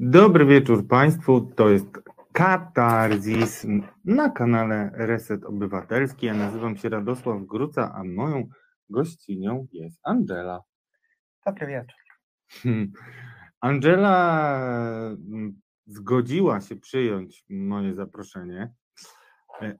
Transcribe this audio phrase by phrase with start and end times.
[0.00, 1.40] Dobry wieczór Państwu.
[1.40, 1.86] To jest
[2.32, 3.66] Katarzis
[4.04, 6.26] na kanale Reset Obywatelski.
[6.26, 8.48] Ja nazywam się Radosław Gruca, a moją
[8.90, 10.60] gościnią jest Angela.
[11.46, 11.96] Dobry wieczór.
[12.48, 12.92] Hmm.
[13.60, 14.58] Angela
[15.10, 18.72] mm, zgodziła się przyjąć moje zaproszenie,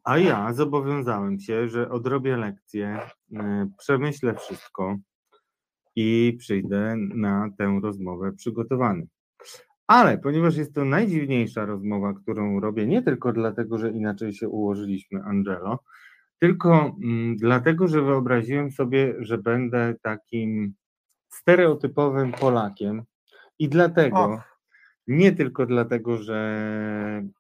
[0.04, 3.00] a ja zobowiązałem się, że odrobię lekcję,
[3.34, 4.96] e, przemyślę wszystko
[5.96, 9.06] i przyjdę na tę rozmowę przygotowany.
[9.86, 15.22] Ale ponieważ jest to najdziwniejsza rozmowa, którą robię, nie tylko dlatego, że inaczej się ułożyliśmy,
[15.22, 15.78] Angelo,
[16.38, 20.74] tylko mm, dlatego, że wyobraziłem sobie, że będę takim
[21.28, 23.02] stereotypowym Polakiem
[23.58, 24.42] i dlatego,
[25.06, 26.36] nie tylko dlatego, że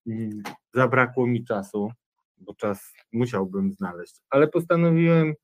[0.06, 0.42] mm,
[0.74, 1.90] zabrakło mi czasu,
[2.38, 5.34] bo czas musiałbym znaleźć, ale postanowiłem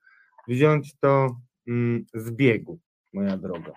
[0.49, 1.37] wziąć to
[1.69, 2.79] mm, z biegu,
[3.13, 3.73] moja droga.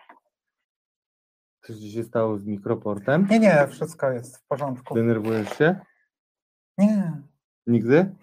[1.67, 3.27] Coś się stało z mikroportem?
[3.29, 4.95] Nie, nie, wszystko jest w porządku.
[4.95, 5.79] Denerwujesz się?
[6.77, 7.21] Nie.
[7.67, 8.15] Nigdy?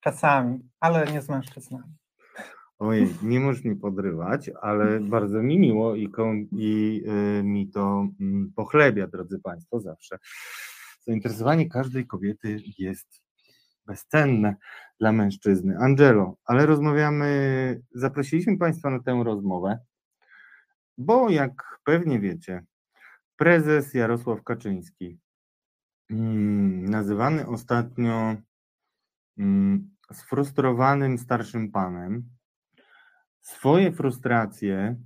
[0.00, 1.94] Czasami, ale nie z mężczyznami.
[2.78, 6.12] Ojej, nie możesz mi podrywać, ale bardzo mi miło i,
[6.52, 7.02] i
[7.38, 10.18] y, mi to y, pochlebia, drodzy Państwo, zawsze.
[11.06, 13.22] Zainteresowanie każdej kobiety jest
[13.86, 14.56] bezcenne
[15.00, 15.78] dla mężczyzny.
[15.78, 19.78] Angelo, ale rozmawiamy, zaprosiliśmy Państwa na tę rozmowę,
[21.00, 22.64] bo jak pewnie wiecie,
[23.36, 25.18] prezes Jarosław Kaczyński,
[26.10, 28.36] mm, nazywany ostatnio
[29.38, 32.28] mm, sfrustrowanym starszym panem,
[33.40, 34.96] swoje frustracje,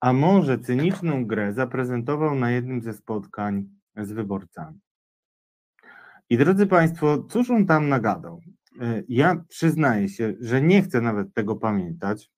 [0.00, 4.80] a może cyniczną grę zaprezentował na jednym ze spotkań z wyborcami.
[6.30, 8.40] I drodzy Państwo, cóż on tam nagadał?
[8.80, 12.30] E, ja przyznaję się, że nie chcę nawet tego pamiętać,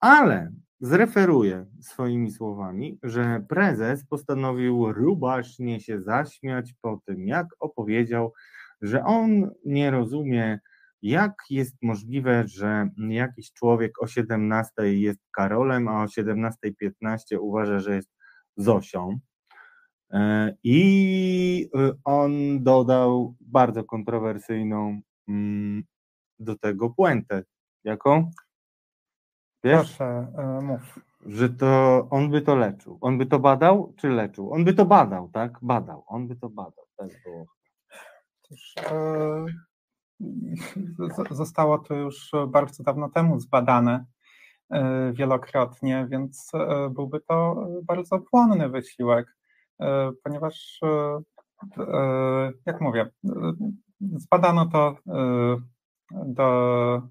[0.00, 8.32] ale zreferuję swoimi słowami, że prezes postanowił rubaśnie się zaśmiać po tym, jak opowiedział,
[8.82, 10.60] że on nie rozumie,
[11.02, 17.96] jak jest możliwe, że jakiś człowiek o 17 jest Karolem, a o 17.15 uważa, że
[17.96, 18.10] jest
[18.56, 19.18] Zosią.
[20.10, 21.70] E, I
[22.04, 25.82] on dodał bardzo kontrowersyjną mm,
[26.38, 27.42] do tego puentę.
[27.84, 28.30] Jaką?
[29.66, 29.96] Wiesz?
[29.96, 30.98] Proszę, e, mów.
[31.26, 32.98] Że to on by to leczył.
[33.00, 34.52] On by to badał, czy leczył?
[34.52, 35.58] On by to badał, tak?
[35.62, 36.04] Badał.
[36.06, 36.84] On by to badał.
[36.96, 37.46] Tak było.
[38.42, 39.46] Cóż, e,
[41.30, 44.04] zostało to już bardzo dawno temu zbadane
[44.70, 49.36] e, wielokrotnie, więc e, byłby to bardzo płonny wysiłek,
[49.80, 50.80] e, ponieważ,
[51.78, 53.10] e, jak mówię,
[54.00, 54.96] zbadano to
[56.26, 57.02] do.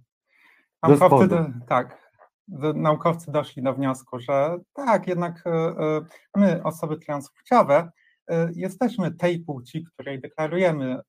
[0.83, 2.04] Naukowcy, tak,
[2.75, 6.01] naukowcy doszli do wniosku, że tak, jednak e, e,
[6.35, 7.91] my, osoby transpłciowe,
[8.27, 10.99] e, jesteśmy tej płci, której deklarujemy,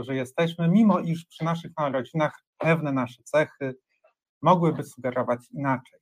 [0.00, 3.74] że jesteśmy, mimo iż przy naszych narodzinach pewne nasze cechy
[4.42, 6.00] mogłyby sugerować inaczej.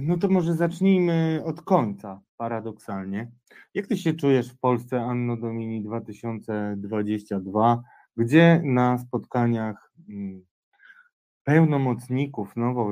[0.00, 3.30] No to może zacznijmy od końca, paradoksalnie.
[3.74, 7.82] Jak ty się czujesz w Polsce Anno Domini 2022,
[8.16, 10.44] gdzie na spotkaniach mm,
[11.44, 12.90] pełnomocników nowo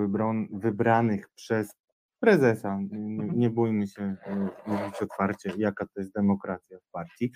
[0.51, 1.75] wybranych przez
[2.21, 2.79] prezesa.
[2.91, 7.33] Nie, nie bójmy się e, mówić otwarcie, jaka to jest demokracja w partii.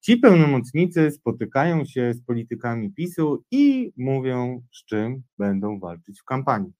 [0.00, 6.72] Ci pełnomocnicy spotykają się z politykami PiSu i mówią, z czym będą walczyć w kampanii.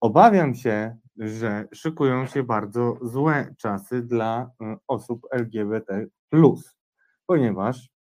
[0.00, 6.06] Obawiam się, że szykują się bardzo złe czasy dla e, osób LGBT,
[7.26, 7.95] ponieważ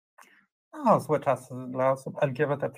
[0.84, 2.71] no, złe czasy dla osób LGBT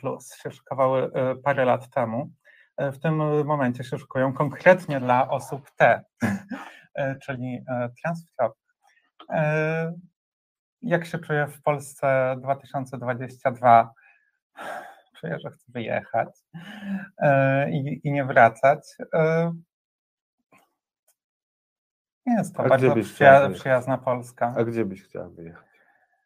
[0.42, 2.30] się szykowały e, parę lat temu.
[2.76, 6.04] E, w tym momencie się szykują konkretnie dla osób T,
[7.24, 7.64] czyli
[8.02, 8.64] transpłciowych.
[10.82, 13.92] Jak się czuję w Polsce 2022?
[15.20, 16.28] Czuję, że chcę wyjechać
[17.70, 18.96] i, i nie wracać.
[22.26, 22.94] Nie jest to A bardzo
[23.54, 24.54] przyjazna Polska.
[24.56, 25.73] A gdzie byś chciała wyjechać?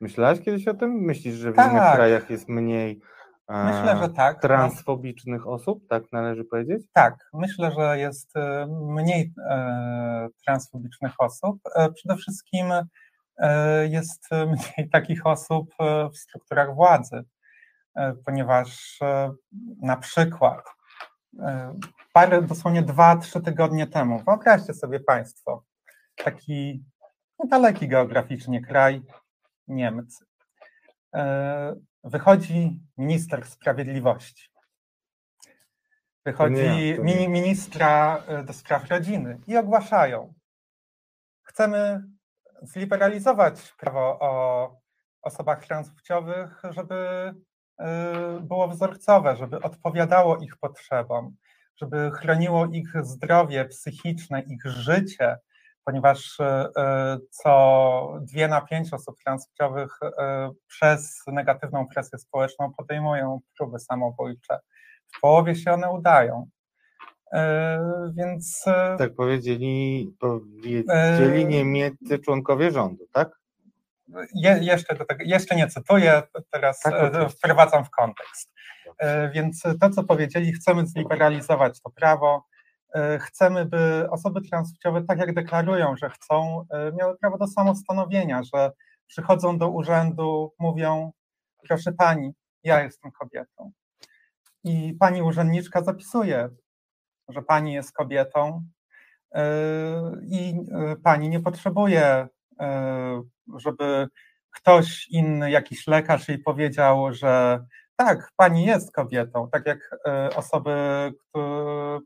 [0.00, 0.90] Myślałaś kiedyś o tym?
[0.90, 1.72] Myślisz, że w tak.
[1.72, 3.00] innych krajach jest mniej
[3.48, 4.36] Myślę, że tak.
[4.36, 4.40] No.
[4.40, 6.86] transfobicznych osób, tak należy powiedzieć?
[6.92, 11.58] Tak, myślę, że jest e, mniej e, transfobicznych osób.
[11.76, 12.66] E, przede wszystkim
[13.88, 15.74] jest mniej takich osób
[16.12, 17.24] w strukturach władzy,
[18.24, 18.98] ponieważ
[19.82, 20.64] na przykład
[22.12, 25.64] parę, dosłownie dwa, trzy tygodnie temu, wyobraźcie sobie Państwo,
[26.16, 26.84] taki
[27.38, 29.02] niedaleki geograficznie kraj,
[29.68, 30.24] Niemcy.
[31.14, 31.74] E,
[32.04, 34.48] wychodzi minister sprawiedliwości.
[36.26, 37.28] Wychodzi nie, nie.
[37.28, 40.34] ministra e, do spraw rodziny i ogłaszają.
[41.42, 42.02] Chcemy
[42.62, 44.76] zliberalizować prawo o
[45.22, 47.32] osobach transpłciowych, żeby
[47.80, 47.84] y,
[48.40, 51.36] było wzorcowe, żeby odpowiadało ich potrzebom,
[51.76, 55.36] żeby chroniło ich zdrowie psychiczne, ich życie,
[55.88, 59.98] ponieważ y, y, co dwie na pięć osób transpłciowych
[60.66, 64.58] przez negatywną presję społeczną podejmują próby samobójcze.
[65.16, 66.48] W połowie się one udają.
[68.16, 68.64] Więc.
[68.98, 73.38] Tak powiedzieli, powiedzieli niemieccy członkowie rządu, tak?
[74.34, 78.52] Je, jeszcze, do tego, jeszcze nie cytuję, teraz tak, e, wprowadzam w kontekst.
[78.98, 82.47] E, więc to, co powiedzieli, chcemy zliberalizować to prawo, e,
[83.20, 86.66] chcemy, by osoby transpłciowe, tak jak deklarują, że chcą,
[86.98, 88.72] miały prawo do samostanowienia, że
[89.06, 91.12] przychodzą do urzędu, mówią,
[91.68, 92.32] proszę pani,
[92.64, 93.72] ja jestem kobietą.
[94.64, 96.48] I pani urzędniczka zapisuje,
[97.28, 98.64] że pani jest kobietą
[100.30, 100.54] i
[101.02, 102.28] pani nie potrzebuje
[102.60, 103.22] E,
[103.56, 104.08] żeby
[104.50, 107.64] ktoś inny, jakiś lekarz jej powiedział, że
[107.96, 110.72] tak, pani jest kobietą, tak jak e, osoby
[111.16, 111.98] które,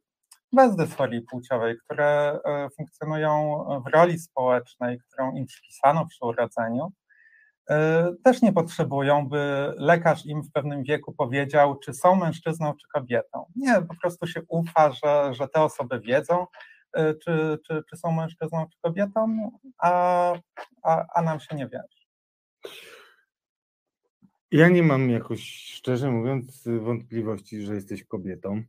[0.52, 6.92] bez dysforii płciowej, które e, funkcjonują w roli społecznej, którą im przypisano przy urodzeniu,
[8.24, 13.44] też nie potrzebują, by lekarz im w pewnym wieku powiedział, czy są mężczyzną, czy kobietą.
[13.56, 16.46] Nie, po prostu się ufa, że, że te osoby wiedzą,
[16.92, 20.32] E, czy, czy, czy są mężczyzną, czy kobietą, a,
[20.82, 22.02] a, a nam się nie wierzy.
[24.50, 25.42] Ja nie mam jakoś,
[25.74, 28.64] szczerze mówiąc, wątpliwości, że jesteś kobietą, e,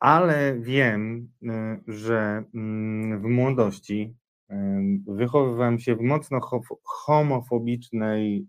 [0.00, 4.14] ale wiem, e, że mm, w młodości
[5.06, 6.40] wychowywałem się w mocno
[6.84, 8.46] homofobicznej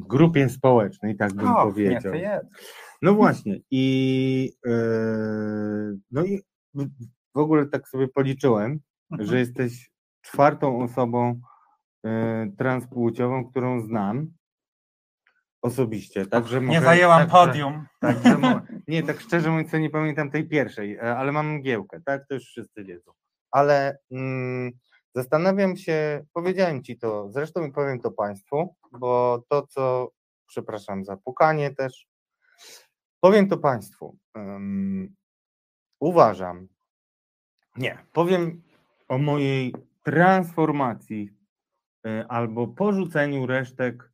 [0.00, 2.14] grupie społecznej, tak bym o, powiedział.
[2.14, 2.40] Nie.
[3.02, 4.52] No właśnie i
[6.10, 6.40] no i
[7.34, 8.80] w ogóle tak sobie policzyłem,
[9.10, 9.28] mhm.
[9.28, 9.90] że jesteś
[10.22, 11.40] czwartą osobą
[12.56, 14.32] transpłciową, którą znam
[15.62, 16.26] osobiście.
[16.26, 17.86] Także nie zajęłam podium.
[18.88, 22.28] Nie, tak szczerze mówiąc, nie pamiętam tej pierwszej, e, ale mam mgiełkę, tak?
[22.28, 23.12] To już wszyscy wiedzą.
[23.50, 24.72] Ale mm,
[25.14, 30.10] zastanawiam się, powiedziałem ci to, zresztą i powiem to Państwu, bo to, co,
[30.46, 32.10] przepraszam za pukanie też,
[33.20, 34.18] Powiem to Państwu.
[34.34, 35.14] Um,
[36.00, 36.68] uważam,
[37.76, 38.62] nie, powiem
[39.08, 41.30] o mojej transformacji
[42.06, 44.12] y, albo porzuceniu resztek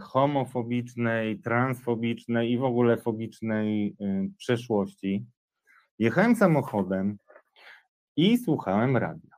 [0.00, 5.26] homofobicznej, transfobicznej i w ogóle fobicznej y, przeszłości.
[5.98, 7.18] Jechałem samochodem
[8.16, 9.36] i słuchałem radia.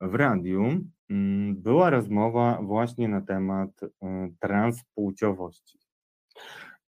[0.00, 0.64] W radiu
[1.10, 3.70] mm, była rozmowa właśnie na temat
[4.40, 5.78] transpłciowości.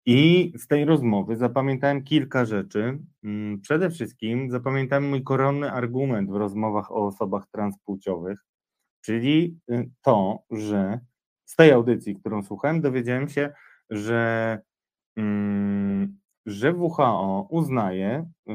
[0.07, 2.99] I z tej rozmowy zapamiętałem kilka rzeczy.
[3.25, 8.45] Mm, przede wszystkim zapamiętałem mój koronny argument w rozmowach o osobach transpłciowych,
[9.01, 11.01] czyli y, to, że
[11.49, 13.53] z tej audycji, którą słuchałem, dowiedziałem się,
[13.91, 14.59] że,
[15.17, 18.53] mm, że WHO uznaje, y,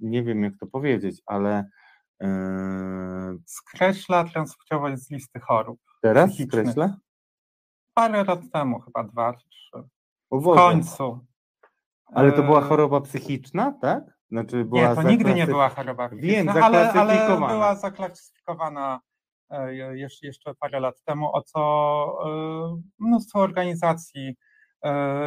[0.00, 1.64] nie wiem jak to powiedzieć, ale
[2.22, 2.26] y,
[3.46, 5.80] skreśla transpłciowość z listy chorób.
[6.02, 6.96] Teraz skreśla?
[7.94, 9.82] Parę lat temu, chyba dwa czy trzy.
[10.32, 11.26] W końcu.
[12.06, 14.04] Ale to była e, choroba psychiczna, tak?
[14.30, 19.07] Znaczy była nie, to nigdy nie była choroba psychiczna, Wiem, ale, ale była zaklasyfikowana e,
[20.22, 21.60] jeszcze parę lat temu, o co
[22.24, 24.36] e, mnóstwo organizacji,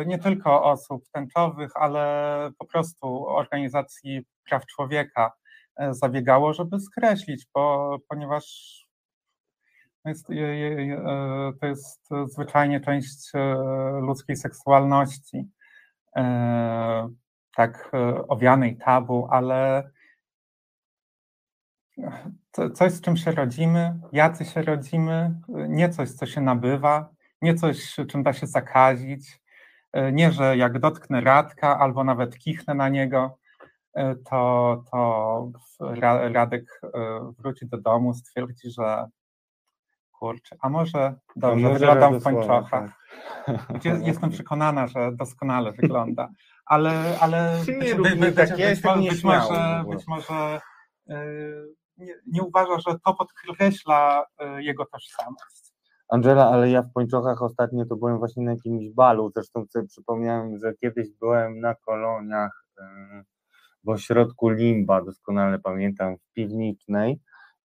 [0.06, 5.32] nie tylko osób tęczowych, ale po prostu organizacji praw człowieka
[5.90, 8.46] zabiegało, żeby skreślić, bo, ponieważ
[10.06, 10.28] jest,
[11.62, 13.40] to jest zwyczajnie część e,
[14.01, 15.50] ludzkiej seksualności,
[16.16, 17.10] e,
[17.56, 19.90] tak e, owianej tabu, ale
[22.74, 27.10] coś, z czym się rodzimy, jacy się rodzimy, nie coś, co się nabywa,
[27.41, 29.41] nie coś, czym da się zakazić,
[30.12, 33.38] nie, że jak dotknę Radka albo nawet kichnę na niego,
[34.29, 35.51] to, to
[36.34, 36.81] Radek
[37.39, 39.05] wróci do domu, stwierdzi, że
[40.12, 42.91] kurczę, a może dobrze może wyglądam w pończochach.
[43.46, 43.86] Tak.
[43.86, 46.29] Jestem przekonana, że doskonale wygląda,
[46.65, 50.62] ale, ale nie być, być, tak być, być, może, być może
[52.01, 54.25] nie, nie uważa, że to podkreśla
[54.58, 55.74] y, jego tożsamość.
[56.10, 60.58] Angela, ale ja w pończochach ostatnio to byłem właśnie na jakimś balu, zresztą sobie przypomniałem,
[60.60, 62.84] że kiedyś byłem na koloniach y,
[63.84, 67.20] w ośrodku Limba, doskonale pamiętam, w piwnicznej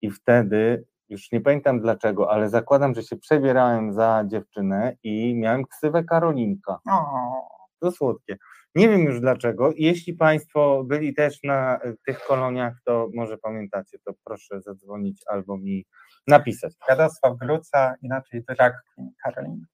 [0.03, 5.65] i wtedy już nie pamiętam dlaczego, ale zakładam, że się przebierałem za dziewczynę i miałem
[5.65, 6.79] ksywę Karolinka.
[6.91, 7.55] O.
[7.81, 8.37] To słodkie.
[8.75, 9.73] Nie wiem już dlaczego.
[9.77, 15.87] Jeśli Państwo byli też na tych koloniach, to może pamiętacie, to proszę zadzwonić albo mi
[16.27, 16.73] napisać.
[16.89, 19.67] Radosław Gruca, inaczej drag queen Karolina.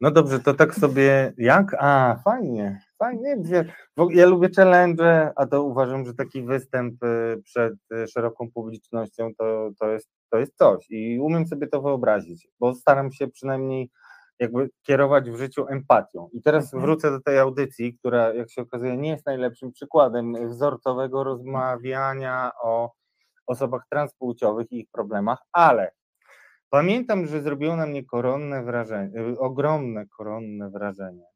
[0.00, 1.76] No dobrze, to tak sobie, jak?
[1.78, 3.36] A, fajnie, fajnie.
[4.10, 9.70] Ja lubię challenge, a to uważam, że taki występ y, przed y, szeroką publicznością to,
[9.80, 13.90] to, jest, to jest coś i umiem sobie to wyobrazić, bo staram się przynajmniej
[14.38, 16.28] jakby kierować w życiu empatią.
[16.32, 16.82] I teraz mhm.
[16.82, 22.92] wrócę do tej audycji, która, jak się okazuje, nie jest najlepszym przykładem wzorcowego rozmawiania o
[23.46, 25.92] osobach transpłciowych i ich problemach, ale
[26.70, 31.26] pamiętam, że zrobiło na mnie koronne wrażenie, y, ogromne koronne wrażenie.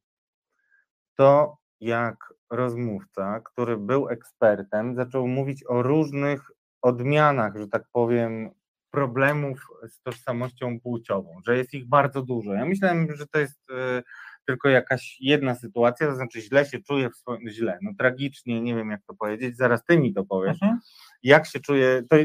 [1.16, 6.50] To jak rozmówca, który był ekspertem, zaczął mówić o różnych
[6.82, 8.50] odmianach, że tak powiem,
[8.90, 12.52] problemów z tożsamością płciową, że jest ich bardzo dużo.
[12.52, 14.02] Ja myślałem, że to jest y,
[14.46, 18.74] tylko jakaś jedna sytuacja, to znaczy źle się czuję w swoim, źle, no tragicznie, nie
[18.74, 20.80] wiem jak to powiedzieć, zaraz ty mi to powiesz, mhm.
[21.22, 22.16] jak się czuję, to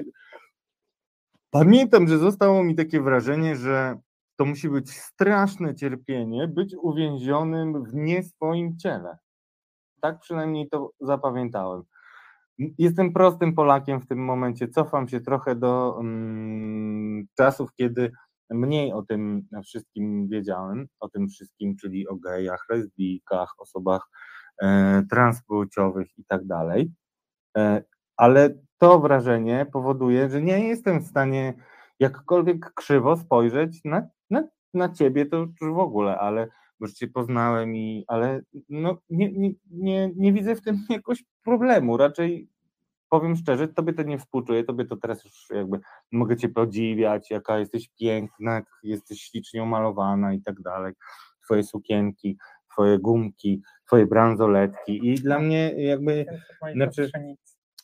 [1.49, 3.97] pamiętam, że zostało mi takie wrażenie, że
[4.35, 9.17] to musi być straszne cierpienie być uwięzionym w nie swoim ciele.
[10.01, 11.83] Tak przynajmniej to zapamiętałem.
[12.57, 14.67] Jestem prostym Polakiem w tym momencie.
[14.67, 18.11] Cofam się trochę do um, czasów, kiedy
[18.49, 24.09] mniej o tym wszystkim wiedziałem, o tym wszystkim, czyli o gejach, lesbijkach, osobach
[24.61, 26.91] e, transpłciowych i tak dalej.
[27.57, 27.83] E,
[28.17, 31.53] ale to wrażenie powoduje, że nie jestem w stanie
[31.99, 34.43] jakkolwiek krzywo spojrzeć na, na,
[34.73, 36.47] na ciebie, to już w ogóle, ale
[36.79, 41.97] bo cię poznałem i, ale no, nie, nie, nie, nie widzę w tym jakoś problemu,
[41.97, 42.49] raczej
[43.09, 45.79] powiem szczerze, tobie to nie współczuję, tobie to teraz już jakby
[46.11, 50.93] mogę cię podziwiać, jaka jesteś piękna, jesteś ślicznie umalowana i tak dalej,
[51.45, 52.37] twoje sukienki,
[52.71, 56.25] twoje gumki, twoje bransoletki i dla mnie jakby,
[56.73, 57.11] znaczy,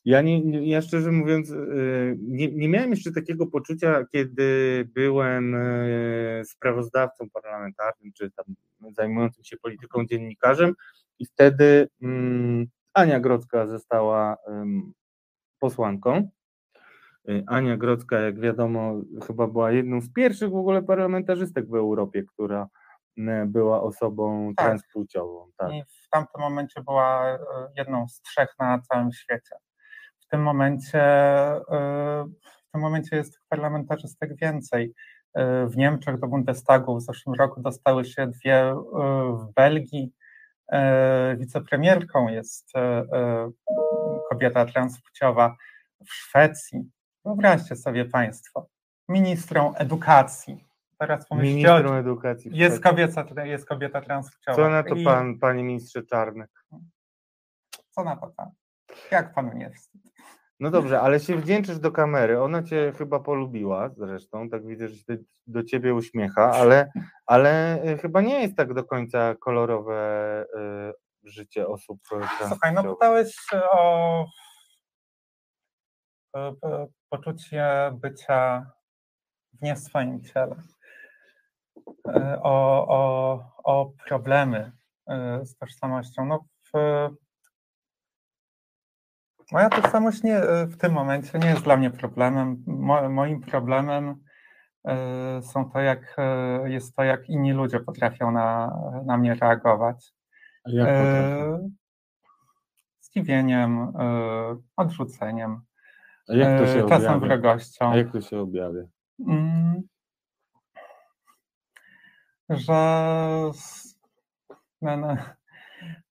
[0.05, 6.41] ja, nie, ja szczerze mówiąc, y, nie, nie miałem jeszcze takiego poczucia, kiedy byłem y,
[6.45, 8.45] sprawozdawcą parlamentarnym, czy tam
[8.91, 10.73] zajmującym się polityką dziennikarzem
[11.19, 14.37] i wtedy um, Ania Grodzka została
[15.59, 16.29] posłanką.
[17.29, 22.23] Y, Ania Grodzka, jak wiadomo, chyba była jedną z pierwszych w ogóle parlamentarzystek w Europie,
[22.23, 22.67] która
[23.45, 24.65] była osobą tak.
[24.65, 25.51] transpłciową.
[25.57, 25.73] Tak.
[25.73, 27.39] I w tamtym momencie była
[27.77, 29.55] jedną z trzech na całym świecie
[30.31, 34.93] tym momencie, e, w tym momencie jest parlamentarzystek więcej.
[35.33, 38.75] E, w Niemczech do Bundestagu w zeszłym roku dostały się dwie e,
[39.33, 40.13] w Belgii.
[41.37, 42.71] Wicepremierką jest
[44.29, 45.55] kobieta transpłciowa
[46.07, 46.91] w Szwecji.
[47.25, 48.67] Wyobraźcie sobie Państwo,
[49.09, 50.65] ministrą edukacji.
[50.97, 52.51] Teraz pomyślcie, ministrą edukacji.
[52.53, 54.55] Jest kobieta, jest kobieta transpłciowa.
[54.55, 56.45] Co na to pan, panie ministrze Czarny?
[57.89, 58.51] Co na to pan?
[59.11, 60.10] Jak panu nie wstyd?
[60.61, 62.41] No dobrze, ale się wdzięczysz do kamery.
[62.41, 66.91] Ona cię chyba polubiła zresztą, tak widzę, że się do ciebie uśmiecha, ale,
[67.25, 70.45] ale e, chyba nie jest tak do końca kolorowe
[71.23, 71.99] y, życie osób.
[72.47, 73.35] Słuchaj, no pytałeś
[73.71, 74.25] o
[77.09, 78.71] poczucie bycia
[79.53, 80.55] w nie swoim ciele,
[82.41, 84.71] o, o, o problemy
[85.43, 86.25] z tożsamością.
[86.25, 86.77] No w,
[89.51, 92.63] Moja tożsamość nie, e, w tym momencie nie jest dla mnie problemem.
[92.67, 94.15] Mo, moim problemem
[94.87, 96.15] y, są to, jak
[96.65, 100.13] y, jest to, jak inni ludzie potrafią na, na mnie reagować.
[100.63, 101.71] A jak potrafią?
[103.01, 103.93] Zdziwieniem,
[104.77, 105.61] odrzuceniem,
[106.29, 107.19] A jak to się czasem objawia?
[107.19, 107.91] wrogością.
[107.91, 108.81] A jak to się objawia?
[109.27, 109.81] Mm,
[112.49, 112.73] że
[114.81, 115.17] no,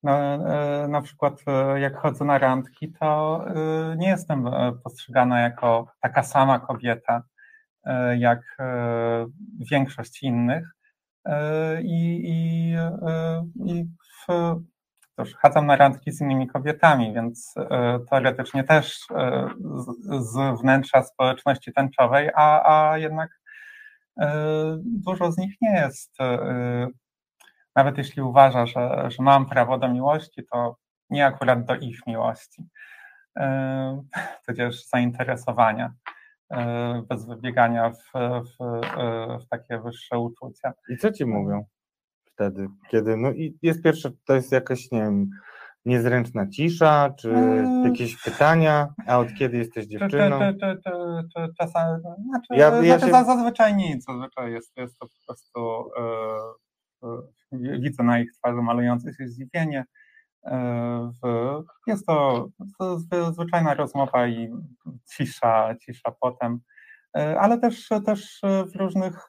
[0.02, 4.50] no, e, na przykład e, jak chodzę na randki, to e, nie jestem
[4.84, 7.22] postrzegana jako taka sama kobieta
[8.18, 8.56] jak
[9.70, 10.68] większość innych.
[11.82, 12.74] I, i,
[13.66, 13.84] i
[14.28, 17.54] w, na randki z innymi kobietami, więc
[18.10, 18.98] teoretycznie też
[19.76, 23.30] z, z wnętrza społeczności tęczowej, a, a jednak
[24.82, 26.16] dużo z nich nie jest
[27.76, 30.76] nawet jeśli uważa, że, że mam prawo do miłości, to
[31.10, 32.68] nie akurat do ich miłości,
[33.38, 34.02] e,
[34.46, 35.92] tudzież zainteresowania,
[36.50, 40.72] e, bez wybiegania w, w, e, w takie wyższe uczucia.
[40.88, 41.64] I co ci mówią
[42.24, 45.30] wtedy, kiedy, no i jest pierwsze, to jest jakaś, nie wiem,
[45.84, 47.34] niezręczna cisza, czy
[47.84, 50.38] jakieś pytania, a od kiedy jesteś dziewczyną?
[51.58, 53.24] Czasami, znaczy, ja, ja znaczy się...
[53.24, 55.90] zazwyczaj nic, zazwyczaj jest, jest to po prostu
[57.52, 59.84] widzę na ich twarzy malujące się zdziwienie,
[61.86, 62.48] Jest to,
[63.32, 64.52] zwyczajna rozmowa i
[65.12, 66.60] cisza, cisza potem,
[67.14, 69.28] ale też, też w różnych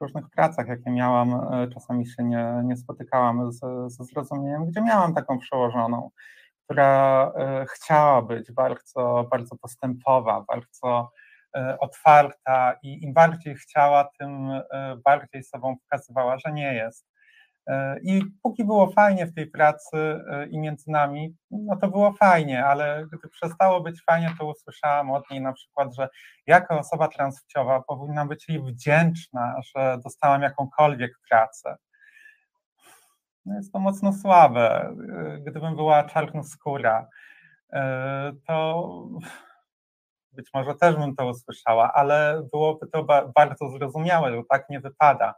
[0.00, 1.40] różnych pracach, jakie miałam,
[1.74, 3.60] czasami się nie, nie spotykałam z,
[3.92, 6.10] ze zrozumieniem, gdzie miałam taką przełożoną,
[6.64, 7.32] która
[7.68, 11.10] chciała być bardzo, bardzo postępowa, bardzo
[11.80, 14.50] otwarta i im bardziej chciała, tym
[15.04, 17.12] bardziej sobą pokazywała, że nie jest.
[17.66, 19.96] E, I póki było fajnie w tej pracy
[20.30, 25.10] e, i między nami, no to było fajnie, ale gdy przestało być fajnie, to usłyszałam
[25.10, 26.08] od niej na przykład, że
[26.46, 31.76] jako osoba transpłciowa powinna być jej wdzięczna, że dostałam jakąkolwiek pracę.
[33.46, 34.80] No jest to mocno słabe.
[34.80, 37.08] E, gdybym była czarnoskóra,
[38.46, 38.88] to
[40.32, 45.34] być może też bym to usłyszała, ale byłoby to bardzo zrozumiałe, że tak nie wypada.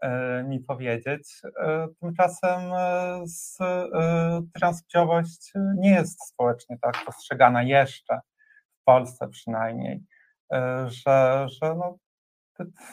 [0.00, 1.40] E, mi powiedzieć.
[1.62, 8.20] E, tymczasem e, transpłciowość nie jest społecznie tak postrzegana jeszcze,
[8.80, 10.04] w Polsce przynajmniej,
[10.86, 11.96] że, że no,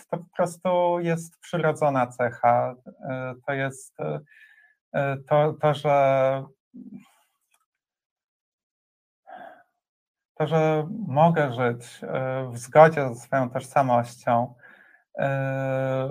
[0.09, 2.75] to po prostu jest przyrodzona cecha.
[3.47, 3.97] To jest
[5.27, 6.43] to, to że
[10.37, 12.01] to, że mogę żyć
[12.51, 14.53] w zgodzie ze swoją tożsamością,
[15.17, 16.09] E,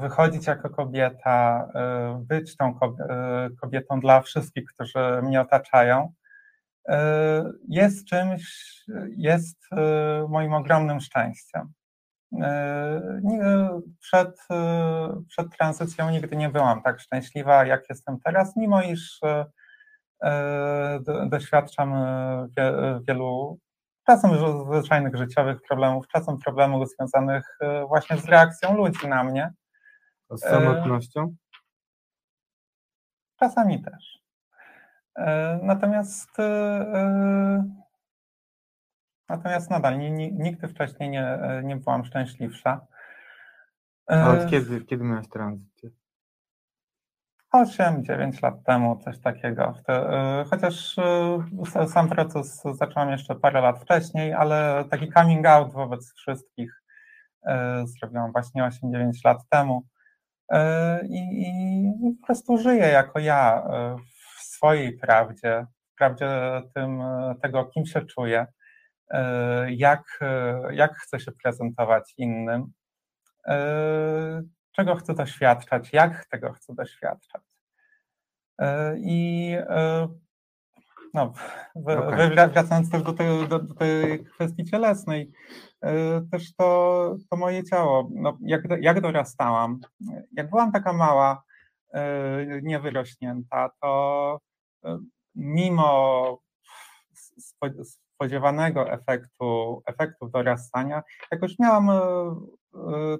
[0.00, 6.12] wychodzić jako kobieta, e, być tą e, kobietą dla wszystkich, którzy mnie otaczają,
[7.68, 8.74] jest czymś,
[9.16, 9.66] jest
[10.28, 11.72] moim ogromnym szczęściem.
[14.00, 14.38] Przed,
[15.28, 19.20] przed tranzycją nigdy nie byłam tak szczęśliwa, jak jestem teraz, mimo iż
[21.30, 21.94] doświadczam
[23.08, 23.58] wielu
[24.08, 24.30] czasem
[24.64, 29.52] zwyczajnych życiowych problemów, czasem problemów związanych e, właśnie z reakcją ludzi na mnie.
[30.30, 31.34] Z samotnością?
[33.38, 34.18] Czasami też.
[35.16, 37.64] E, natomiast e,
[39.28, 42.86] natomiast nadal nigdy wcześniej nie, nie byłam szczęśliwsza.
[44.06, 45.90] A od kiedy, kiedy miałaś tranzycję?
[47.54, 49.74] 8-9 lat temu, coś takiego.
[50.42, 50.98] Y, chociaż
[51.84, 56.82] y, sam proces zacząłem jeszcze parę lat wcześniej, ale taki coming out wobec wszystkich
[57.46, 57.50] y,
[57.86, 59.86] zrobiłam właśnie 8-9 lat temu.
[61.08, 63.62] I, I, po prostu żyję jako ja
[64.38, 66.28] w swojej prawdzie, w prawdzie
[66.74, 67.02] tym,
[67.42, 68.46] tego, kim się czuję,
[69.68, 70.20] jak,
[70.70, 72.72] jak chcę się prezentować innym
[74.78, 77.42] czego chcę doświadczać, jak tego chcę doświadczać.
[78.60, 80.08] E, I e,
[81.14, 81.32] no,
[81.74, 82.48] okay.
[82.48, 85.32] wracając też do tej, do, do tej kwestii cielesnej,
[85.80, 89.80] e, też to, to moje ciało, no, jak, jak dorastałam,
[90.32, 91.42] jak byłam taka mała,
[92.62, 94.40] niewyrośnięta, to
[95.34, 96.38] mimo
[98.14, 101.90] spodziewanego efektu, efektu dorastania, jakoś miałam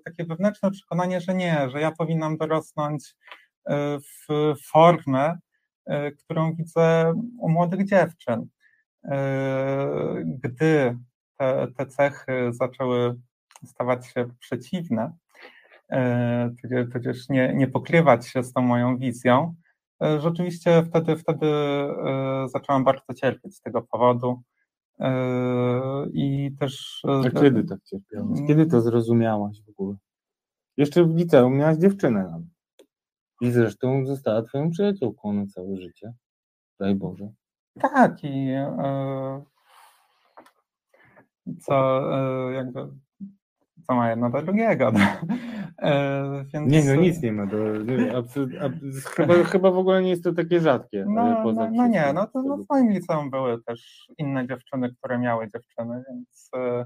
[0.04, 3.14] takie wewnętrzne przekonanie, że nie, że ja powinnam dorosnąć
[3.66, 5.38] e, w formę,
[5.86, 8.46] e, którą widzę u młodych dziewczyn.
[10.24, 10.98] Gdy te,
[11.76, 13.14] te cechy zaczęły
[13.66, 15.12] stawać się przeciwne,
[16.92, 19.54] tudzież nie, nie pokrywać się z tą moją wizją,
[20.00, 21.46] rzeczywiście wtedy, wtedy
[22.46, 24.42] zaczęłam bardzo cierpieć z tego powodu.
[26.12, 27.02] I też.
[27.04, 28.38] A e, kiedy tak cierpiałaś?
[28.46, 29.96] Kiedy to zrozumiałaś w ogóle?
[30.76, 32.48] Jeszcze w liceum miałaś dziewczynę nawet.
[33.40, 36.12] I zresztą została twoją przyjaciółką na całe życie.
[36.80, 37.28] Daj Boże.
[37.80, 39.44] Tak, i e,
[41.60, 42.88] co e, jakby
[43.88, 44.92] co ma jedno do drugiego.
[45.82, 46.72] E, więc...
[46.72, 47.46] Nie, no nic nie ma.
[47.46, 47.56] Do,
[49.16, 51.04] chyba, chyba w ogóle nie jest to takie rzadkie.
[51.08, 55.18] No, no, no nie, no to no, w moim liceum były też inne dziewczyny, które
[55.18, 56.50] miały dziewczyny, więc...
[56.56, 56.84] E,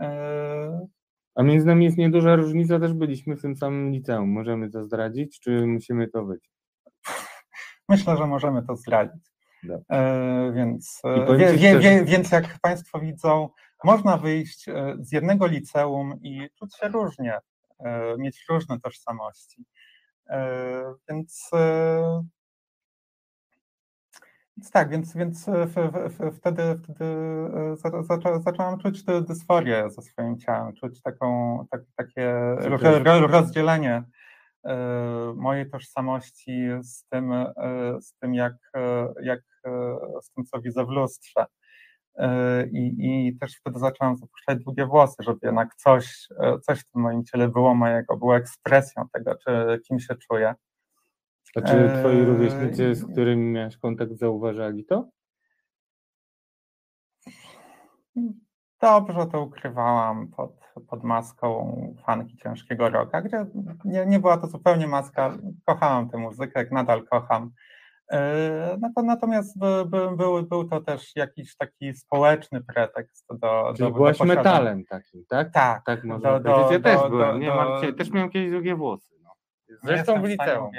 [0.00, 0.86] e,
[1.34, 4.28] a między nami jest nieduża różnica, też byliśmy w tym samym liceum.
[4.32, 6.50] Możemy to zdradzić, czy musimy to być?
[7.88, 9.22] Myślę, że możemy to zdradzić.
[9.90, 11.02] E, więc,
[11.38, 13.48] wie, wie, wie, więc jak Państwo widzą,
[13.84, 17.38] można wyjść e, z jednego liceum i czuć się różnie,
[17.78, 19.64] e, mieć różne tożsamości.
[20.30, 21.50] E, więc,
[24.56, 25.46] więc tak, więc, więc
[26.36, 26.62] wtedy,
[27.78, 28.02] wtedy
[28.40, 32.56] zaczęłam czuć tę dysforię ze swoim ciałem, czuć taką, tak, takie
[33.26, 34.02] rozdzielenie
[35.36, 37.32] mojej tożsamości z tym,
[38.00, 38.54] z tym jak,
[39.22, 39.40] jak
[40.22, 41.46] z tym, co widzę w lustrze.
[42.20, 46.90] E, I, I też wtedy zaczęłam zapuszczać długie włosy, żeby jednak coś, e, coś w
[46.90, 50.54] tym moim ciele było mojego, było ekspresją tego, czy, kim się czuję.
[51.56, 55.08] A czy twoi Eee, rówieśnicy, z którymi miałeś kontakt, zauważali to?
[58.80, 60.52] Dobrze to ukrywałam pod,
[60.88, 63.46] pod maską fanki ciężkiego rocka, gdzie
[63.84, 65.38] nie, nie była to zupełnie maska.
[65.66, 67.50] Kochałam tę muzykę, jak nadal kocham.
[68.10, 73.72] Eee, natomiast by, by, był, był to też jakiś taki społeczny pretekst do.
[73.76, 75.52] Czyli do, byłaś do metalem takim, tak?
[75.52, 75.84] Tak.
[75.84, 76.72] Tak można do, powiedzieć.
[76.72, 79.14] Ja do, też do, byłem, do, nie do, też miałem kiedyś długie włosy.
[79.22, 79.30] No.
[79.82, 80.70] Zresztą w liceum.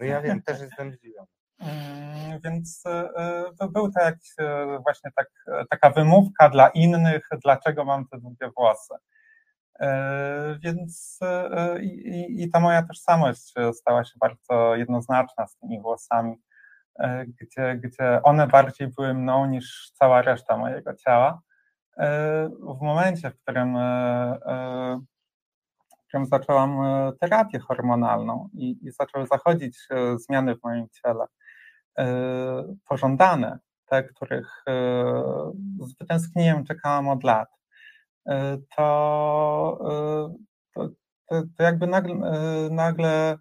[0.00, 1.26] No ja wiem, też jestem zdziwiony.
[1.60, 3.90] Mm, Więc e, to był
[4.40, 5.28] e, właśnie tak,
[5.70, 8.94] taka wymówka dla innych, dlaczego mam te długie włosy.
[9.80, 15.80] E, Więc e, i, i- i ta moja tożsamość stała się bardzo jednoznaczna z tymi
[15.80, 16.36] włosami, e,
[17.40, 21.40] gdzie, gdzie one bardziej były mną niż cała reszta mojego ciała.
[21.98, 23.80] E, W momencie, w którym, e,
[24.46, 25.00] e,
[26.00, 31.24] w którym zaczęłam e, terapię hormonalną i, i zaczęły zachodzić e, zmiany w moim ciele,
[31.98, 32.06] e,
[32.88, 34.72] pożądane, te, których e,
[35.80, 37.48] z wytęsknieniem czekałam od lat,
[38.28, 40.34] e, to, e,
[40.74, 40.88] to,
[41.56, 43.38] to, jakby nagle, e, nagle e,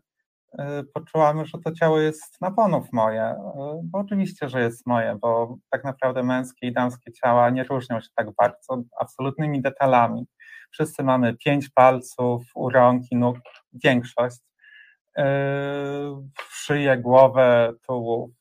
[0.93, 5.57] poczułam, że to ciało jest na ponów moje, e, bo oczywiście, że jest moje, bo
[5.71, 10.25] tak naprawdę męskie i damskie ciała nie różnią się tak bardzo absolutnymi detalami.
[10.71, 13.37] Wszyscy mamy pięć palców u rąk i nóg,
[13.83, 14.39] większość,
[15.17, 15.25] e,
[16.49, 18.31] szyję, głowę, tułów,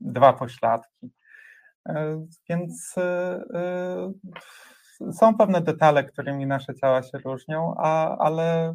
[0.00, 1.12] dwa pośladki.
[1.88, 4.12] E, Więc e, e,
[5.12, 8.74] są pewne detale, którymi nasze ciała się różnią, a, ale e,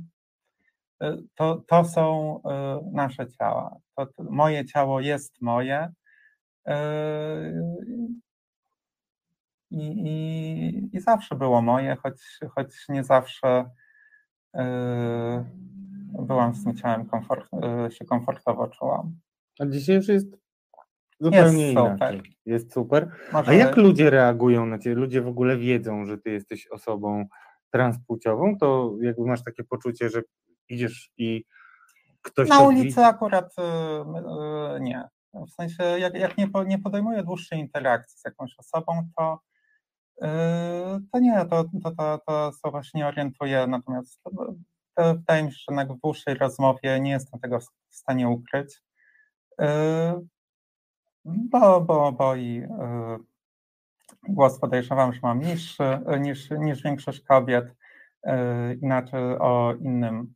[1.36, 3.76] to, to są e, nasze ciała.
[3.96, 5.94] To, to moje ciało jest moje.
[6.68, 7.54] e,
[9.72, 13.70] I, i, I zawsze było moje, choć, choć nie zawsze
[14.56, 15.46] e,
[16.20, 17.50] byłam z tym ciałem komfort,
[17.90, 19.16] się komfortowo czułam.
[19.60, 20.38] A dzisiaj już jest
[21.20, 21.96] zupełnie Jest super.
[21.96, 22.22] inaczej.
[22.46, 23.12] Jest super.
[23.34, 24.96] Może, A jak ludzie reagują na ciebie?
[24.96, 27.26] Ludzie w ogóle wiedzą, że ty jesteś osobą
[27.72, 28.58] transpłciową?
[28.58, 30.22] To jakby masz takie poczucie, że
[30.74, 31.46] idziesz i
[32.22, 33.00] ktoś Na ulicy widzi?
[33.00, 33.62] akurat y,
[34.78, 35.04] y, nie.
[35.34, 39.40] W sensie, jak, jak nie, nie podejmuję dłuższej interakcji z jakąś osobą, to,
[40.24, 40.28] y,
[41.12, 43.68] to nie, to, to, to, to słowa się nie orientuję.
[43.68, 44.32] Natomiast to,
[44.96, 48.84] to wydaje mi się, że w dłuższej rozmowie nie jestem tego w stanie ukryć.
[51.26, 52.68] Bo, bo, bo i
[54.30, 57.66] głos podejrzewam, że mam niższy niż, niż większość kobiet,
[58.82, 60.34] inaczej o innym,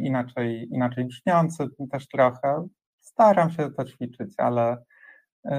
[0.00, 2.68] inaczej, inaczej brzmiący też trochę.
[3.00, 4.76] Staram się to ćwiczyć, ale
[5.46, 5.50] y,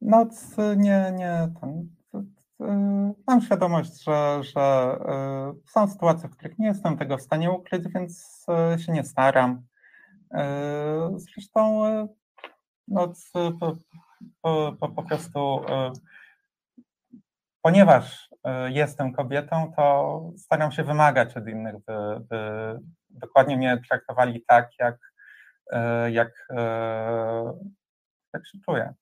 [0.00, 4.96] no c- nie, nie, ten, c- mam świadomość, że, że
[5.66, 8.46] są sytuacje, w których nie jestem tego w stanie ukryć, więc
[8.78, 9.62] się nie staram.
[11.16, 11.82] Zresztą
[12.88, 13.12] no,
[13.60, 13.76] po,
[14.72, 15.60] po, po, prostu
[17.62, 22.78] ponieważ y, jestem kobietą, to staram się wymagać od innych, by, by
[23.10, 24.98] dokładnie mnie traktowali tak, jak,
[25.72, 26.54] y, jak, y,
[28.34, 28.94] jak się czuję.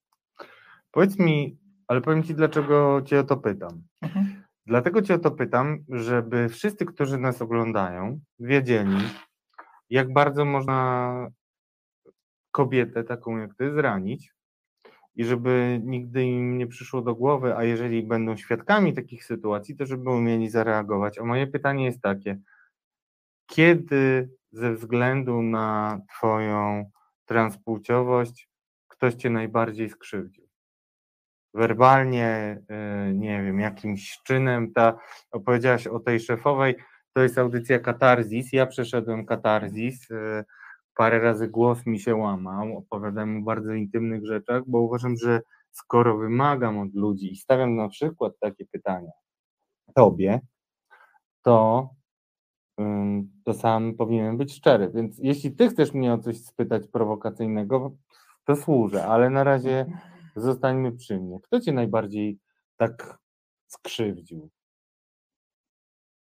[0.91, 3.83] Powiedz mi, ale powiem ci, dlaczego cię o to pytam.
[4.03, 4.43] Mhm.
[4.67, 8.99] Dlatego cię o to pytam, żeby wszyscy, którzy nas oglądają, wiedzieli,
[9.91, 11.11] jak bardzo można
[12.51, 14.33] kobietę taką jak ty zranić
[15.15, 19.87] i żeby nigdy im nie przyszło do głowy, a jeżeli będą świadkami takich sytuacji, to
[19.87, 21.19] żeby umieli zareagować.
[21.19, 22.39] A moje pytanie jest takie,
[23.47, 26.91] kiedy ze względu na twoją
[27.25, 28.49] transpłciowość
[28.89, 30.49] ktoś cię najbardziej skrzywdził?
[31.55, 32.63] Werbalnie,
[33.11, 34.99] y, nie wiem, jakimś czynem, ta,
[35.31, 36.77] opowiedziałaś o tej szefowej,
[37.13, 40.45] to jest audycja Katarzis, ja przeszedłem Katarzis, y,
[41.01, 46.19] parę razy głos mi się łamał, opowiadałem o bardzo intymnych rzeczach, bo uważam, że skoro
[46.19, 49.11] wymagam od ludzi i stawiam na przykład takie pytania
[49.95, 50.41] tobie,
[51.43, 51.89] to,
[53.45, 54.91] to sam powinienem być szczery.
[54.95, 57.97] Więc jeśli ty chcesz mnie o coś spytać prowokacyjnego,
[58.45, 59.87] to służę, ale na razie
[60.37, 61.41] zostańmy przy mnie.
[61.43, 62.39] Kto cię najbardziej
[62.77, 63.19] tak
[63.67, 64.51] skrzywdził?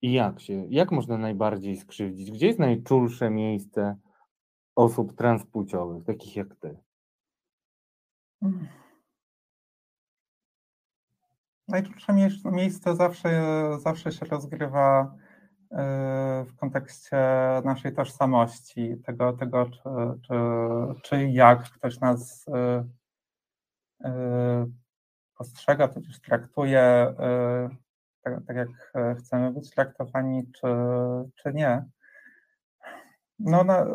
[0.03, 2.31] I jak się, jak można najbardziej skrzywdzić?
[2.31, 3.97] Gdzie jest najczulsze miejsce
[4.77, 6.79] osób transpłciowych, takich jak ty?
[11.69, 13.43] Najczulsze mie- miejsce zawsze,
[13.79, 15.15] zawsze się rozgrywa
[15.63, 15.77] y,
[16.45, 17.17] w kontekście
[17.65, 19.81] naszej tożsamości, tego, tego czy,
[20.23, 20.35] czy,
[21.03, 22.53] czy jak ktoś nas y,
[24.07, 24.11] y,
[25.39, 27.15] postrzega, też traktuje
[28.23, 30.67] tak, tak, jak chcemy być traktowani, czy,
[31.35, 31.85] czy nie.
[33.39, 33.87] no, na,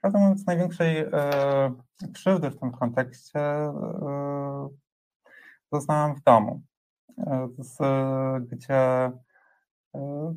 [0.00, 1.08] prawdę mówiąc, największej e,
[2.14, 4.68] krzywdy w tym kontekście e,
[5.72, 6.62] doznałam w domu,
[7.18, 7.78] e, z,
[8.48, 9.10] gdzie
[9.94, 10.34] e,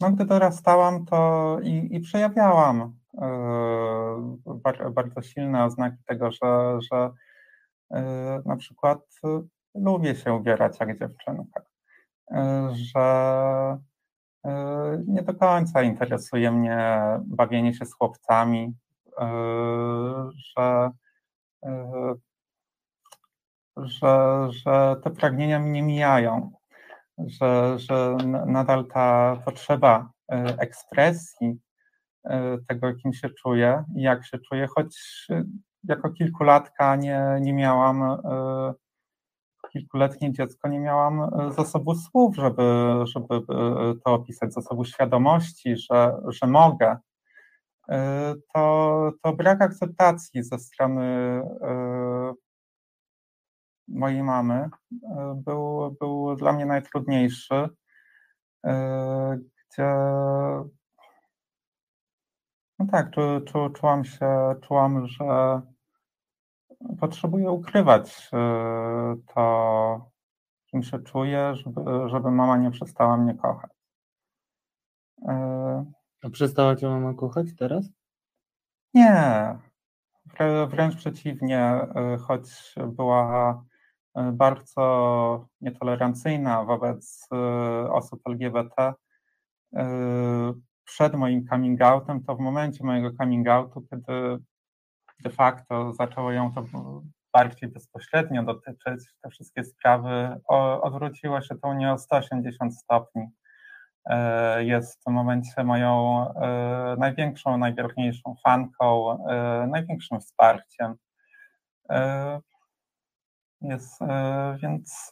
[0.00, 7.10] no, gdy dorastałam, to i, i przejawiałam e, bardzo silne oznaki tego, że, że
[8.44, 8.98] na przykład
[9.74, 11.62] lubię się ubierać jak dziewczynka,
[12.72, 13.78] że
[15.06, 18.74] nie do końca interesuje mnie bawienie się z chłopcami,
[20.34, 20.90] że,
[23.76, 26.52] że, że te pragnienia mi nie mijają,
[27.18, 30.10] że, że nadal ta potrzeba
[30.58, 31.60] ekspresji
[32.68, 35.26] tego, kim się czuję i jak się czuję, choć
[35.84, 38.18] jako kilkulatka nie, nie miałam
[39.78, 43.40] kilkuletnie dziecko nie miałam e, zasobu słów, żeby, żeby e,
[44.04, 46.96] to opisać, zasobu świadomości, że, że mogę,
[47.88, 51.42] e, to, to brak akceptacji ze strony
[53.88, 54.68] mojej mamy
[55.34, 57.68] był, był dla mnie najtrudniejszy,
[59.70, 59.88] gdzie
[62.78, 65.60] no tak, czu, czu, czułam się, czułam, że
[67.00, 70.10] potrzebuję ukrywać e, to,
[70.66, 73.70] kim się czuję, żeby, żeby mama nie przestała mnie kochać.
[75.28, 75.84] E,
[76.22, 77.88] A przestała cię mama kochać teraz?
[78.94, 79.58] Nie.
[80.68, 83.64] Wręcz przeciwnie, e, choć była
[84.32, 87.28] bardzo nietolerancyjna wobec
[87.90, 88.94] osób LGBT,
[90.84, 94.38] przed moim coming outem, to w momencie mojego coming outu, kiedy
[95.20, 96.64] de facto zaczęło ją to
[97.32, 103.26] bardziej bezpośrednio dotyczyć, te wszystkie sprawy, o, odwróciło się to nie o 180 stopni.
[104.06, 110.94] E, jest w tym momencie moją e, największą, największą fanką, e, największym wsparciem.
[113.60, 114.00] Jest,
[114.62, 115.10] więc.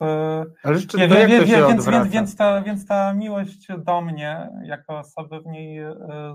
[0.64, 4.98] Ale jeszcze wie, wie, wie, więc, więc, więc, ta, więc ta miłość do mnie, jako
[4.98, 5.80] osoby w niej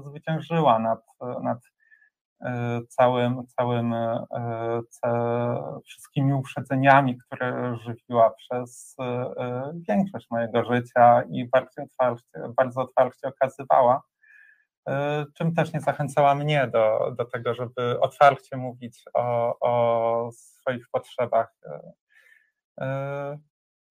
[0.03, 1.05] zwyciężyła nad,
[1.43, 1.59] nad
[2.89, 4.21] całym, całym e,
[5.85, 14.01] wszystkimi uprzedzeniami, które żywiła przez e, większość mojego życia i bardzo otwarcie, bardzo otwarcie okazywała,
[15.37, 21.53] czym też nie zachęcała mnie do, do tego, żeby otwarcie mówić o, o swoich potrzebach.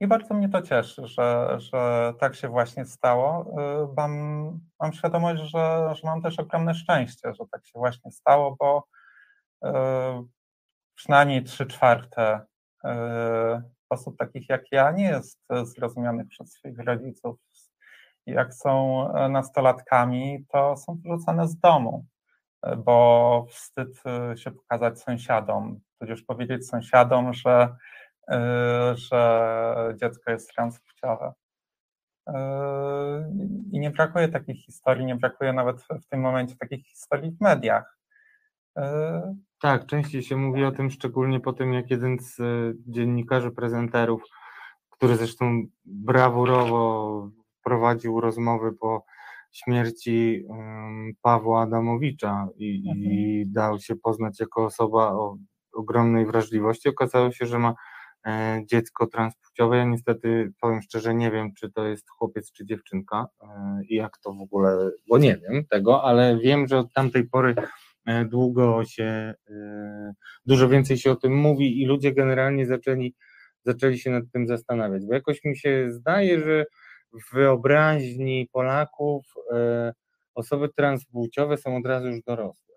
[0.00, 3.46] I bardzo mnie to cieszy, że, że tak się właśnie stało.
[3.90, 4.12] Y, mam,
[4.80, 8.84] mam świadomość, że, że mam też ogromne szczęście, że tak się właśnie stało, bo
[9.64, 9.68] y,
[10.94, 12.40] przynajmniej trzy czwarte
[12.84, 12.88] y,
[13.90, 17.36] osób takich jak ja nie jest zrozumianych przez swoich rodziców.
[18.26, 22.06] Jak są nastolatkami, to są wyrzucane z domu,
[22.76, 24.02] bo wstyd
[24.36, 27.76] się pokazać sąsiadom, tudzież powiedzieć sąsiadom, że
[28.94, 31.32] że dziecko jest transpłciowe.
[32.28, 33.32] E,
[33.72, 37.98] I nie brakuje takich historii, nie brakuje nawet w tym momencie takich historii w mediach.
[38.76, 42.36] E, tak, częściej się mówi o tym, szczególnie po tym, jak jeden z
[42.86, 44.22] dziennikarzy, prezenterów,
[44.90, 47.30] który zresztą brawurowo
[47.64, 49.04] prowadził rozmowy po
[49.52, 50.46] śmierci
[51.22, 53.04] Pawła Adamowicza i, mhm.
[53.04, 55.36] i dał się poznać jako osoba o
[55.72, 56.88] ogromnej wrażliwości.
[56.88, 57.87] Okazało się, że ma E,
[58.64, 59.76] dziecko transpłciowe.
[59.76, 63.46] Ja niestety powiem szczerze, nie wiem, czy to jest chłopiec czy dziewczynka e,
[63.88, 67.54] i jak to w ogóle, bo nie wiem tego, ale wiem, że od tamtej pory
[68.06, 69.34] e, długo się,
[70.46, 73.14] dużo więcej się o tym mówi i ludzie generalnie zaczęli,
[73.64, 76.66] zaczęli się nad tym zastanawiać, bo jakoś mi się zdaje, że
[77.12, 79.24] w wyobraźni Polaków
[80.34, 82.67] osoby transpłciowe są od razu już dorosłe.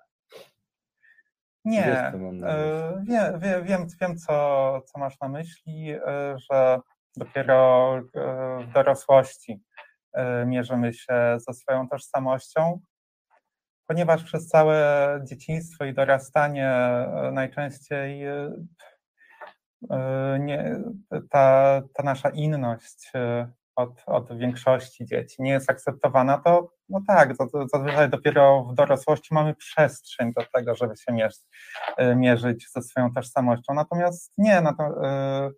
[1.65, 2.11] Nie, e,
[3.03, 6.79] wiem, wiem, wiem, wiem co, co masz na myśli, e, że
[7.17, 8.01] dopiero e,
[8.63, 9.61] w dorosłości
[10.45, 12.79] mierzymy się ze swoją tożsamością,
[13.87, 16.75] ponieważ przez całe dzieciństwo i dorastanie
[17.31, 18.23] najczęściej
[20.39, 20.79] nie,
[21.29, 23.11] ta, ta nasza inność
[23.81, 27.35] od, od większości dzieci nie jest akceptowana, to no tak,
[27.73, 31.41] zazwyczaj dopiero w dorosłości mamy przestrzeń do tego, żeby się mierzyć,
[31.97, 33.73] e, mierzyć ze swoją tożsamością.
[33.73, 35.53] Natomiast nie, no to, yy,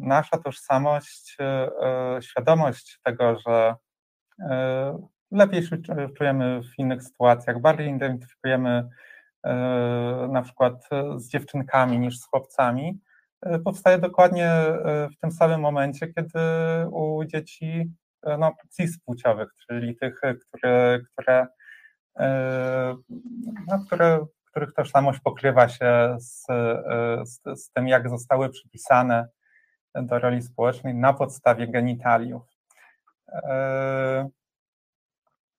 [0.00, 1.36] nasza tożsamość,
[2.14, 3.74] yy, świadomość tego, że
[5.30, 5.76] lepiej się
[6.16, 8.88] czujemy w innych sytuacjach, bardziej identyfikujemy
[10.28, 13.00] na przykład z dziewczynkami niż z chłopcami,
[13.64, 14.52] powstaje dokładnie
[14.84, 16.40] w tym samym momencie, kiedy
[16.90, 17.92] u dzieci
[18.38, 21.46] no, cis-płciowych, czyli tych, które, które,
[23.68, 26.46] no, które, których tożsamość pokrywa się z,
[27.24, 29.28] z, z tym, jak zostały przypisane
[29.94, 32.42] do roli społecznej na podstawie genitaliów.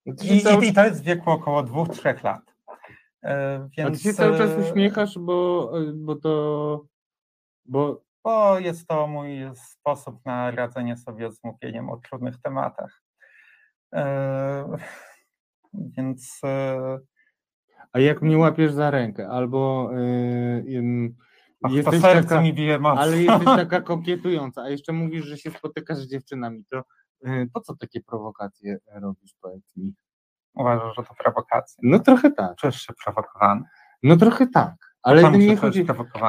[0.06, 2.42] I, i, I, to jest w wieku około dwóch, trzech lat.
[3.78, 6.91] Więc, A ty się cały czas uśmiechasz, bo, bo to.
[7.72, 8.04] Bo...
[8.24, 13.02] bo jest to mój sposób na radzenie sobie z mówieniem o trudnych tematach.
[15.74, 16.42] Więc.
[17.94, 19.90] A jak mnie łapiesz za rękę, albo.
[20.66, 21.14] Yy,
[21.64, 25.98] Ach, jesteś taka, mi bije ale jesteś taka kokietująca, a jeszcze mówisz, że się spotykasz
[25.98, 26.84] z dziewczynami, to
[27.24, 29.94] yy, po co takie prowokacje robisz, powiedz mi?
[30.54, 31.80] Uważasz, że to prowokacja?
[31.84, 32.56] No trochę tak.
[32.56, 33.62] Czujesz się prowokowany?
[34.04, 34.91] No trochę tak.
[35.04, 35.86] Ale Sam nie chodzi.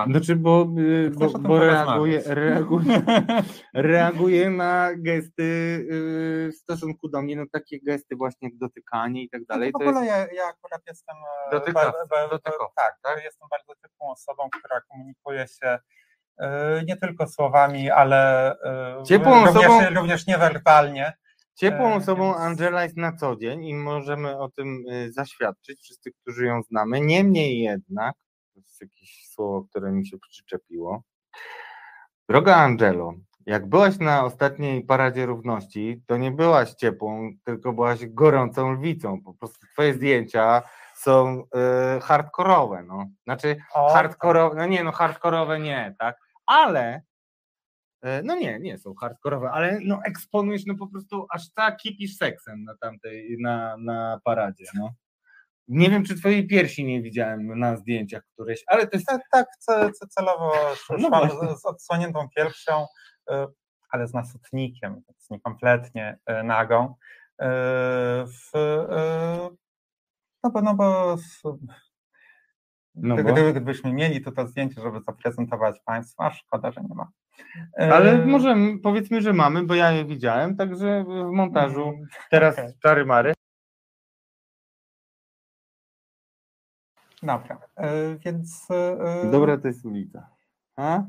[0.07, 3.03] Znaczy, bo, y, bo, bo reaguje, reaguje,
[3.75, 9.31] reaguje na gesty y, w stosunku do mnie, no takie gesty właśnie jak dotykanie i
[9.31, 9.71] tak dalej.
[9.75, 10.17] No w ogóle jest...
[10.17, 12.39] ja, ja akurat jestem e, dotykawca, bardzo,
[12.77, 15.79] tak, tak, jestem bardzo ciepłą osobą, która komunikuje się
[16.39, 18.53] e, nie tylko słowami, ale
[19.01, 21.13] e, ciepłą również, osobą, również niewerbalnie.
[21.55, 26.63] Ciepłą osobą Angela jest na co dzień i możemy o tym zaświadczyć, wszyscy, którzy ją
[26.63, 27.01] znamy.
[27.01, 28.15] Niemniej jednak
[28.55, 31.03] to jest jakieś słowo, które mi się przyczepiło.
[32.29, 33.15] Droga Angelo,
[33.47, 39.23] jak byłaś na ostatniej paradzie równości, to nie byłaś ciepłą, tylko byłaś gorącą lwicą.
[39.23, 40.63] Po prostu twoje zdjęcia
[40.95, 41.45] są
[41.97, 43.07] y, hardkorowe, no.
[43.25, 43.57] Znaczy
[43.93, 46.17] hardkorowe, no nie, no hardkorowe nie, tak?
[46.47, 47.03] Ale
[48.05, 52.17] y, no nie, nie są hardkorowe, ale no eksponujesz no po prostu aż tak kipisz
[52.17, 54.93] seksem na tamtej, na, na paradzie, no.
[55.69, 59.07] Nie wiem, czy twojej piersi nie widziałem na zdjęciach któreś, ale to jest...
[59.07, 59.49] Tak, tak
[59.93, 60.53] celowo
[60.91, 62.87] no szłam z odsłoniętą piersią,
[63.31, 63.35] y,
[63.91, 66.85] ale z nasutnikiem, więc niekompletnie y, nagą.
[66.85, 67.45] Y,
[68.27, 68.51] w,
[70.45, 71.17] no bo, no bo
[72.95, 73.23] no bo...
[73.23, 77.09] Gdyby, gdybyśmy mieli to, to zdjęcie, żeby zaprezentować Państwu, a szkoda, że nie ma.
[77.93, 82.73] Ale możemy, powiedzmy, że mamy, bo ja je widziałem, także w montażu mm, teraz okay.
[82.83, 83.33] czary mary.
[87.23, 88.71] Dobra, e, więc...
[88.71, 90.31] E, Dobra to jest ulica.
[90.77, 91.03] A?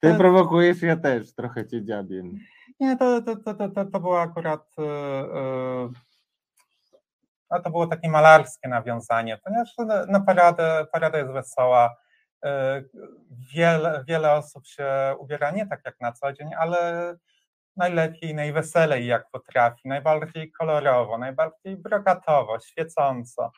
[0.00, 2.38] Ty prowokujesz, ja też trochę cię dziabiem.
[2.80, 4.74] Nie, to, to, to, to, to było akurat...
[4.78, 5.88] E,
[7.48, 9.74] a to było takie malarskie nawiązanie, ponieważ
[10.08, 11.96] na paradę, parada jest wesoła.
[13.54, 14.86] Wiele, wiele osób się
[15.18, 17.14] ubiera nie tak jak na co dzień, ale
[17.76, 23.52] najlepiej, najweselej jak potrafi, najbardziej kolorowo, najbardziej brokatowo, świecąco.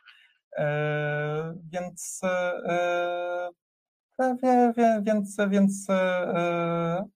[0.57, 3.51] E, więc e,
[4.43, 5.87] więc, więc, więc,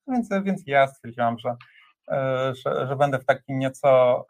[0.09, 1.57] więc, więc ja stwierdziłam, że,
[2.09, 4.27] e, że, że będę w takim nieco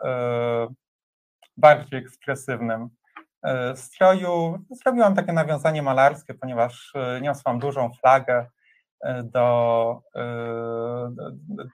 [1.56, 2.88] bardziej ekspresywnym
[3.74, 4.58] stroju.
[4.70, 8.46] Zrobiłam takie nawiązanie malarskie, ponieważ niosłam dużą flagę
[9.24, 10.00] do,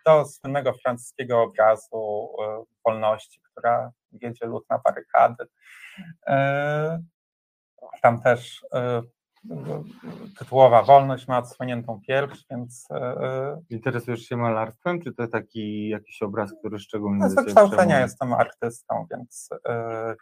[0.06, 2.28] do, słynnego francuskiego obrazu
[2.86, 5.44] wolności, która wiedzie lud na barykady.
[8.02, 9.02] Tam też e,
[10.38, 12.88] tytułowa wolność ma odsłoniętą pierś, więc...
[12.90, 17.30] E, e, Interesujesz się malarstwem, czy to taki jakiś obraz, który szczególnie...
[17.30, 19.50] Z wykształcenia jestem artystą, więc,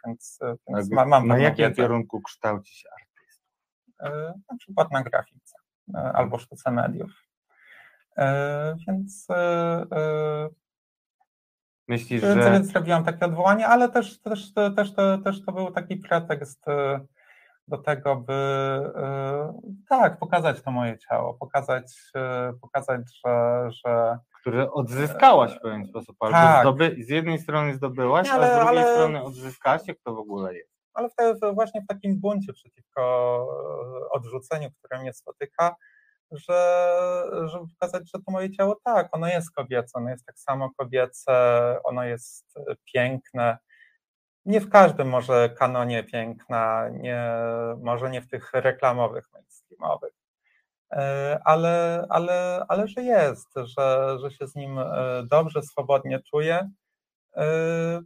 [0.05, 3.45] więc, więc mam, mam Na jakim kierunku kształci się artysta?
[4.51, 5.55] Na przykład na grafice
[6.13, 7.11] albo sztuce mediów.
[8.87, 9.27] Więc...
[11.87, 12.51] Myślisz, że...
[12.51, 16.65] Więc zrobiłam takie odwołanie, ale też, też, też, też, to, też to był taki pretekst
[17.69, 19.53] do tego, by e,
[19.89, 26.15] tak, pokazać to moje ciało, pokazać, e, pokazać że, że które odzyskałaś w pewien sposób,
[26.19, 26.61] ale tak.
[26.61, 30.17] zdoby, z jednej strony zdobyłaś, ale, a z drugiej ale, strony odzyskałaś, jak to w
[30.17, 30.79] ogóle jest.
[30.93, 33.01] Ale w, właśnie w takim buncie przeciwko
[34.05, 35.75] e, odrzuceniu, które mnie spotyka,
[36.31, 36.91] że,
[37.45, 41.33] żeby pokazać, że to moje ciało tak, ono jest kobiece, ono jest tak samo kobiece,
[41.83, 42.59] ono jest
[42.93, 43.57] piękne,
[44.49, 47.23] nie w każdym może kanonie piękna, nie,
[47.81, 50.13] może nie w tych reklamowych, mainstreamowych,
[50.91, 56.69] e, ale, ale, ale że jest, że, że się z nim e, dobrze, swobodnie czuję
[57.35, 58.01] e,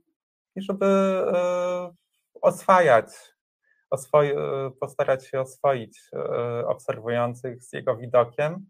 [0.56, 0.86] i żeby
[2.42, 3.08] oswajać,
[3.90, 4.32] oswoi,
[4.80, 6.10] postarać się oswoić
[6.68, 8.66] obserwujących z jego widokiem,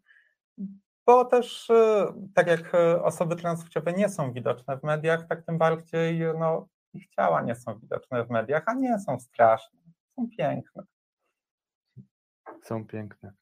[1.05, 1.71] bo też
[2.35, 2.71] tak jak
[3.03, 7.79] osoby transpłciowe nie są widoczne w mediach, tak tym bardziej no, ich ciała nie są
[7.79, 9.79] widoczne w mediach, a nie są straszne,
[10.15, 10.83] są piękne.
[12.63, 13.33] Są piękne.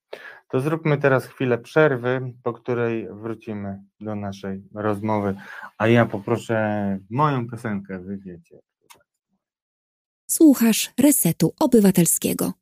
[0.49, 5.35] To zróbmy teraz chwilę przerwy, po której wrócimy do naszej rozmowy,
[5.77, 8.59] a ja poproszę moją piosenkę, wy wiecie.
[10.29, 12.53] Słuchasz Resetu Obywatelskiego.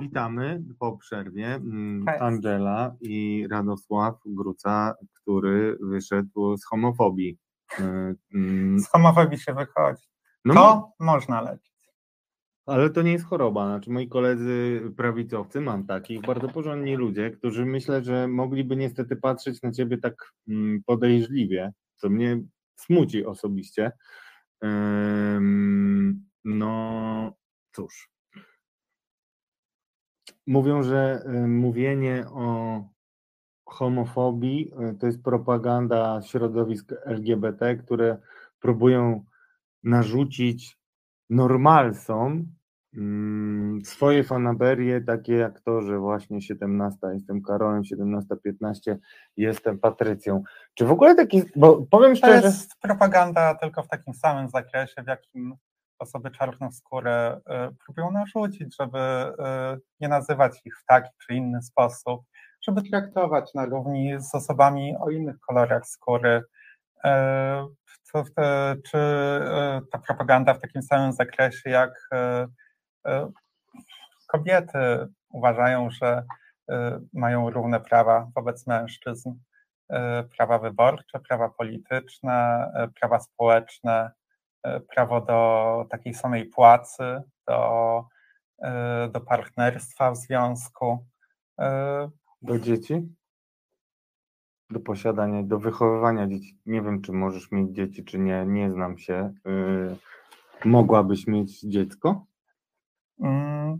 [0.00, 2.04] Witamy po przerwie mm.
[2.20, 7.38] Angela i Radosław Gruca, który wyszedł z homofobii.
[7.80, 10.02] Y, mm, Z homofobii się wychodzi.
[10.44, 11.72] No, To można leczyć.
[12.66, 13.66] ale to nie jest choroba.
[13.66, 19.62] Znaczy moi koledzy prawicowcy, mam takich, bardzo porządni ludzie, którzy myślę, że mogliby niestety patrzeć
[19.62, 22.40] na ciebie tak mm, podejrzliwie, co mnie
[22.76, 23.92] smuci osobiście.
[26.44, 27.32] No
[27.72, 28.10] cóż.
[30.46, 32.84] Mówią, że y, mówienie o
[33.66, 38.18] homofobii y, to jest propaganda środowisk LGBT, które
[38.60, 39.24] próbują
[39.84, 40.78] narzucić
[41.30, 42.46] normalsom
[42.96, 48.96] mm, swoje fanaberie, takie jak to, że właśnie 17 jestem Karolem, 17-15
[49.36, 50.42] jestem Patrycją.
[50.74, 55.02] Czy w ogóle taki, bo powiem To szczerze, jest propaganda tylko w takim samym zakresie,
[55.02, 55.56] w jakim
[55.98, 57.40] osoby czarnoskóre
[57.70, 62.22] y, próbują narzucić, żeby y, nie nazywać ich w taki czy inny sposób,
[62.66, 66.42] żeby traktować na równi z osobami o innych kolorach skóry.
[68.12, 73.32] To, te- czy y, ta propaganda w takim samym zakresie, jak y,
[74.26, 76.22] kobiety uważają, że
[77.12, 79.34] mają równe prawa wobec mężczyzn,
[80.36, 84.10] prawa wyborcze, prawa polityczne, prawa społeczne,
[84.94, 88.04] prawo do takiej samej płacy, do,
[89.10, 91.06] do partnerstwa w związku.
[92.42, 93.08] Y, do dzieci?
[94.70, 96.58] Do posiadania, do wychowywania dzieci.
[96.66, 99.34] Nie wiem, czy możesz mieć dzieci, czy nie, nie znam się.
[99.46, 99.96] Y,
[100.64, 102.26] mogłabyś mieć dziecko?
[103.20, 103.78] Mm.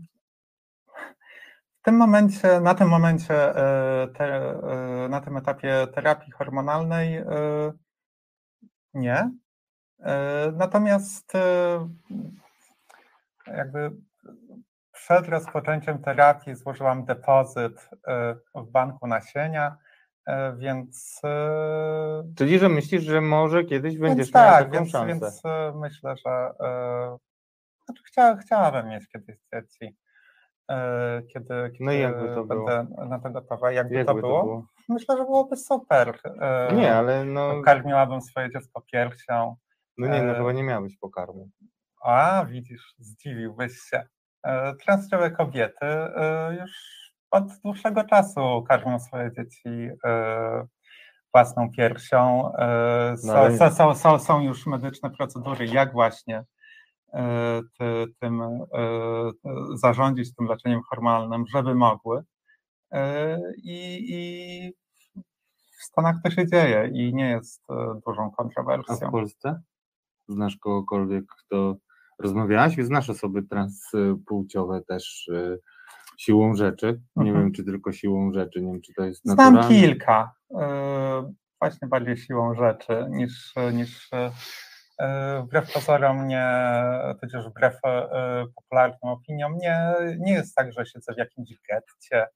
[1.81, 7.25] W tym momencie, na tym momencie, e, te, e, na tym etapie terapii hormonalnej e,
[8.93, 9.31] nie.
[10.53, 11.33] Natomiast
[13.47, 13.91] jakby
[15.07, 19.77] przed rozpoczęciem terapii złożyłam depozyt e, w banku nasienia,
[20.25, 25.07] e, więc e, Czyli, że myślisz, że może kiedyś będziesz miała tak, taką więc, szansę.
[25.13, 25.43] więc
[25.75, 26.51] myślę, że
[27.85, 29.95] znaczy chcia, chciałabym mieć kiedyś dzieci.
[31.33, 32.65] Kiedy, kiedy No i jakby to było?
[32.65, 33.71] będę na to gotowa.
[33.71, 34.65] Jakby, Jakby to, było?
[34.89, 36.19] Myślę, że byłoby super.
[36.73, 39.55] Nie, ale no, Karmiłabym swoje dziecko piersią.
[39.97, 41.49] no nie, no chyba nie miałbyś pokarmu.
[42.03, 44.03] A, widzisz, zdziwiłbyś się.
[44.43, 46.71] E, Transpłciowe kobiety e, już
[47.31, 50.67] od dłuższego czasu karmią swoje dzieci e,
[51.33, 52.51] własną piersią.
[52.55, 56.43] E, No Są, są, są, są, są już medyczne procedury, jak właśnie
[57.79, 58.41] ty, tym
[59.73, 62.23] zarządzić tym leczeniem hormonalnym, żeby mogły.
[63.63, 64.73] I, I
[65.79, 67.63] w Stanach to się dzieje i nie jest
[68.07, 69.11] dużą A w kontrowersją.
[69.11, 69.61] Polsce?
[70.27, 71.75] Znasz kogokolwiek, kto
[72.19, 72.75] rozmawiałaś?
[72.81, 75.59] Znasz osoby transpłciowe też y,
[76.17, 77.01] siłą rzeczy?
[77.15, 77.43] Nie Mhm.
[77.45, 79.69] wiem, czy tylko siłą rzeczy, nie wiem, czy to jest Znam naturalne.
[79.81, 84.09] kilka, e, właśnie bardziej siłą rzeczy niż, niż
[84.99, 86.47] e, wbrew pozorom nie,
[87.21, 87.79] tudzież wbrew
[88.55, 92.27] popularnym opiniom, nie, nie jest tak, że siedzę w jakimś getcie,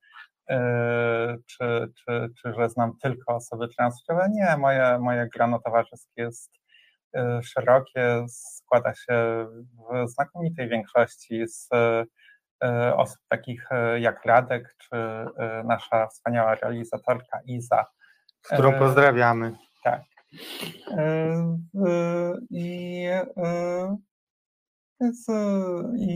[1.46, 4.30] czy, czy, czy że znam tylko osoby transpłciowe.
[4.32, 6.52] Nie, moje, moje grono towarzyskie jest
[7.44, 11.70] szerokie, składa się w znakomitej większości z
[12.64, 14.96] e, osób takich jak Radek, czy
[15.64, 17.86] nasza wspaniała realizatorka Iza.
[18.42, 19.56] Z którą pozdrawiamy.
[20.98, 21.58] E,
[22.50, 23.08] I,
[25.98, 26.12] i,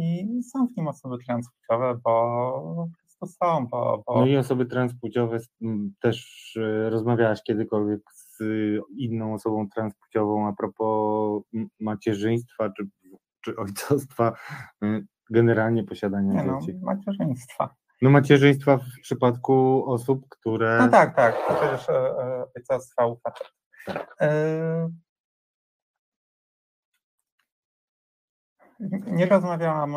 [0.00, 2.88] i, i są w nim osoby transpłciowe, bo
[3.20, 5.38] prostu są, bo, bo No i osoby transpłciowe
[6.00, 8.19] też rozmawiałaś kiedykolwiek z y,
[8.96, 11.42] inną osobą transpłciową a propos
[11.80, 12.88] macierzyństwa czy,
[13.44, 14.32] czy ojcostwa,
[14.84, 16.78] y, generalnie posiadania nie no, dzieci.
[16.82, 17.74] macierzyństwa.
[18.02, 20.78] No macierzyństwa w przypadku osób, które...
[20.78, 23.52] No tak, tak, przecież e, e, ojcostwa u facetów.
[24.20, 24.90] E,
[29.06, 29.92] Nie rozmawiałam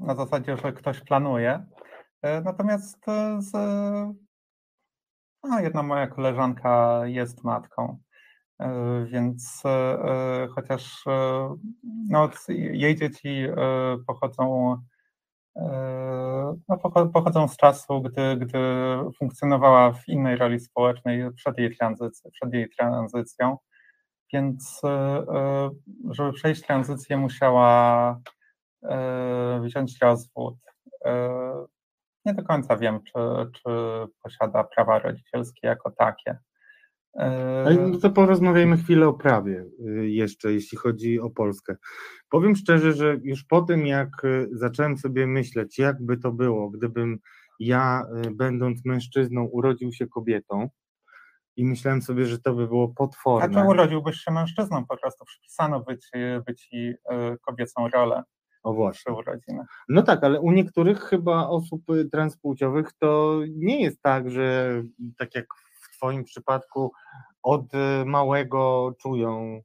[0.00, 1.66] na zasadzie, że ktoś planuje,
[2.44, 3.04] natomiast
[3.38, 3.50] z,
[5.42, 7.98] a jedna moja koleżanka jest matką,
[8.60, 11.04] e, więc e, e, chociaż
[12.10, 13.46] no, jej dzieci
[14.06, 14.76] pochodzą
[16.68, 18.58] no, pocho- pochodzą z czasu, gdy, gdy
[19.18, 23.56] funkcjonowała w innej roli społecznej przed jej, tranzyc- przed jej tranzycją.
[24.32, 24.82] Więc,
[26.10, 28.20] żeby przejść tranzycję, musiała
[29.62, 30.54] wziąć rozwód.
[32.24, 33.12] Nie do końca wiem, czy,
[33.52, 33.70] czy
[34.22, 36.38] posiada prawa rodzicielskie jako takie.
[37.66, 41.76] Ale no to porozmawiajmy chwilę o prawie y, jeszcze, jeśli chodzi o Polskę.
[42.28, 46.70] Powiem szczerze, że już po tym, jak y, zacząłem sobie myśleć, jak by to było,
[46.70, 47.18] gdybym
[47.58, 50.68] ja, będąc mężczyzną, urodził się kobietą
[51.56, 53.48] i myślałem sobie, że to by było potworne.
[53.48, 54.86] Dlaczego urodziłbyś się mężczyzną?
[54.86, 56.94] Po prostu przypisano by ci, by ci
[57.46, 58.22] kobiecą rolę.
[58.62, 59.12] O właśnie.
[59.12, 59.64] Urodziny.
[59.88, 61.82] No tak, ale u niektórych chyba osób
[62.12, 64.72] transpłciowych to nie jest tak, że
[65.18, 65.46] tak jak
[65.96, 66.92] Twoim przypadku
[67.42, 69.62] od y, małego czują?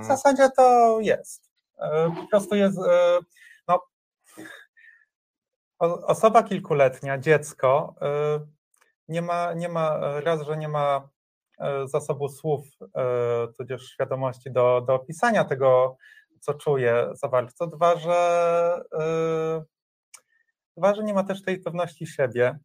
[0.00, 1.50] W zasadzie to jest.
[1.78, 2.78] E, po prostu jest.
[2.78, 3.18] E,
[3.68, 3.80] no,
[6.06, 8.40] osoba kilkuletnia, dziecko, e,
[9.08, 11.08] nie ma, nie ma raz, że nie ma
[11.84, 12.66] zasobu słów,
[13.56, 15.96] tudzież świadomości do, do opisania tego,
[16.40, 17.66] co czuje za bardzo.
[17.66, 18.82] Dwa, że,
[20.76, 22.58] dwa, że nie ma też tej pewności siebie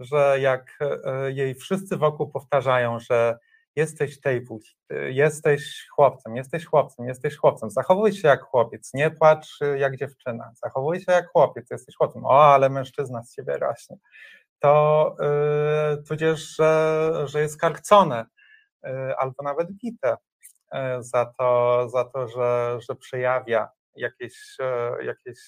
[0.00, 3.38] że jak e, jej wszyscy wokół powtarzają, że
[3.76, 4.76] jesteś tej płci,
[5.08, 11.00] jesteś chłopcem, jesteś chłopcem, jesteś chłopcem, zachowuj się jak chłopiec, nie płacz jak dziewczyna, zachowuj
[11.00, 13.96] się jak chłopiec, jesteś chłopcem, o, ale mężczyzna z ciebie rośnie,
[14.58, 15.16] to
[15.90, 18.26] yy, tudzież, że, że jest karcone
[18.84, 20.16] yy, albo nawet bite
[21.00, 24.56] za to, za to że, że przejawia jakieś,
[25.02, 25.38] jakieś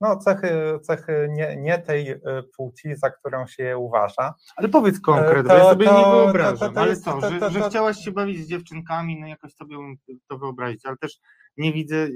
[0.00, 2.14] no, cechy, cechy nie, nie tej
[2.56, 4.34] płci, za którą się je uważa.
[4.56, 6.68] Ale powiedz konkret, to, bo ja sobie to, nie wyobrażam.
[6.68, 9.76] To, to, ale co, że, że chciałaś się bawić z dziewczynkami, no jakoś sobie
[10.28, 11.18] to wyobrazić, ale też
[11.56, 12.08] nie widzę,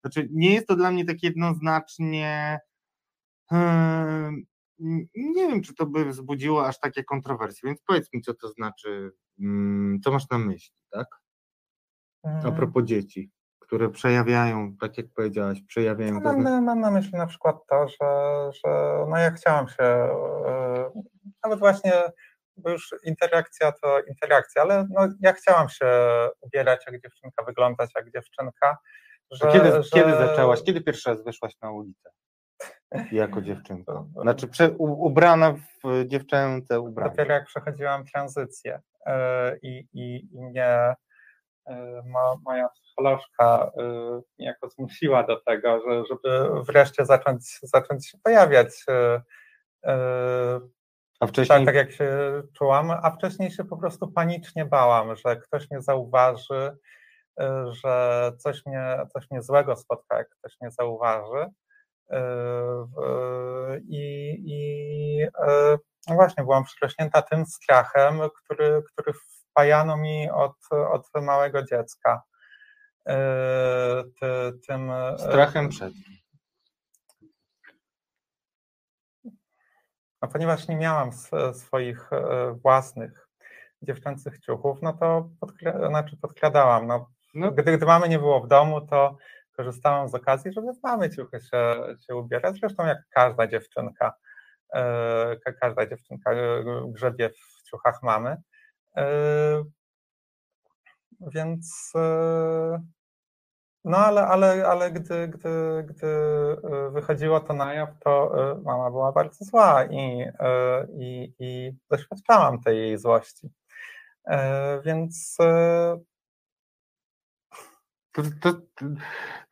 [0.00, 2.58] znaczy nie jest to dla mnie tak jednoznacznie,
[3.50, 4.44] hmm,
[5.14, 9.12] nie wiem, czy to by wzbudziło aż takie kontrowersje, więc powiedz mi, co to znaczy,
[9.38, 11.06] hmm, co masz na myśli, tak?
[12.24, 12.56] A hmm.
[12.56, 13.30] propos dzieci
[13.66, 16.20] które przejawiają, tak jak powiedziałaś, przejawiają.
[16.20, 18.70] No, mam, mam na myśli na przykład to, że, że
[19.08, 20.90] no ja chciałam się, e,
[21.44, 21.92] nawet właśnie,
[22.56, 25.86] bo już interakcja to interakcja, ale no ja chciałam się
[26.40, 28.78] ubierać jak dziewczynka, wyglądać jak dziewczynka.
[29.30, 29.90] Że, kiedy, że...
[29.92, 32.10] kiedy zaczęłaś, kiedy pierwszy raz wyszłaś na ulicę?
[33.12, 34.04] Jako dziewczynka.
[34.22, 37.10] Znaczy prze, ubrana w dziewczęce ubranie.
[37.10, 39.12] Dopiero jak przechodziłam tranzycję yy,
[39.62, 40.94] i, i, i nie E,
[42.44, 48.84] moja psycholożka e, niejako zmusiła do tego, że, żeby wreszcie zacząć, zacząć się pojawiać.
[48.88, 49.20] E,
[51.20, 51.58] a wcześniej...
[51.58, 55.82] Tak, tak jak się czułam, a wcześniej się po prostu panicznie bałam, że ktoś mnie
[55.82, 56.76] zauważy,
[57.68, 61.46] że coś mnie, coś mnie złego spotka, jak ktoś mnie zauważy.
[63.88, 69.12] I, i właśnie, byłam przerośnięta tym strachem, który, który
[69.54, 72.22] wpajano mi od, od małego dziecka.
[73.08, 75.92] E, ty, tym, e, Strachem przed.
[80.22, 81.10] No, ponieważ nie miałam
[81.52, 83.28] swoich e, własnych
[83.82, 86.86] dziewczęcych ciuchów, no to podkra znaczy podkradałam.
[86.86, 87.52] No, no.
[87.52, 89.16] Gdy, gdy mamy nie było w domu, to
[89.56, 91.74] korzystałam z okazji, żeby w mamy ciuchy się,
[92.06, 92.56] się ubierać.
[92.60, 94.14] Zresztą jak każda dziewczynka,
[95.60, 96.30] każda dziewczynka
[96.86, 98.36] grzebie w ciuchach mamy.
[98.96, 99.64] Yy,
[101.20, 102.80] więc yy,
[103.84, 108.32] no ale, ale, ale gdy, gdy, gdy yy, wychodziło to na jaw, to
[108.64, 110.26] mama była bardzo zła i,
[110.98, 113.50] i, i doświadczałam tej jej złości.
[114.84, 115.36] Więc
[118.12, 118.84] to, to, to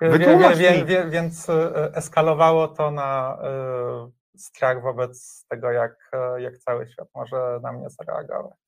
[0.00, 1.46] wie, wie, wie, więc
[1.94, 3.38] eskalowało to na
[4.36, 8.61] strach wobec tego, jak, jak cały świat może na mnie zareagować.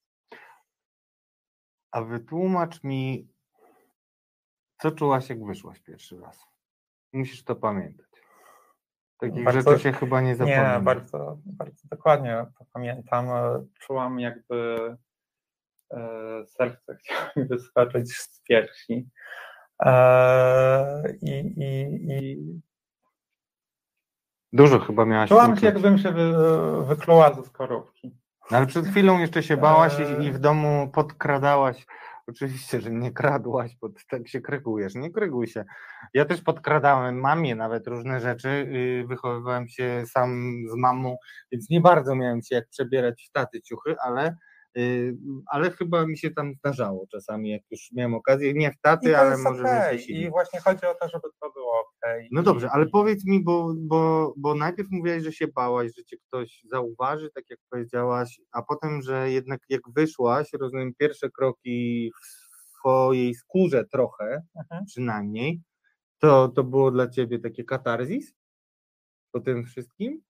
[1.94, 3.28] A wytłumacz mi,
[4.78, 6.46] co czułaś, jak wyszłaś pierwszy raz?
[7.12, 8.06] Musisz to pamiętać.
[9.18, 10.78] Takich bardzo, rzeczy się chyba nie zapomina.
[10.78, 13.26] Nie, bardzo, bardzo dokładnie to pamiętam.
[13.78, 14.96] Czułam jakby
[15.90, 19.08] e, serce chciało mi wyskoczyć z piersi.
[19.82, 21.80] E, i, i,
[22.12, 22.60] i,
[24.52, 25.28] Dużo chyba miałaś.
[25.28, 26.32] Czułam się, jakbym się wy,
[26.84, 28.23] wykluła ze skorupki.
[28.50, 31.86] No, ale przed chwilą jeszcze się bałaś i, i w domu podkradałaś.
[32.26, 34.94] Oczywiście, że nie kradłaś, bo tak się krygujesz.
[34.94, 35.64] Nie kryguj się.
[36.14, 38.48] Ja też podkradałem mamie nawet różne rzeczy.
[38.48, 41.16] Y, wychowywałem się sam z mamą,
[41.52, 44.36] więc nie bardzo miałem się jak przebierać w taty ciuchy, ale
[45.46, 49.38] ale chyba mi się tam zdarzało czasami, jak już miałem okazję, nie w taty, ale
[49.38, 49.96] może okay.
[49.96, 52.10] I właśnie chodzi o to, żeby to było ok.
[52.32, 56.16] No dobrze, ale powiedz mi, bo, bo, bo najpierw mówiłaś, że się bałaś, że cię
[56.28, 62.26] ktoś zauważy, tak jak powiedziałaś, a potem, że jednak jak wyszłaś, rozumiem, pierwsze kroki w
[62.78, 64.84] swojej skórze trochę, mhm.
[64.84, 65.62] przynajmniej,
[66.18, 68.34] to, to było dla ciebie takie katarzis
[69.32, 70.22] po tym wszystkim?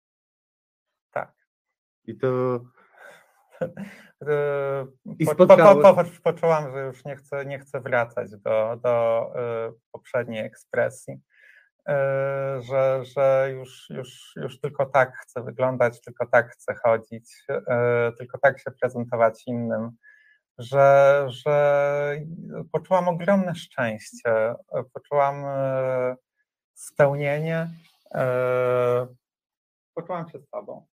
[2.06, 2.60] I to
[5.18, 9.26] I po, po, po, po, poczułam, że już nie chcę, nie chcę wracać do, do
[9.36, 11.20] e, poprzedniej ekspresji,
[11.88, 18.12] E, że, że już, już, już tylko tak chcę wyglądać, tylko tak chcę chodzić, e,
[18.18, 19.90] tylko tak się prezentować innym,
[20.58, 22.16] że, że
[22.72, 24.56] poczułam ogromne szczęście, e,
[24.92, 26.16] poczułam e,
[26.74, 27.70] spełnienie,
[28.14, 29.06] e,
[29.94, 30.86] poczułam się sobą.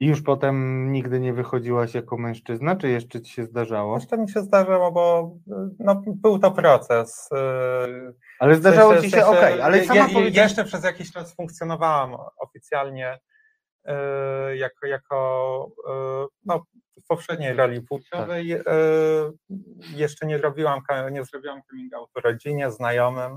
[0.00, 3.94] I już potem nigdy nie wychodziłaś jako mężczyzna, czy jeszcze ci się zdarzało?
[3.94, 5.30] Jeszcze mi się zdarzyło, bo
[5.78, 7.28] no, był to proces.
[7.32, 10.64] yy, Ale w zdarzało sensie- ci w się, okej, ale je- sama je- powiedziałaś, Jeszcze
[10.64, 13.18] przez jakiś czas funkcjonowałam oficjalnie
[13.86, 16.64] yy, jako, jako yy, no,
[17.04, 18.48] w poprzedniej roli płciowej.
[18.64, 18.66] Tak.
[18.66, 19.32] yy,
[19.94, 20.80] Jeszcze nie robiłam,
[21.12, 23.36] nie zrobiłam coming outu rodzinie, znajomym,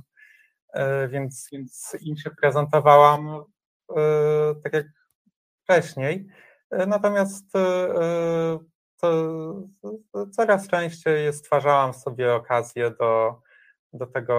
[0.75, 3.43] yy, więc, więc im się prezentowałam
[3.95, 4.85] yy, tak jak
[5.63, 6.27] wcześniej.
[6.71, 7.51] Yy, Natomiast
[9.01, 9.09] to
[10.31, 13.41] coraz częściej stwarzałam sobie okazję do,
[13.93, 14.35] do tego,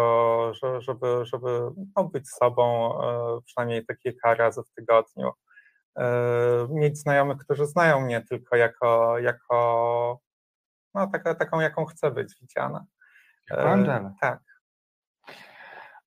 [0.55, 5.31] że- żeby, żeby no, być sobą e, przynajmniej te kilka razy w tygodniu.
[5.99, 6.07] E,
[6.71, 10.21] Mieć znajomych, którzy znają mnie tylko jako, jako
[10.95, 12.85] no, taka, taką, jaką chcę być widziana.
[13.51, 14.13] Jako E, Angela.
[14.21, 14.41] Tak.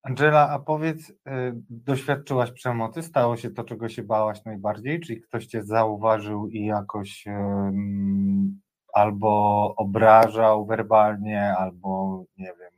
[0.03, 1.13] Angela, a powiedz, y,
[1.69, 3.03] doświadczyłaś przemocy?
[3.03, 4.99] Stało się to, czego się bałaś najbardziej?
[4.99, 7.25] Czyli ktoś cię zauważył i jakoś
[8.93, 12.71] albo obrażał werbalnie, albo nie wiem,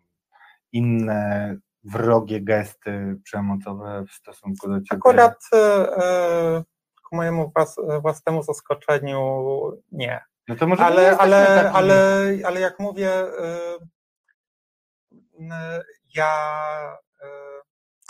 [0.72, 4.98] inne wrogie gesty przemocowe w stosunku do ciebie?
[4.98, 6.64] Akurat e,
[7.10, 9.42] ku mojemu włas- własnemu zaskoczeniu
[9.92, 10.22] nie.
[10.48, 13.26] No to może ale, ale, takimi- ale, ale jak mówię, y,
[15.12, 15.84] y,
[16.16, 16.34] ja
[16.94, 17.15] y,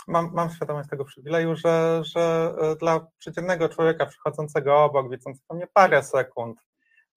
[0.06, 5.66] mam, mam świadomość tego przywileju, że, że y, dla przeciętnego człowieka przychodzącego obok, widzącego mnie
[5.72, 6.60] parę sekund,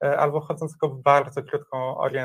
[0.03, 2.15] y, albo wchodzącego w bardzo krótką y,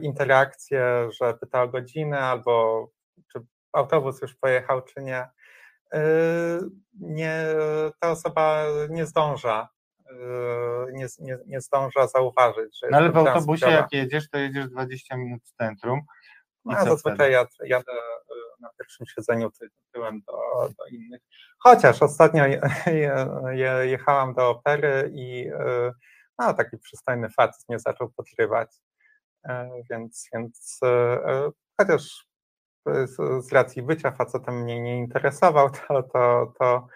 [0.00, 2.86] interakcję, że pyta o godzinę, albo
[3.32, 3.40] czy
[3.72, 5.28] autobus już pojechał, czy nie,
[7.00, 7.44] nie
[8.00, 9.68] ta osoba nie zdąża
[10.92, 15.16] nie, nie, nie zdąża zauważyć, że No ale w autobusie jak jedziesz, to jedziesz 20
[15.16, 16.00] minut z centrum.
[16.64, 17.92] No, zazwyczaj jad, jadę
[18.62, 20.32] na pierwszym siedzeniu ty- tyłem do,
[20.78, 21.20] do innych.
[21.58, 25.50] Chociaż ostatnio je, je, je, jechałam do opery i
[26.38, 28.70] no, taki przystojny facet mnie zaczął podrywać.
[29.44, 32.26] E, Więc, więc y, chociaż
[32.86, 36.86] z, z racji bycia facetem mnie nie interesował, to, to, to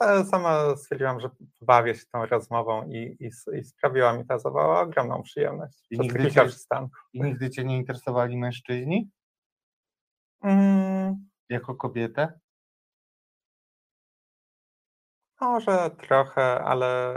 [0.00, 1.30] sa- sama stwierdziłam, że
[1.60, 5.86] bawię się tą rozmową i, i, i sprawiła mi ta zabawa ogromną przyjemność.
[5.90, 6.98] I nigdy cię- przystanków.
[7.12, 9.10] I nigdy cię nie interesowali mężczyźni
[10.42, 12.38] Mm, jako kobietę?
[15.40, 17.14] Może trochę, ale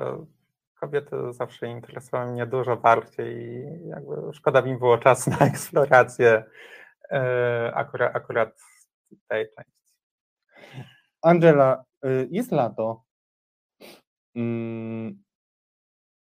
[0.79, 6.43] kobiety zawsze interesowały mnie dużo bardziej i jakby szkoda mi było czasu na eksplorację
[7.11, 8.49] e, akurat, akurat
[9.27, 9.81] tej części.
[11.21, 13.03] Angela, y, jest lato.
[14.35, 15.23] Mm,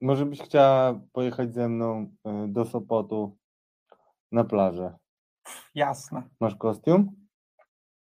[0.01, 2.03] Może byś chciała pojechać ze mną
[2.46, 3.36] y, do Sopotu
[4.32, 4.99] na plażę.
[5.74, 6.22] Jasne.
[6.40, 7.12] Masz kostium?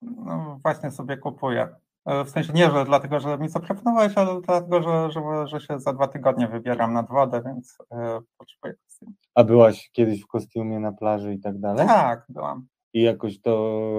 [0.02, 1.68] No, właśnie sobie kupuję.
[2.06, 5.80] E, W sensie nie, że dlatego, że mi zaproponowałeś, ale dlatego, że, że, że się
[5.80, 9.14] za dwa tygodnie wybieram nad wodę, więc e, potrzebuję kostium.
[9.34, 11.86] A byłaś kiedyś w kostiumie na plaży i tak dalej?
[11.86, 12.66] Tak, byłam.
[12.92, 13.52] I jakoś to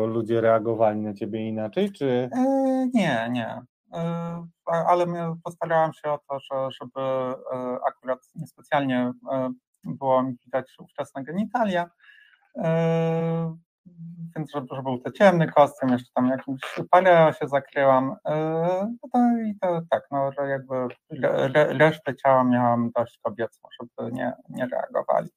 [0.08, 3.62] ludzie reagowali na ciebie inaczej, czy E, Nie, nie.
[4.66, 5.06] A- Ale
[5.44, 7.02] postarałam się o to, że, żeby
[7.88, 9.12] akurat niespecjalnie
[9.84, 11.90] było mi widać ówczesne genitalia.
[12.56, 13.58] E,
[14.36, 18.16] Więc żeby, żeby był to ciemny kostium, jeszcze tam jakimś pareo się zakryłam.
[18.26, 18.36] E,
[19.04, 20.76] No to, i to tak, no że jakby
[21.24, 25.30] re, resztę ciała miałam dość kobiecą, żeby nie, nie reagowali.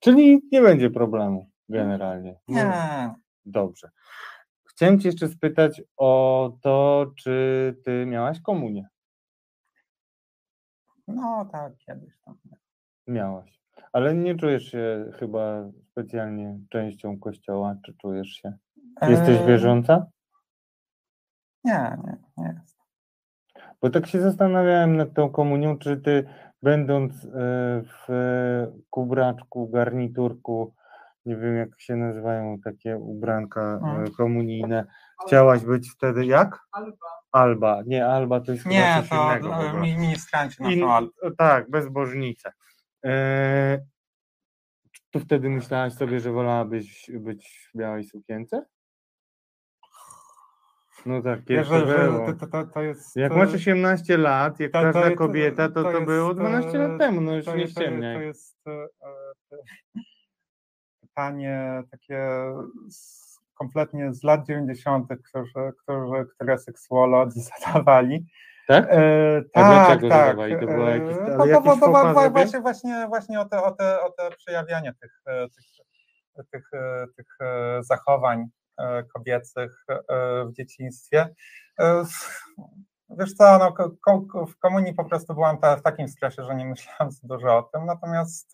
[0.00, 2.38] czyli nie będzie problemu generalnie?
[2.48, 3.14] Nie,
[3.44, 3.90] Dobrze.
[4.64, 8.88] Chciałem cię jeszcze spytać o to, czy ty miałaś komunię?
[11.08, 12.38] no tak, kiedyś tam.
[13.06, 13.60] Miałaś.
[13.96, 18.52] Ale nie czujesz się chyba specjalnie częścią kościoła, czy czujesz się?
[19.08, 20.06] Jesteś wierząca?
[21.64, 22.76] Nie, nie, nie jest.
[23.82, 26.28] Bo tak się zastanawiałem nad tą komunią, czy ty
[26.62, 27.28] będąc e,
[27.82, 28.06] w
[28.90, 30.74] kubraczku, garniturku,
[31.26, 34.10] nie wiem jak się nazywają takie ubranka e, Mm.
[34.10, 34.84] komunijne,
[35.26, 36.60] chciałaś być wtedy jak?
[36.72, 36.96] Alba.
[37.32, 37.82] Alba.
[37.86, 39.54] Nie, Alba to jest chyba Nie, coś to innego.
[39.54, 39.80] chyba.
[39.80, 41.10] mi- ministranci In, noszą albo.
[41.38, 42.52] tak, bezbożnice.
[43.06, 43.78] E,
[44.92, 48.66] czy tu wtedy myślałaś sobie, że wolałabyś być w białej sukience?
[51.06, 52.32] No tak, Wiesz, to było.
[52.32, 53.16] to, to, to jest...
[53.16, 56.40] Jak e, masz 18 lat, jak to- to każda kobieta, to to, to było jest,
[56.40, 58.26] 12 e, lat temu, no już to nie jest- to jest- To ściemniaj.
[58.26, 59.98] jest e, e,
[61.00, 62.26] pytanie takie
[62.90, 68.26] z, kompletnie z lat 90., którzy, którzy, które seksuolodzy zadawali.
[68.66, 68.86] Tak?
[68.90, 70.36] E, tak, tak.
[71.26, 72.30] To bo- bo- jakiś bo- bo- bo- zrobił?
[72.30, 75.64] właśnie, właśnie, właśnie o te, o te, o te przejawianie tych, e, tych,
[76.50, 78.46] tych, e, tych e, zachowań
[79.14, 79.84] kobiecych
[80.46, 81.34] w dzieciństwie.
[83.10, 83.74] Wiesz co, no,
[84.46, 87.86] w komunii po prostu byłam w takim stresie, że nie myślałam za dużo o tym,
[87.86, 88.52] natomiast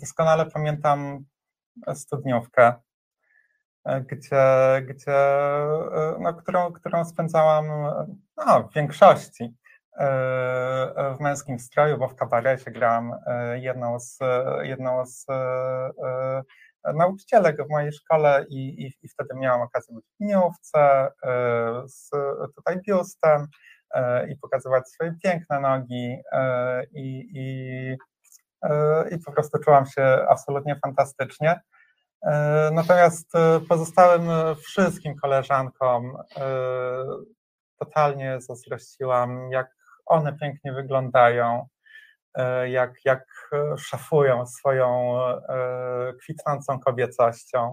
[0.00, 1.24] doskonale pamiętam
[1.94, 2.72] studniówkę,
[3.86, 8.06] gdzie, gdzie, e, no, którą, którą spędzałam e,
[8.36, 9.54] no, w większości
[9.98, 13.12] e, w męskim stroju, bo w kabarecie grałam
[13.54, 14.18] jedną z,
[14.62, 15.26] jedną z
[16.94, 21.12] nauczycielek w mojej szkole i, i, i wtedy miałam okazję być w miniówce
[21.86, 22.10] z
[22.56, 23.46] tutaj biustem
[24.28, 26.16] i pokazywać swoje piękne nogi
[26.92, 27.96] i, i,
[29.10, 31.60] i po prostu czułam się absolutnie fantastycznie.
[32.22, 36.16] E, Natomiast e, pozostałym e, wszystkim koleżankom
[37.78, 41.66] totalnie zazdrościłam, jak one pięknie wyglądają,
[42.66, 45.18] jak, jak szafują swoją
[46.22, 47.72] kwitnącą kobiecością.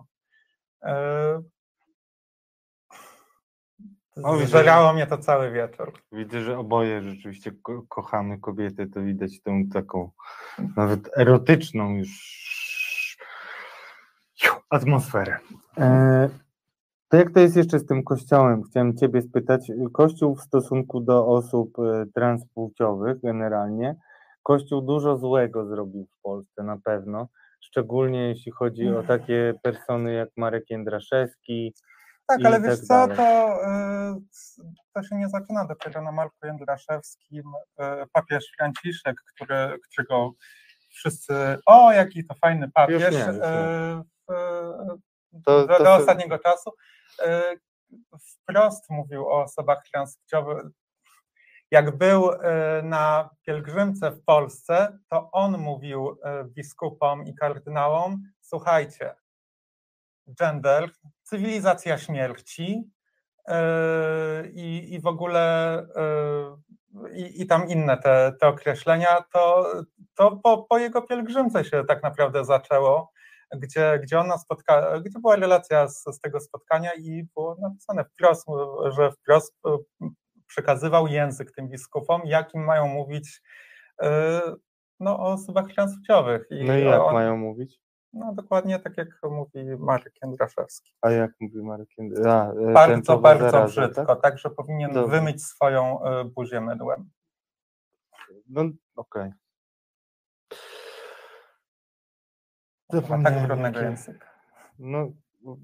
[4.45, 5.93] Zżerało mnie to cały wieczór.
[6.11, 10.11] Widzę, że oboje rzeczywiście ko kochamy kobiety, to widać tą taką
[10.77, 12.09] nawet erotyczną już
[14.69, 15.37] atmosferę.
[15.77, 16.29] E,
[17.09, 18.63] to jak to jest jeszcze z tym kościołem?
[18.63, 19.71] Chciałem Ciebie spytać.
[19.93, 23.95] Kościół w stosunku do osób e, transpłciowych generalnie,
[24.43, 27.27] Kościół dużo złego zrobił w Polsce na pewno,
[27.61, 31.73] szczególnie jeśli chodzi o takie persony jak Marek Jędraszewski,
[32.27, 34.21] Tak, ale tak wiesz co, to, y,
[34.93, 37.43] to się nie zaczyna dopiero na Marku Jędraszewskim.
[37.79, 40.31] Y, Papież Franciszek, który, którego
[40.89, 41.33] wszyscy,
[41.65, 44.14] o jaki to fajny papież, Już nie, już nie.
[45.31, 46.71] Do, do ostatniego czasu,
[47.19, 47.59] y,
[48.19, 50.65] wprost mówił o osobach transpłciowych.
[51.71, 52.37] Jak był y,
[52.83, 59.15] na pielgrzymce w Polsce, to on mówił y, biskupom i kardynałom, słuchajcie,
[60.27, 60.89] gender,
[61.23, 62.91] cywilizacja śmierci
[64.53, 65.85] i, i w ogóle
[67.13, 69.71] i, i tam inne te, te określenia, to,
[70.15, 73.11] to po, po jego pielgrzymce się tak naprawdę zaczęło,
[73.55, 78.47] gdzie, gdzie ona spotka, gdzie była relacja z, z tego spotkania i było napisane wprost,
[78.97, 80.09] że wprost yy,
[80.47, 83.41] przekazywał język tym biskupom, jakim mają mówić
[84.01, 84.07] yy,
[84.99, 86.47] no, o osobach transpłciowych.
[86.51, 87.85] no i jak on- mają mówić?
[88.15, 90.91] no dokładnie tak jak mówi Marek Jędraszewski.
[91.01, 94.21] A jak mówi Marek e, Bardzo, bardzo zaraza, brzydko, tak?
[94.21, 94.37] tak?
[94.37, 95.17] że powinien Dobrze.
[95.17, 97.09] wymyć swoją y, buzię mydłem.
[98.49, 98.63] No,
[98.95, 99.31] okej.
[100.51, 100.57] Ma
[102.57, 104.27] tak Zapomniałem, brudnego jakie- języka.
[104.79, 105.07] No,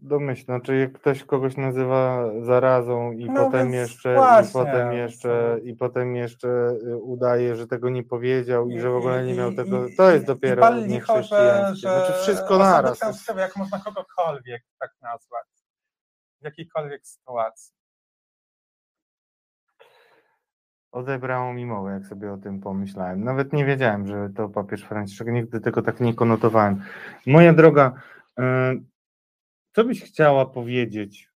[0.01, 5.59] domyślam, czy jak ktoś kogoś nazywa zarazą i No potem jeszcze, i właśnie, potem jeszcze,
[5.63, 9.55] i potem jeszcze udaje, że tego nie powiedział i, że w ogóle nie miał I-
[9.55, 12.99] tego, i- to jest i- dopiero i licho, że, Znaczy wszystko osoby naraz.
[12.99, 15.47] transpłciowe, jak można kogokolwiek tak nazwać,
[16.41, 17.73] w jakiejkolwiek sytuacji.
[20.91, 23.23] Odebrało mi mowę, jak sobie o tym pomyślałem.
[23.23, 26.81] Nawet nie wiedziałem, że to papież Franciszek, nigdy tego tak nie konotowałem.
[27.27, 27.93] Moja droga,
[28.39, 28.43] y,
[29.73, 31.29] co byś chciała powiedzieć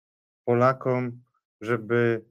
[0.45, 1.23] Polakom,
[1.61, 2.25] żeby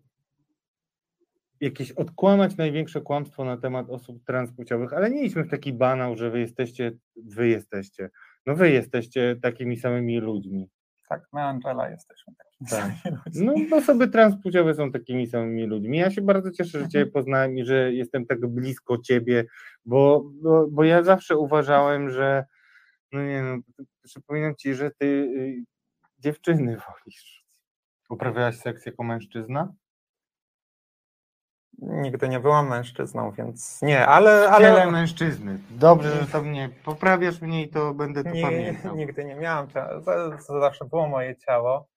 [1.61, 6.29] jakieś odkłamać największe kłamstwo na temat osób transpłciowych, ale nie idźmy w taki banał, że
[6.29, 8.09] wy jesteście, wy jesteście.
[8.45, 10.69] No wy jesteście takimi samymi ludźmi.
[11.13, 12.79] Tak, my Angela jesteśmy takimi Tak.
[12.79, 13.45] samymi ludźmi.
[13.69, 15.97] No, osoby transpłciowe są takimi samymi ludźmi.
[15.97, 16.91] Ja się bardzo cieszę, że Mhm.
[16.91, 19.45] Ciebie poznałem i że jestem tak blisko Ciebie,
[19.85, 22.45] bo, bo, bo ja zawsze uważałem, że
[23.11, 23.57] no nie no,
[24.03, 25.63] przypominam Ci, że Ty y,
[26.19, 27.43] dziewczyny wolisz.
[28.09, 29.73] Uprawiałaś seks jako mężczyzna?
[31.87, 35.59] Nigdy nie byłam mężczyzną, więc nie, ale, Ale mężczyzny.
[35.69, 38.95] Dobrze, że to mnie poprawiasz mnie i to będę to nie, pamiętał.
[38.95, 39.67] nigdy nie miałam.
[40.47, 41.87] Zawsze było moje ciało,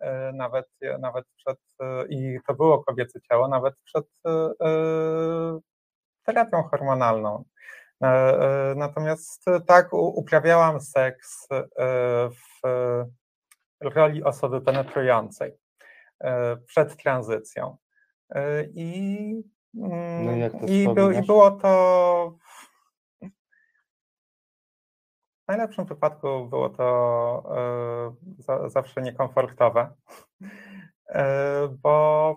[0.00, 0.66] e, nawet,
[1.00, 4.30] nawet przed, e, i to było kobiece ciało, nawet przed e,
[4.66, 5.58] e,
[6.24, 7.44] terapią hormonalną.
[8.02, 11.64] E, e, Natomiast e, tak, uprawiałam seks e,
[12.30, 12.66] w
[13.80, 15.58] roli osoby penetrującej
[16.20, 17.76] e, przed tranzycją.
[18.34, 19.42] E, I,
[19.74, 20.66] mm, No i jak to
[21.10, 22.38] i, było to
[25.44, 27.42] w najlepszym wypadku było to
[28.38, 29.94] za, zawsze niekomfortowe,
[31.82, 32.36] bo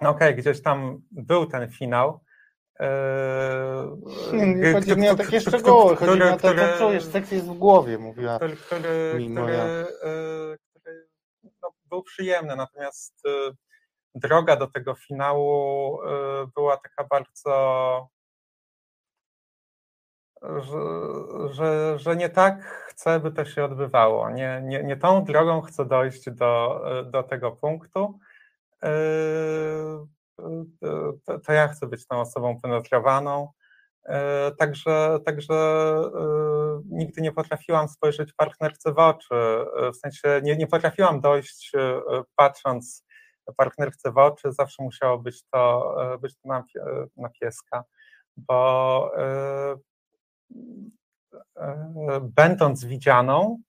[0.00, 2.20] no okej, okay, gdzieś tam był ten finał,
[4.32, 7.48] nie, nie chodzi mi o takie szczegóły, chodzi mi o to, co czujesz, sekcję jest
[7.48, 8.82] w głowie, mówiła który, który,
[9.30, 11.08] który, który
[11.62, 13.22] no, był przyjemny, natomiast
[14.14, 15.98] droga do tego finału
[16.54, 18.08] była taka bardzo
[20.42, 20.78] że,
[21.54, 24.30] że, że nie tak chcę, by to się odbywało.
[24.30, 28.18] Nie, nie, nie tą drogą chcę dojść do, do tego punktu.
[31.26, 33.48] To, to ja chcę być tą osobą penetrowaną.
[34.58, 35.54] Także, także
[36.90, 39.34] nigdy nie potrafiłam spojrzeć partnerce w oczy.
[39.92, 41.72] W sensie nie, nie potrafiłam dojść,
[42.36, 43.04] patrząc
[43.56, 46.64] partnerce w oczy, zawsze musiało być to, być to na,
[47.16, 47.84] na pieska,
[48.36, 49.10] bo
[51.56, 53.62] E, będąc widzianą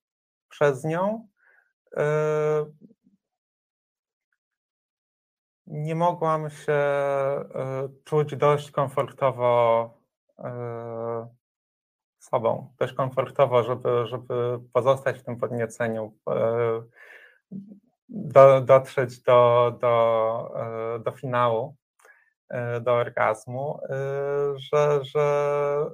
[0.49, 1.27] przez nią,
[1.97, 2.65] e,
[5.67, 10.03] nie mogłam się e, czuć dość komfortowo
[12.19, 16.17] sobą, dość komfortowo, żeby, żeby pozostać w tym podnieceniu,
[18.13, 20.53] do, dotrzeć do, do,
[20.99, 21.75] do finału,
[22.81, 23.79] do orgazmu,
[24.55, 25.85] że, że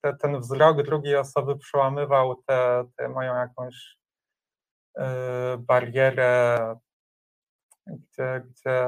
[0.00, 2.42] te, ten wzrok drugiej osoby przełamywał
[2.96, 3.96] tę moją jakąś
[5.58, 6.58] barierę,
[7.86, 8.86] gdzie, gdzie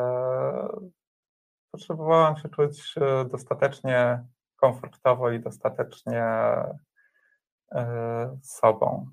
[1.71, 2.95] potrzebowałam się czuć
[3.31, 4.25] dostatecznie
[4.57, 6.25] komfortowo i dostatecznie
[8.43, 9.07] sobą.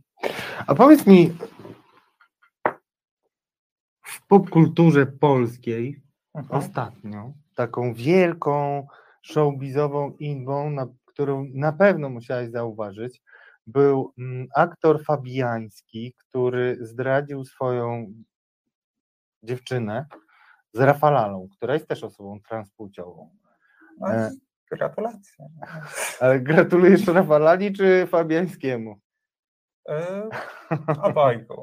[0.68, 1.38] A powiedz mi,
[4.32, 6.03] popkulturze polskiej
[6.36, 6.59] mhm.
[6.59, 8.88] ostatnio taką wielką
[9.21, 13.21] showbizową inwą na którą na pewno musiałeś zauważyć,
[13.67, 18.13] był mm, aktor fabiański, który zdradził swoją
[19.43, 20.05] dziewczynę
[20.73, 23.29] z Rafalalą, która jest też osobą transpłciową.
[23.99, 24.32] No, e,
[24.71, 25.45] gratulacje.
[26.19, 28.99] Ale gratulujesz Rafalali czy Fabiańskiemu?
[29.89, 30.29] E,
[31.09, 31.61] obojgu.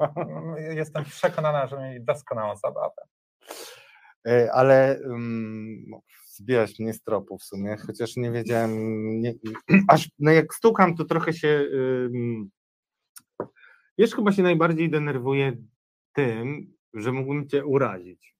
[0.57, 3.01] Jestem przekonana, że mieli doskonałą zabawę.
[4.27, 5.85] E, ale um,
[6.39, 8.71] zbijać mnie z tropu w sumie, chociaż nie wiedziałem,
[9.21, 9.33] nie,
[9.87, 12.09] aż no jak stukam, to trochę się, yy,
[13.97, 15.57] wiesz, chyba się najbardziej denerwuję
[16.13, 18.35] tym, że mógłbym cię urazić.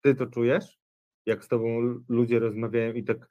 [0.00, 0.78] Ty to czujesz?
[1.26, 3.28] Jak z tobą ludzie rozmawiają i tak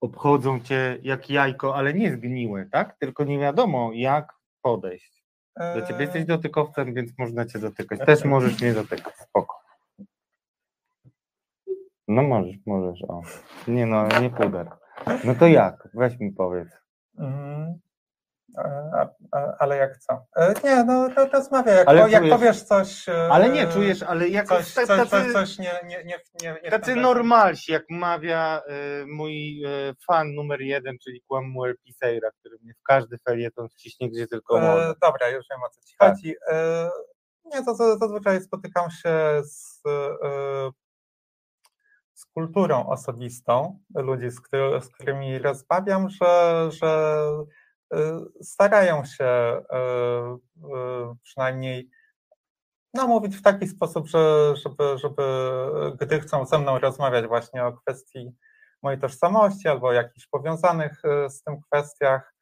[0.00, 2.98] obchodzą cię jak jajko, ale nie zgniłe, tak?
[2.98, 4.32] Tylko nie wiadomo, jak
[4.62, 5.15] podejść.
[5.56, 6.26] Do ciebie jesteś eee.
[6.26, 7.98] dotykowcem, więc można cię dotykać.
[8.06, 9.60] Też możesz mnie dotykać, spoko.
[12.08, 13.22] No możesz, możesz, o.
[13.68, 14.68] Nie no, nie puder.
[15.24, 15.88] No to jak?
[15.94, 16.68] Weź mi powiedz.
[17.18, 17.78] Mm,
[19.58, 20.26] ale jak co?
[20.36, 23.08] E, nie, no to rozmawiaj, jak, ale jak czujesz, powiesz coś...
[23.08, 26.60] E, ale nie, czujesz, ale jak coś, tacy, coś, coś, coś nie, nie, nie, nie,
[26.64, 28.62] nie Tacy normalsi, jak mawia
[29.02, 29.62] y, mój
[30.06, 34.94] fan numer jeden, czyli Kłamuel Piseira, który mnie w każdy felieton wciśnie, gdzie tylko może.
[35.02, 36.14] dobra, już wiem o co ci tak.
[36.14, 36.34] chodzi.
[37.44, 39.82] nie, to zazwyczaj spotykam się z
[42.16, 47.22] z kulturą osobistą ludzi, z, który, z którymi rozmawiam, że, że
[48.42, 49.76] starają się y,
[50.56, 51.90] y, przynajmniej
[52.94, 55.22] no, mówić w taki sposób, że, żeby, żeby
[56.00, 58.32] gdy chcą ze mną rozmawiać właśnie o kwestii
[58.82, 62.34] mojej tożsamości albo jakichś powiązanych z tym kwestiach,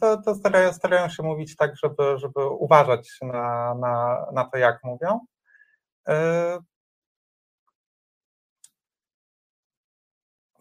[0.00, 4.84] to, to starają, starają się mówić tak, żeby, żeby uważać na, na, na to, jak
[4.84, 5.20] mówią.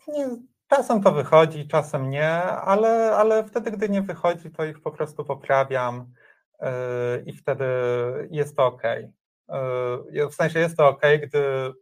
[0.07, 0.37] Nie,
[0.69, 5.25] czasem to wychodzi, czasem nie, ale, ale wtedy, gdy nie wychodzi, to ich po prostu
[5.25, 6.13] poprawiam
[6.61, 6.67] yy,
[7.25, 7.65] i wtedy
[8.31, 8.83] jest to ok.
[10.11, 11.73] Yy, w sensie jest to ok, gdy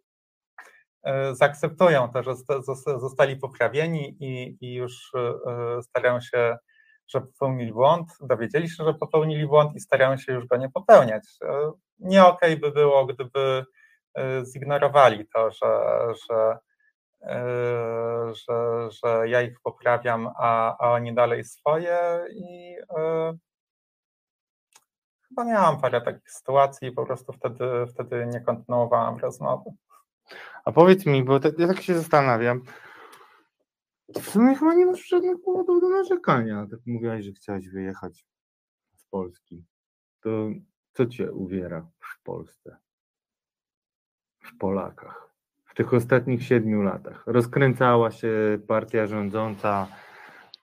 [1.06, 2.34] yy, zaakceptują to, że
[3.00, 5.12] zostali poprawieni i, i już
[5.82, 6.58] starają się,
[7.08, 11.24] że popełnili błąd, dowiedzieli się, że popełnili błąd i starają się już go nie popełniać.
[12.00, 13.66] Nie ok by było, gdyby
[14.44, 15.82] zignorowali to, że,
[16.30, 16.58] że
[18.34, 23.38] że, że ja ich poprawiam, a, a oni dalej swoje i e,
[25.28, 29.72] chyba miałam parę takich sytuacji i po prostu wtedy, wtedy nie kontynuowałam rozmowy.
[30.66, 32.62] A powiedz mi, bo te, ja tak się zastanawiam,
[34.10, 36.68] w sumie chyba nie masz żadnych powodów do narzekania.
[36.72, 38.26] Tak mówiłaś, że chciałaś wyjechać
[38.96, 39.66] z Polski.
[40.22, 40.30] To
[40.94, 42.78] co cię uwiera w Polsce?
[44.40, 45.27] W Polakach?
[45.78, 47.24] Tych ostatnich siedmiu latach.
[47.28, 49.88] Rozkręcała się partia rządząca,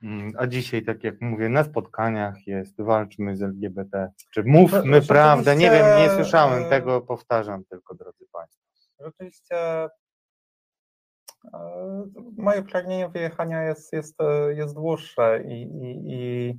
[0.04, 4.10] Mm, A dzisiaj, tak jak mówię, na spotkaniach jest walczmy z LGBT.
[4.30, 5.56] Czy mówmy Rzeczywiście, prawdę?
[5.56, 8.64] Nie wiem, nie słyszałem tego, powtarzam tylko, drodzy Państwo.
[9.00, 9.56] Rzeczywiście
[11.54, 11.60] e,
[12.36, 16.58] moje pragnienie wyjechania jest, jest, e, jest dłuższe i, i, i,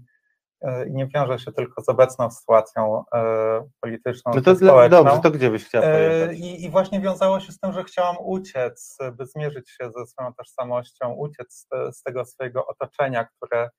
[0.87, 5.03] i nie wiąże się tylko z obecną sytuacją e, polityczną No to dla, społeczną.
[5.03, 6.37] dobrze, to gdzie byś chciała E, pojechać?
[6.39, 10.33] I, I właśnie wiązało się z tym, że chciałam uciec, by zmierzyć się ze swoją
[10.33, 13.69] tożsamością, uciec z, z tego swojego otoczenia, które,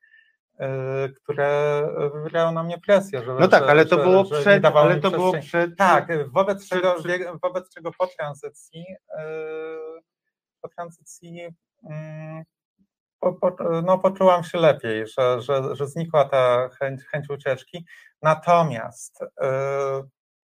[0.60, 0.68] e,
[1.08, 1.82] które
[2.14, 3.22] wywierało na mnie presję.
[3.24, 5.76] Że, No tak, że, ale to że, było przed, ale to było przed...
[5.76, 8.84] Tak, wobec Czy- czego, wie- wobec czego po tranzycji,
[10.60, 11.48] po tranzycji
[11.90, 12.44] mm,
[13.20, 17.86] po, po, no, poczułam się lepiej, że, że, że znikła ta chęć, chęć ucieczki.
[18.22, 19.48] Natomiast yy,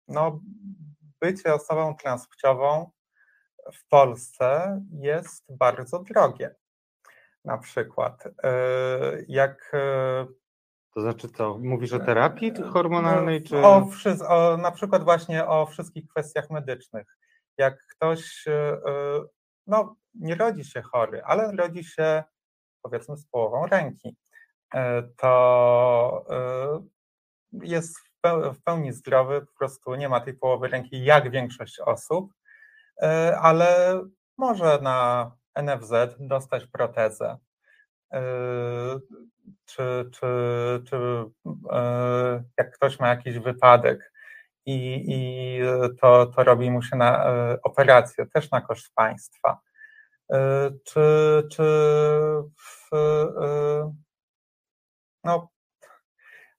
[0.09, 0.40] no,
[1.20, 2.90] bycie osobą transpłciową
[3.72, 6.54] w Polsce jest bardzo drogie.
[7.44, 10.34] Na przykład, yy, jak yy,
[10.94, 13.59] To znaczy co, mówisz o terapii hormonalnej, czy...
[13.59, 13.88] o,
[14.28, 17.16] o, na przykład właśnie o wszystkich kwestiach medycznych.
[17.59, 18.44] Jak ktoś
[19.66, 22.24] no, nie rodzi się chory, ale rodzi się
[22.83, 24.16] powiedzmy z połową ręki,
[24.74, 26.83] e, to e,
[27.53, 31.81] jest w peł- w pełni zdrowy, po prostu nie ma tej połowy ręki jak większość
[31.81, 32.33] osób,
[33.03, 34.01] e, ale
[34.39, 37.39] może na NFZ dostać protezę.
[39.64, 40.26] Czy, czy,
[40.87, 41.24] czy
[42.59, 44.12] jak ktoś ma jakiś wypadek
[44.66, 45.61] i, i
[46.01, 47.24] to, to robi mu się na
[47.62, 49.61] operację, też na koszt państwa.
[50.33, 51.01] E, Czy,
[51.53, 51.62] czy
[52.57, 53.93] w, e,
[55.24, 55.49] no,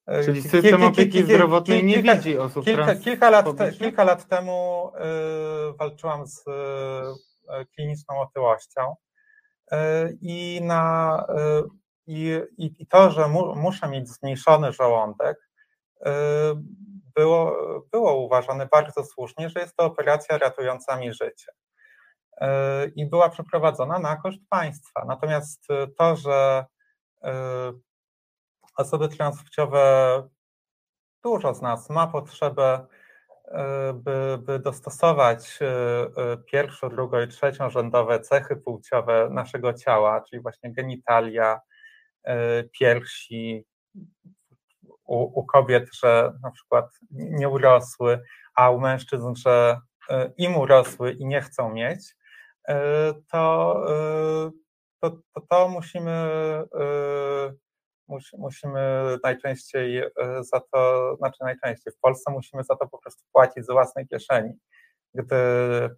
[0.07, 3.30] e, Czyli system ki- ki- opieki ki- ki- zdrowotnej nie kilka- widzi osób Kilka, kilka,
[3.30, 4.91] lat, te, kilka lat temu
[5.80, 6.43] walczyłam z
[7.76, 8.95] kliniczną otyłością
[10.22, 11.26] i, na,
[12.07, 15.49] i, i, to, że mu, muszę mieć zmniejszony żołądek,
[17.15, 17.55] było,
[17.91, 21.51] było uważane bardzo słusznie, że jest to operacja ratująca mi życie.
[22.41, 22.45] Y,
[22.95, 25.05] I była przeprowadzona na koszt państwa.
[25.07, 26.65] Natomiast y, to, że
[27.23, 27.29] y,
[28.77, 30.23] osoby transpłciowe
[31.23, 32.85] dużo z nas ma potrzebę,
[33.45, 40.41] e, by, by dostosować e, e, pierwszo, drugo i trzeciorzędowe cechy płciowe naszego ciała, czyli
[40.41, 41.59] właśnie genitalia,
[42.23, 43.65] e, piersi,
[45.05, 48.21] u, u kobiet, że na przykład nie urosły,
[48.55, 49.79] a u mężczyzn, że
[50.09, 52.18] e, im urosły i nie chcą mieć, e,
[53.32, 54.51] to, e,
[55.01, 57.53] to, to, to musimy e,
[58.07, 60.10] mus- musimy najczęściej e,
[60.41, 64.53] za to, znaczy najczęściej w Polsce musimy za to po prostu płacić z własnej kieszeni.
[65.14, 65.36] Gdy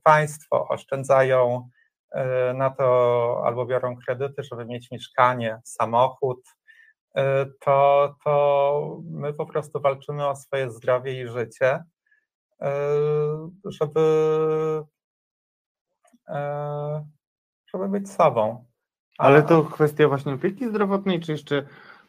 [0.04, 1.70] państwo oszczędzają
[2.12, 6.42] e, na to albo biorą kredyty, żeby mieć mieszkanie, samochód,
[7.16, 11.84] e, to, to my po prostu walczymy o swoje zdrowie i życie,
[12.62, 12.72] e,
[13.66, 14.00] żeby,
[14.84, 15.01] e,
[17.74, 18.66] żeby być sobą.
[19.18, 21.64] A- Ale to kwestia właśnie opieki zdrowotnej, czy jeszcze...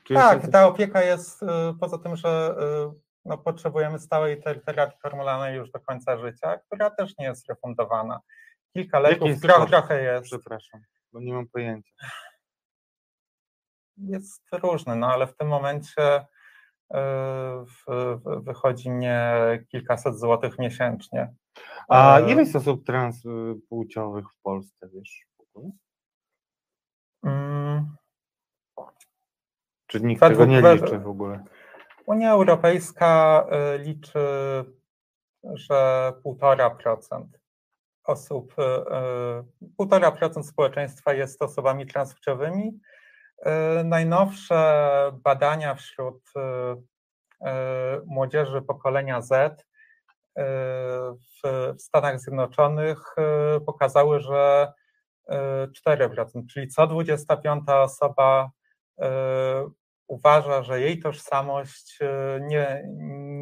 [0.05, 0.53] Czy tak, jeszcze...
[0.53, 1.47] ta opieka jest y,
[1.81, 2.55] poza tym, że
[2.95, 7.49] y, no, potrzebujemy stałej ter- terapii hormonalnej już do końca życia, która też nie jest
[7.49, 8.21] refundowana.
[8.73, 9.69] Kilka leków, jest tro, koszt?
[9.71, 10.81] trochę jest, Przepraszam,
[11.13, 11.93] bo nie mam pojęcia.
[13.97, 16.27] jest różny, no ale w tym momencie
[18.43, 19.35] wychodzi mnie
[19.69, 21.35] kilkaset złotych miesięcznie.
[21.89, 25.27] A E, ile jest osób transpłciowych w Polsce, wiesz?
[25.39, 25.73] w ogóle?
[27.25, 27.97] mm,
[29.87, 31.45] Czy nikt Według- tego nie liczy w ogóle?
[32.07, 34.19] Unia Europejska y, liczy,
[35.55, 37.27] że 1,5%
[38.05, 39.45] osób, y, y,
[39.79, 42.81] 1,5% społeczeństwa jest osobami transpłciowymi.
[43.47, 47.51] Y, Najnowsze badania wśród y, y,
[48.07, 49.65] młodzieży pokolenia Z
[51.45, 53.15] w, Stanach Zjednoczonych
[53.67, 54.73] pokazały, że
[55.31, 55.35] y,
[55.73, 58.51] 4%, czyli co 25 osoba
[60.09, 61.99] uważa, że jej tożsamość
[62.41, 62.85] nie,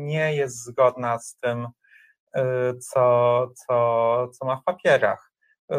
[0.05, 1.69] nie jest zgodna z tym,
[2.81, 5.30] co, co, co ma w papierach.
[5.71, 5.77] Y,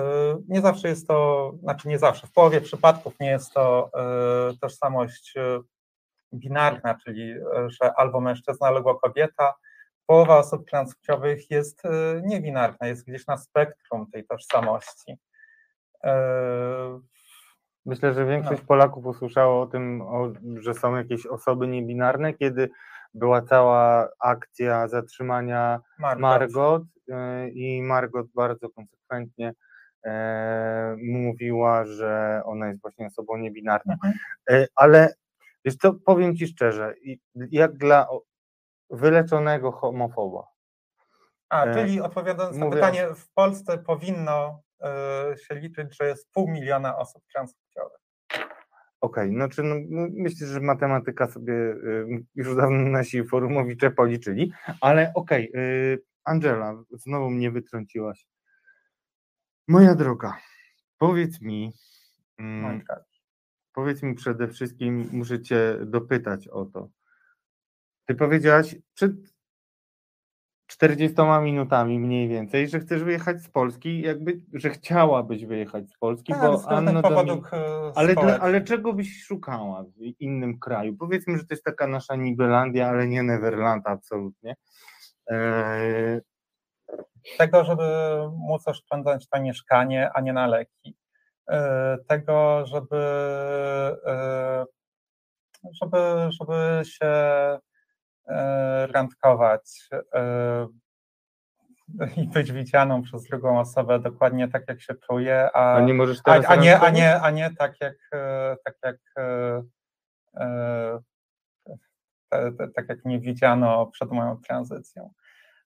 [0.48, 3.92] Nie zawsze jest to, znaczy nie zawsze, w połowie przypadków nie jest to
[4.52, 5.60] y, tożsamość y,
[6.34, 7.34] binarna, czyli
[7.68, 9.54] że albo mężczyzna, albo kobieta.
[10.06, 11.84] Połowa osób transpłciowych jest
[12.24, 15.18] niebinarna, jest gdzieś na spektrum tej tożsamości.
[17.86, 18.68] Myślę, że większość No.
[18.68, 20.04] Polaków usłyszało o tym,
[20.60, 22.70] że są jakieś osoby niebinarne, kiedy
[23.14, 26.22] była cała akcja zatrzymania Margot.
[26.22, 26.84] Margot
[27.54, 29.54] i Margot bardzo konsekwentnie
[30.98, 33.94] mówiła, że ona jest właśnie osobą niebinarną.
[33.94, 34.14] Mhm.
[34.50, 35.14] E, ale
[35.66, 36.94] wiesz co, powiem ci szczerze,
[37.52, 38.08] jak dla
[38.90, 40.44] wyleczonego homofoba,
[41.50, 46.48] A, E, czyli odpowiadając na pytanie, w Polsce powinno e, się liczyć, że jest pół
[46.48, 48.02] miliona osób transpłciowych.
[49.02, 51.54] Okej, no czy no, no, myślę, że matematyka sobie
[52.36, 58.26] już dawno nasi forumowicze policzyli, ale okej, y, Angela, znowu mnie wytrąciłaś.
[59.72, 60.38] Moja droga,
[60.98, 61.72] powiedz mi,
[62.38, 62.82] mm,
[63.74, 66.90] powiedz mi przede wszystkim, muszę cię dopytać o to.
[68.06, 69.12] Ty powiedziałaś przed
[70.68, 76.34] 40 minutami mniej więcej, że chcesz wyjechać z Polski, jakby, że chciałabyś wyjechać z Polski,
[76.34, 80.96] Tak, bo Anno Domin- powodów e, ale, dla, ale czego byś szukała w innym kraju?
[80.98, 84.56] Powiedzmy, że to jest taka nasza Nibelandia, ale nie Neverland absolutnie.
[85.28, 86.22] Eee,
[87.38, 87.84] tego, żeby
[88.38, 90.96] móc oszczędzać na mieszkanie, a nie na leki.
[91.50, 92.98] E, Tego, żeby,
[94.06, 94.66] e,
[95.82, 97.08] żeby, żeby się
[98.28, 99.90] e, randkować
[102.18, 106.20] i być widzianą przez drugą osobę dokładnie tak, jak się czuje, a, a nie możesz
[106.20, 107.96] a, teraz a, nie, a, nie, a nie tak jak,
[108.66, 108.98] tak jak,
[112.76, 115.14] tak jak mnie widziano przed moją tranzycją.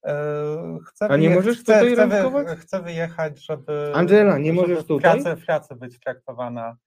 [0.05, 2.47] E, Chcę, A nie wyje- możesz chcę, tutaj chcę, randkować?
[2.47, 3.91] wy, chcę wyjechać, żeby.
[3.95, 5.21] Angela, nie żeby możesz w tutaj?
[5.21, 6.77] Pracy, w pracy być traktowana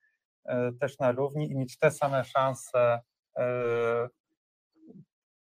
[0.45, 2.99] e, też na równi i mieć te same szanse,
[3.37, 4.09] e,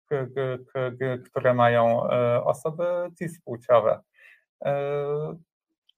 [0.08, 2.84] k- k- k- k- które mają e, osoby
[3.18, 4.00] cispłciowe.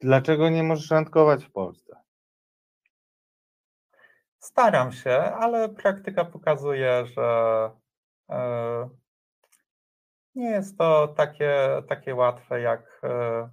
[0.00, 1.96] Dlaczego nie możesz randkować w Polsce?
[4.38, 7.70] Staram się, ale praktyka pokazuje, że
[10.34, 13.48] nie jest to takie, takie łatwe, jak e,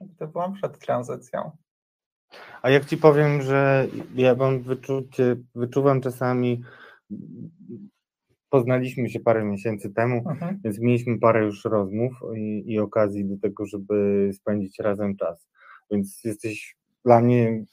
[0.00, 1.50] gdy byłam przed tranzycją.
[2.62, 6.62] A jak ci powiem, że ja mam wyczucie, wyczuwam czasami,
[8.48, 10.60] poznaliśmy się parę miesięcy temu, Mhm.
[10.64, 15.48] więc mieliśmy parę już rozmów i, i okazji do tego, żeby spędzić razem czas.
[15.90, 17.64] Więc jesteś dla mnie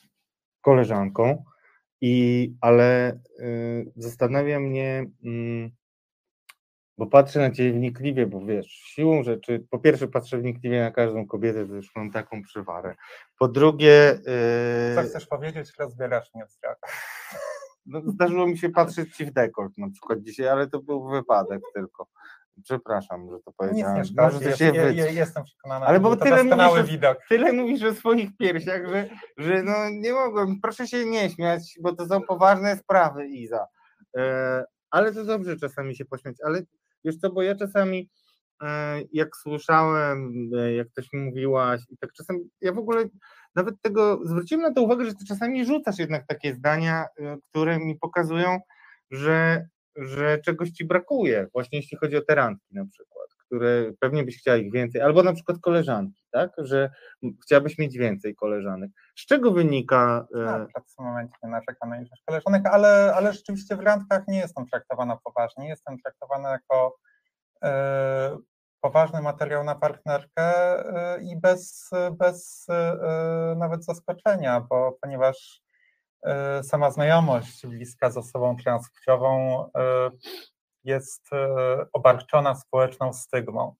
[0.61, 1.43] koleżanką,
[2.01, 5.71] i, ale y, zastanawia mnie, mm,
[6.97, 11.27] bo patrzę na ciebie wnikliwie, bo wiesz, siłą rzeczy, po pierwsze patrzę wnikliwie na każdą
[11.27, 12.95] kobietę, to już mam taką przewarę.
[13.39, 14.19] Po drugie,
[14.95, 16.77] Co y, chcesz powiedzieć, rozbierasz mnie wzrok.
[17.85, 21.61] no, zdarzyło mi się patrzeć ci w dekolt na przykład dzisiaj, ale to był wypadek
[21.75, 22.07] tylko.
[22.63, 23.95] Przepraszam, że to Nic powiedziałem.
[23.95, 25.03] nie Może szkodzi, to jest, się je, wytnie.
[25.03, 27.17] je, jestem przekonana, Ale bo to tyle mówisz, widok.
[27.29, 30.61] Tyle mówisz o swoich piersiach, że, że no nie mogłem.
[30.61, 33.67] Proszę się nie śmiać, bo to są poważne sprawy, Iza.
[34.17, 36.35] E, ale to dobrze czasami się pośmiać.
[36.45, 36.61] Ale
[37.05, 38.09] wiesz co, bo ja czasami
[38.61, 43.05] e, jak słyszałem, e, jak ktoś mówiłaś i tak czasem, ja w ogóle
[43.55, 47.79] nawet tego, zwróciłem na to uwagę, że ty czasami rzucasz jednak takie zdania, e, które
[47.79, 48.59] mi pokazują,
[49.11, 53.16] że, że czegoś ci brakuje, właśnie jeśli chodzi o te randki na przykład,
[53.47, 56.89] które pewnie byś chciała ich więcej, albo na przykład koleżanki, tak, że
[57.43, 58.91] chciałabyś mieć więcej koleżanek.
[59.17, 60.27] Z czego wynika,
[60.75, 64.37] No, w tym momencie nie narzekam na ilość koleżanek, ale, ale rzeczywiście w randkach nie
[64.37, 65.67] jestem traktowana poważnie.
[65.67, 66.97] Jestem traktowana jako
[67.63, 68.37] e,
[68.81, 72.67] poważny materiał na partnerkę e, i bez, bez
[73.55, 75.61] nawet zaskoczenia, bo ponieważ
[76.63, 79.63] sama znajomość bliska z osobą transpłciową
[80.84, 81.47] jest e,
[81.93, 83.75] obarczona społeczną stygmą,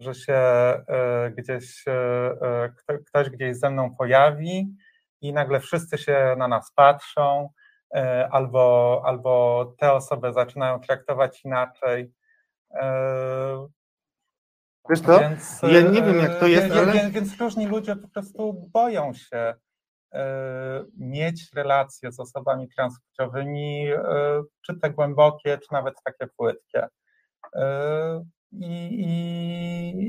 [0.00, 0.84] że się e,
[1.36, 4.76] gdzieś e, kto, ktoś gdzieś ze mną pojawi
[5.20, 7.50] i nagle wszyscy się na nas patrzą,
[8.30, 12.12] albo, albo te osoby zaczynają traktować inaczej.
[14.90, 18.08] Wiesz co, Więc, ja nie wiem, jak to jest, wie- ale- Więc różni ludzie po
[18.08, 19.54] prostu boją się
[20.96, 26.86] mieć relacje z osobami transpłciowymi, e, czy te głębokie, czy nawet takie płytkie.
[27.54, 29.00] E, I,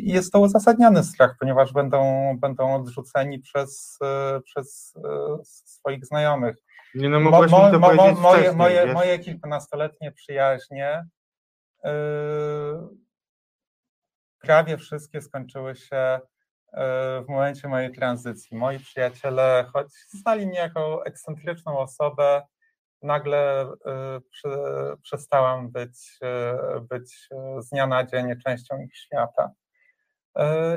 [0.06, 6.56] I jest to uzasadniony strach, ponieważ będą, będą odrzuceni przez, e, przez e, swoich znajomych.
[6.95, 8.94] nie no, Mo- mo- mo- mo- moje, moje, wiesz?
[8.94, 11.06] moje kilkunastoletnie przyjaźnie
[14.41, 16.19] prawie wszystkie skończyły się
[16.73, 18.57] w momencie mojej tranzycji.
[18.57, 22.41] Moi przyjaciele, choć znali mnie jako ekscentryczną osobę,
[23.02, 24.49] nagle yy, przy,
[25.02, 27.30] przestałam być, yy, być
[27.60, 29.52] z dnia na dzień częścią ich świata.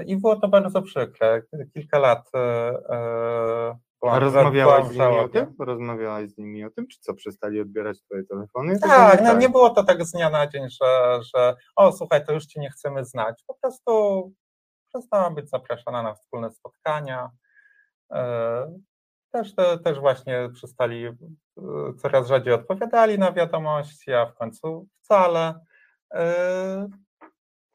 [0.07, 1.43] I było to bardzo przykre.
[1.75, 2.31] Kilka lat
[4.03, 5.55] byłam, rozmawiałaś z nimi o tym?
[5.59, 8.79] Rozmawiałaś z nimi o tym, czy co, przestali odbierać twoje telefony?
[8.79, 12.33] Tak, no nie było to tak z dnia na dzień, że, że o słuchaj, to
[12.33, 13.45] już cię nie chcemy znać.
[13.47, 14.33] Po prostu
[14.95, 17.31] przestałam być zapraszana na wspólne spotkania.
[18.12, 18.79] E,
[19.31, 21.15] też, te, też właśnie przestali, e,
[21.99, 25.61] coraz rzadziej odpowiadali na wiadomości, a w końcu wcale.
[26.15, 26.89] E,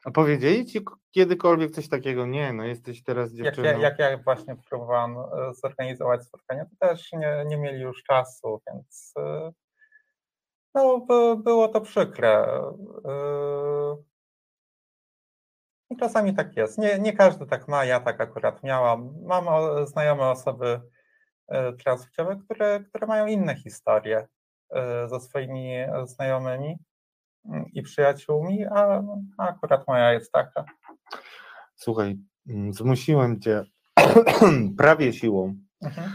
[0.04, 0.80] A powiedzieli ci
[1.10, 2.26] kiedykolwiek coś takiego?
[2.26, 3.68] Nie, no jesteś teraz Jak dziewczyną.
[3.68, 5.16] ja, jak ja właśnie próbowałam
[5.52, 9.14] zorganizować spotkanie, to też nie, nie mieli już czasu, więc
[10.74, 12.60] no, by, było to przykre.
[15.90, 16.78] I czasami tak jest.
[16.78, 19.14] Nie, nie każdy tak ma, ja tak akurat miałam.
[19.22, 20.80] Mam o- znajome osoby
[21.48, 24.28] e, transpłciowe, które, które mają inne historie
[24.70, 26.78] e, ze swoimi znajomymi
[27.48, 29.02] mm, i przyjaciółmi, a,
[29.38, 30.64] a akurat moja jest taka.
[31.74, 32.18] Słuchaj,
[32.48, 33.64] mm, zmusiłem cię
[34.78, 35.54] prawie siłą.
[35.82, 36.10] Mhm.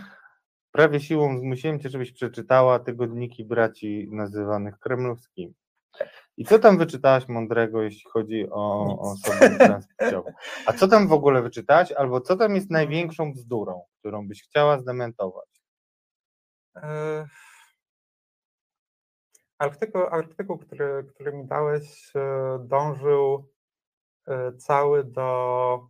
[0.72, 5.54] Prawie siłą zmusiłem cię, żebyś przeczytała tygodniki braci nazywanych kremlowskimi.
[6.38, 9.00] I co tam wyczytałaś mądrego, jeśli chodzi o, Nic.
[9.00, 10.34] o osoby transpłciowe?
[10.66, 14.80] A co tam w ogóle wyczytałaś, albo co tam jest największą bzdurą, którą byś chciała
[14.80, 15.62] zdementować?
[16.76, 17.28] E,
[19.58, 23.50] Artykuł, artykuł który, który mi dałeś, e, dążył
[24.28, 25.90] e, cały do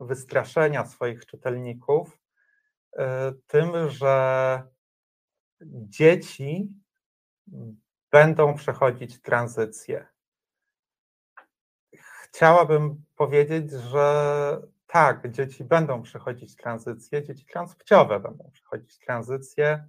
[0.00, 2.18] wystraszenia swoich czytelników
[2.98, 4.62] e, tym, że
[5.62, 6.68] dzieci
[8.16, 10.06] będą przechodzić tranzycję.
[12.22, 14.06] Chciałabym powiedzieć, że
[14.86, 19.88] tak, dzieci będą przechodzić tranzycję, dzieci transpłciowe będą przechodzić tranzycję,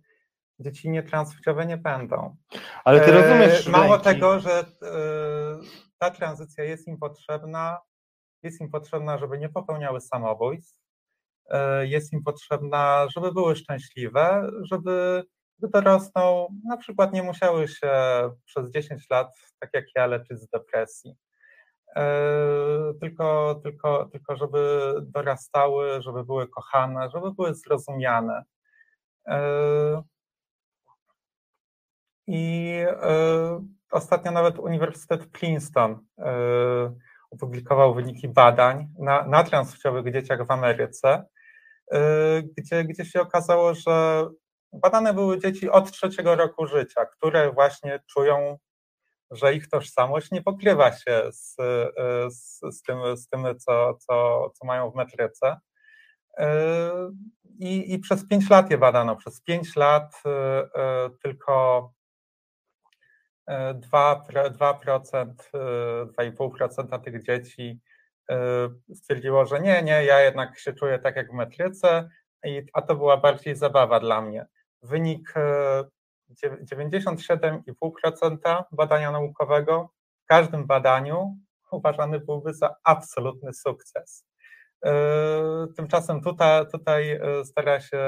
[0.59, 2.35] dzieci nietranspłciowe nie będą.
[2.83, 4.65] Ale ty E, rozumiesz, Mało Lenki, tego, że e,
[5.97, 7.77] ta tranzycja jest im potrzebna,
[8.43, 10.81] jest im potrzebna, żeby nie popełniały samobójstw,
[11.49, 15.23] e, jest im potrzebna, żeby były szczęśliwe, żeby
[15.59, 17.91] dorosną, na przykład nie musiały się
[18.45, 19.27] przez 10 lat,
[19.59, 21.15] tak jak ja, leczyć z depresji.
[21.95, 28.43] E, Tylko, tylko, tylko żeby dorastały, żeby były kochane, żeby były zrozumiane.
[29.27, 30.01] E,
[32.27, 35.99] I e, ostatnio nawet Uniwersytet Princeton
[37.31, 41.25] opublikował wyniki badań na, na transpłciowych dzieciach w Ameryce,
[42.57, 44.27] gdzie, gdzie się okazało, że
[44.73, 48.57] badane były dzieci od trzeciego roku życia, które właśnie czują,
[49.31, 54.49] że ich tożsamość nie pokrywa się z, e, z, z tym, z tym co, co,
[54.49, 55.57] co mają w metryce.
[56.37, 56.91] E,
[57.59, 59.15] I, I przez pięć lat je badano.
[59.15, 61.93] Przez pięć lat e, tylko
[63.47, 67.81] e, 2%, 2%, e, 2,5% tych dzieci
[68.93, 72.09] stwierdziło, że nie, nie, ja jednak się czuję tak jak w metryce,
[72.73, 74.45] a to była bardziej zabawa dla mnie.
[74.87, 75.83] Wynik e,
[76.29, 79.89] dziew- 97,5% badania naukowego
[80.23, 81.37] w każdym badaniu
[81.71, 84.25] uważany byłby za absolutny sukces.
[84.85, 84.93] E,
[85.75, 87.99] Tymczasem tutaj, tutaj e, stara się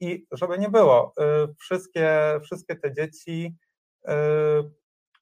[0.00, 1.24] i żeby nie było, e,
[1.58, 3.56] wszystkie, wszystkie te dzieci
[4.08, 4.14] e,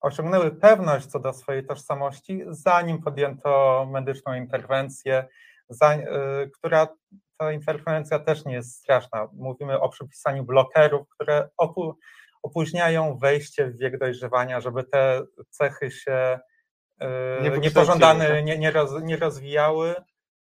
[0.01, 5.29] osiągnęły pewność co do swojej tożsamości, zanim podjęto medyczną interwencję,
[5.69, 6.07] za, e,
[6.47, 6.89] która
[7.39, 9.29] ta interwencja też nie jest straszna.
[9.33, 11.49] Mówimy o przypisaniu blokerów, które
[12.43, 16.39] opóźniają wejście w wiek dojrzewania, żeby te cechy się
[17.43, 18.45] Nie e, niepożądane tak?
[18.45, 19.95] nie, nie, roz, nie rozwijały.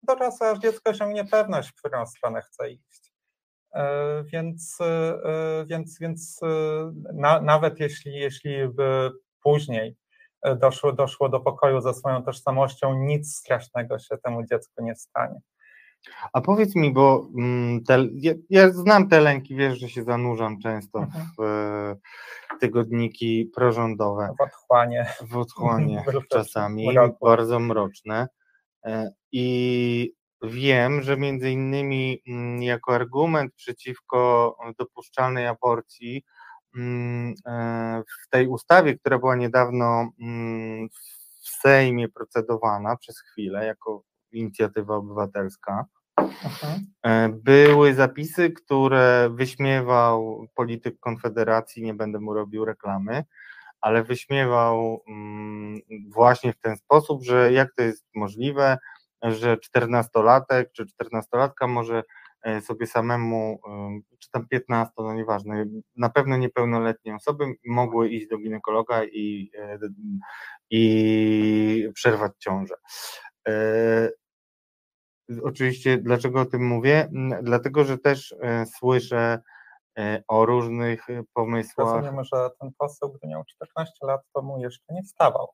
[0.03, 3.13] Dorosłe aż dziecko osiągnie pewność, w którą stronę chce iść.
[3.75, 4.79] E, Więc,
[5.67, 6.41] więc, więc
[7.13, 9.11] na, nawet jeśli, jeśli by
[9.43, 9.97] później
[10.61, 15.41] doszło, doszło do pokoju ze swoją tożsamością, nic strasznego się temu dziecku nie stanie.
[16.33, 20.59] A powiedz mi, bo mm, te, ja, ja znam te lęki, wiesz, że się zanurzam
[20.61, 21.27] często Mhm.
[21.39, 21.97] w e,
[22.61, 25.07] tygodniki prorządowe, W otchłanie.
[25.31, 27.27] w otchłanie czasami, mroku.
[27.27, 28.29] bardzo mroczne.
[28.85, 36.23] E, I wiem, że między innymi mm, jako argument przeciwko dopuszczalnej aborcji e,
[38.25, 40.89] w tej ustawie, która była niedawno mm,
[41.43, 45.85] w Sejmie procedowana przez chwilę jako inicjatywa obywatelska,
[46.19, 46.87] Mhm.
[47.03, 53.25] E, Były zapisy, które wyśmiewał polityk Konfederacji, nie będę mu robił reklamy,
[53.81, 58.79] ale wyśmiewał mm, właśnie w ten sposób, że jak to jest możliwe,
[59.23, 62.03] że 14-latek czy 14-latka może e,
[62.61, 68.39] sobie samemu, ym, czy tam 15, no nieważne, na pewno niepełnoletnie osoby mogły iść do
[68.39, 69.79] ginekologa i, e,
[70.71, 72.75] i przerwać ciążę.
[73.49, 74.09] E,
[75.43, 77.09] Oczywiście, dlaczego o tym mówię?
[77.15, 79.39] Mm, Dlatego, że też e, słyszę
[79.99, 81.95] e, o różnych e, pomysłach.
[81.95, 85.49] Rozumiem, że ten poseł, gdy miał 14 lat, to mu jeszcze nie wstawał.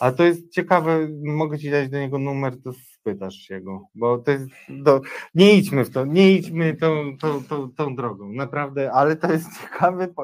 [0.00, 4.18] A to jest ciekawe, mogę ci dać do niego numer, to spytasz się go, bo
[4.18, 5.00] to jest, do,
[5.34, 9.48] nie idźmy w to, nie idźmy tą, tą, tą, tą drogą, naprawdę, ale to jest
[9.60, 10.14] ciekawy,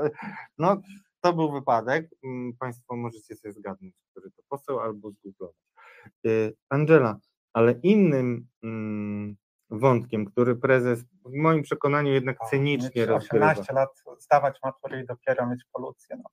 [0.59, 0.81] no
[1.21, 5.57] to był wypadek, Mm, Państwo możecie sobie zgadnąć, który to poseł albo zgooglować.
[6.27, 7.19] Y, Angela,
[7.53, 9.37] ale innym mm,
[9.71, 13.51] wątkiem, który prezes w moim przekonaniu jednak cynicznie rozgrywa.
[13.51, 13.89] 18 lat,
[14.19, 16.17] zdawać maturę i dopiero mieć polucję.
[16.17, 16.31] No.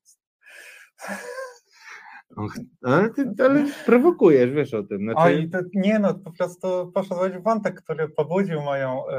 [2.36, 2.54] Och,
[2.84, 4.98] Ale ty ale prowokujesz, wiesz o tym.
[4.98, 9.12] Znaczy, Oj, to, nie no, po prostu poszedłeś w wątek, który pobudził moją y,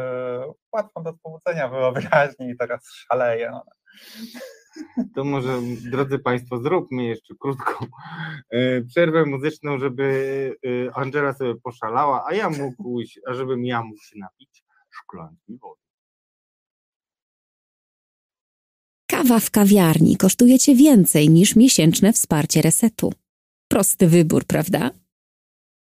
[0.73, 3.51] łatwą do pobudzenia wyobraźnię i teraz szaleję.
[3.51, 3.65] No.
[5.15, 5.61] To może,
[5.91, 7.87] drodzy Państwo, zróbmy jeszcze krótką
[8.51, 14.01] e, przerwę muzyczną, żeby e, Angela sobie poszalała, a ja mógł, a żebym ja mógł
[14.01, 15.84] się napić szklanki wody.
[19.29, 23.13] Kawa w kawiarni kosztuje cię więcej niż miesięczne wsparcie resetu.
[23.69, 24.91] Prosty wybór, prawda?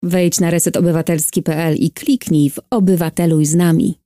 [0.03, 4.01] Wejdź na resetobywatelski.pl i kliknij w Obywateluj z nami.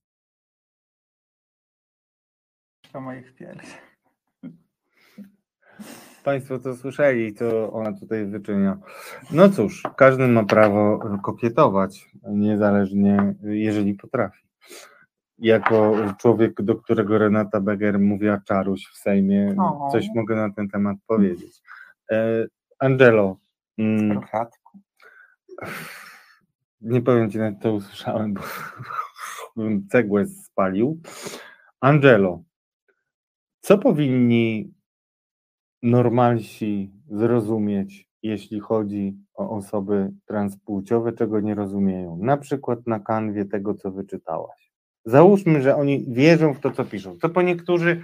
[2.93, 3.73] Do moich piersi.
[6.25, 8.79] Państwo to słyszeli, co ona tutaj wyczynia.
[9.31, 14.45] No cóż, każdy ma prawo kokietować, niezależnie, jeżeli potrafi.
[15.45, 19.89] Jako człowiek, do którego Renata Beger mówiła czaruś w Sejmie, O.
[19.93, 21.63] coś mogę na ten temat powiedzieć.
[22.11, 22.47] E,
[22.79, 23.37] Angelo,
[23.79, 24.21] mm,
[26.81, 28.41] nie powiem ci, nawet to usłyszałem, bo
[29.57, 31.01] bym cegłę spalił.
[31.81, 32.43] Angelo,
[33.61, 34.75] co powinni
[35.83, 42.17] normalsi zrozumieć, jeśli chodzi o osoby transpłciowe, czego nie rozumieją?
[42.17, 44.64] Na przykład na kanwie tego, co wyczytałaś.
[45.05, 47.19] Załóżmy, że oni wierzą w to, co piszą.
[47.19, 48.03] To po niektórzy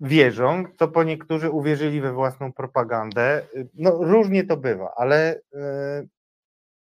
[0.00, 3.46] wierzą, to po niektórzy uwierzyli we własną propagandę.
[3.74, 6.08] No różnie to bywa, ale yy,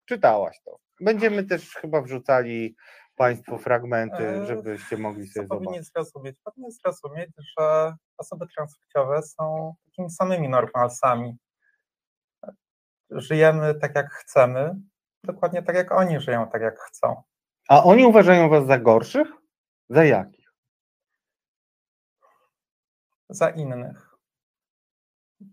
[0.05, 0.77] czytałaś to.
[1.01, 2.75] Będziemy też chyba wrzucali
[3.15, 5.93] Państwu fragmenty, Eee, żebyście mogli Co sobie powinni zobaczyć.
[5.93, 6.35] zrozumieć?
[6.43, 11.37] Powinni zrozumieć, że osoby transpłciowe są takimi samymi normalsami.
[13.09, 14.75] Żyjemy tak, jak chcemy,
[15.23, 17.23] dokładnie tak, jak oni żyją tak, jak chcą.
[17.69, 19.27] A oni uważają Was za gorszych?
[19.89, 20.45] Za jakich?
[23.29, 24.15] za innych.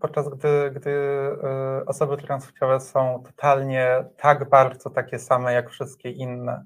[0.00, 6.64] Podczas gdy, gdy y, osoby transpłciowe są totalnie tak bardzo takie same jak wszystkie inne,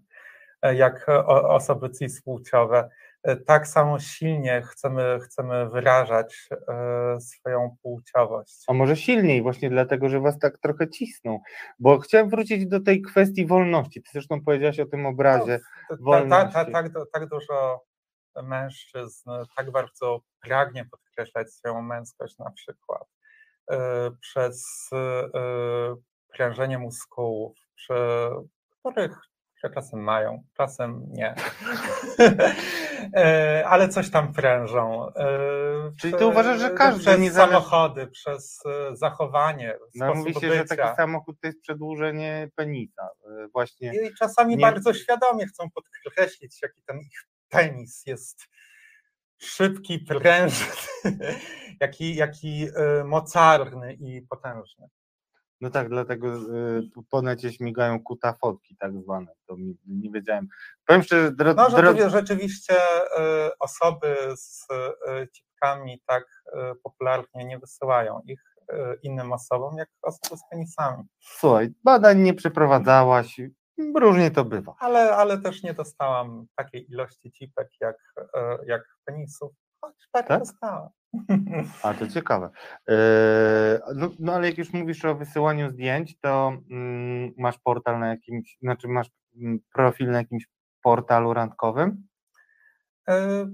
[0.67, 2.91] y, jak osoby cispłciowe,
[3.47, 8.65] tak samo silnie chcemy, chcemy wyrażać y, swoją płciowość.
[8.69, 11.41] A może silniej, właśnie dlatego, że Was tak trochę cisną.
[11.79, 14.03] Bo chciałem wrócić do tej kwestii wolności.
[14.03, 15.59] Ty zresztą powiedziałaś o tym obrazie.
[15.59, 16.73] Ta- ta, ta, wolności.
[16.73, 17.85] tak, tak dużo
[18.43, 23.05] mężczyzn tak bardzo pragnie podkreślać swoją męskość na przykład
[24.21, 24.91] przez
[26.33, 27.95] prężenie muskułów, przy
[28.79, 29.19] których
[29.75, 31.35] czasem mają, czasem nie.
[33.01, 35.09] Y, Ale coś tam prężą.
[35.09, 35.13] Y,
[36.01, 38.63] Czyli ty uważasz, że każdy Przez niezale- samochody, przez
[38.93, 40.77] y, zachowanie, No, mówi się, że bycia.
[40.77, 43.09] taki samochód to jest przedłużenie penisa.
[43.25, 43.93] E, Właśnie.
[43.95, 48.45] I czasami Nie- bardzo świadomie chcą podkreślić, jaki ten ich penis jest
[49.39, 50.67] szybki, prężny,
[51.81, 52.67] jaki, jaki
[53.05, 54.87] mocarny i potężny.
[55.61, 56.41] No tak, dlatego e,
[57.11, 59.27] po necie śmigają kuta fotki tak zwane.
[59.47, 60.49] To mi, nie wiedziałem.
[60.87, 67.45] Powiem szczerze, dro, No, dro, rzeczywiście, rzeczywiście y, osoby z y, cipkami tak y, popularnie
[67.45, 68.43] nie wysyłają ich
[68.73, 71.05] y, innym osobom, jak osoby z penisami.
[71.21, 73.41] słuchaj, badań nie przeprowadzałaś,
[73.97, 74.75] różnie to bywa.
[74.79, 78.23] Ale, ale też nie dostałam takiej ilości cipek jak, y,
[78.67, 80.39] jak penisów, choć parę Tak?
[80.39, 80.89] dostałam.
[81.83, 82.51] A to ciekawe.
[82.89, 88.09] E, No, no ale jak już mówisz o wysyłaniu zdjęć, to mm, masz portal na
[88.09, 90.47] jakimś, znaczy masz mm, profil na jakimś
[90.83, 92.07] portalu randkowym?
[93.09, 93.47] E,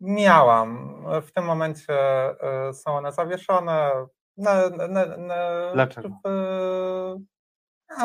[0.00, 0.96] Miałam.
[1.22, 1.94] W tym momencie
[2.40, 3.90] e, są one zawieszone.
[4.36, 6.08] Na, na, na, Dlaczego?
[6.08, 6.28] W,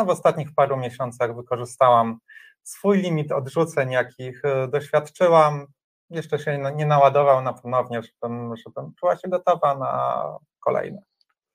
[0.06, 2.20] w ostatnich paru miesiącach wykorzystałam
[2.64, 5.66] swój limit odrzuceń, jakich doświadczyłam.
[6.12, 10.24] Jeszcze się nie- naładował na ponownie, żebym, żebym czuła się gotowa na
[10.60, 11.02] kolejne.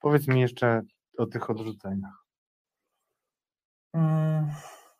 [0.00, 0.82] Powiedz mi jeszcze
[1.18, 2.24] o tych odrzuceniach.
[3.94, 4.46] Mm,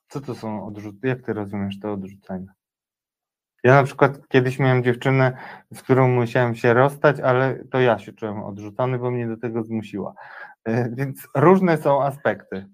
[0.09, 1.15] Co to są odrzucenia?
[1.15, 2.53] Jak ty rozumiesz te odrzucenia?
[3.65, 5.37] Ja na przykład kiedyś miałem dziewczynę,
[5.75, 9.63] z którą musiałem się rozstać, ale to ja się czułem odrzucony, bo mnie do tego
[9.65, 10.15] zmusiła.
[10.65, 12.69] E, Więc różne są aspekty.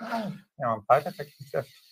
[0.00, 0.08] no,
[0.58, 1.83] Miałam parę takich dziewczyn.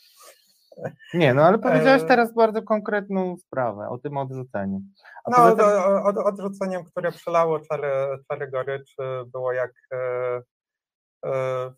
[1.14, 4.80] Nie, no ale powiedziałeś E, teraz bardzo konkretną sprawę o tym odrzuceniu.
[5.24, 7.88] A No, poza tym, do, od, odrzuceniem, które przelało czary,
[8.28, 11.72] czary goryczy, było jak e,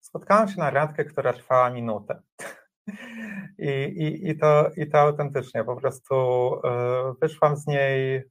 [0.00, 2.22] spotkałem się na randkę, która trwała minutę.
[3.58, 6.14] I, i, i, to, I to autentycznie, po prostu
[7.22, 8.24] wyszłam z niej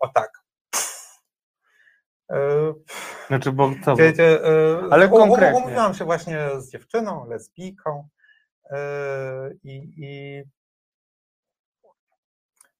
[0.00, 0.43] o tak.
[3.28, 3.94] Znaczy, bo co?
[3.94, 4.40] Gdzie, gdzie,
[4.90, 5.58] Ale konkretnie.
[5.58, 8.08] Umówiłam się właśnie z dziewczyną, lesbijką
[9.62, 10.42] i, i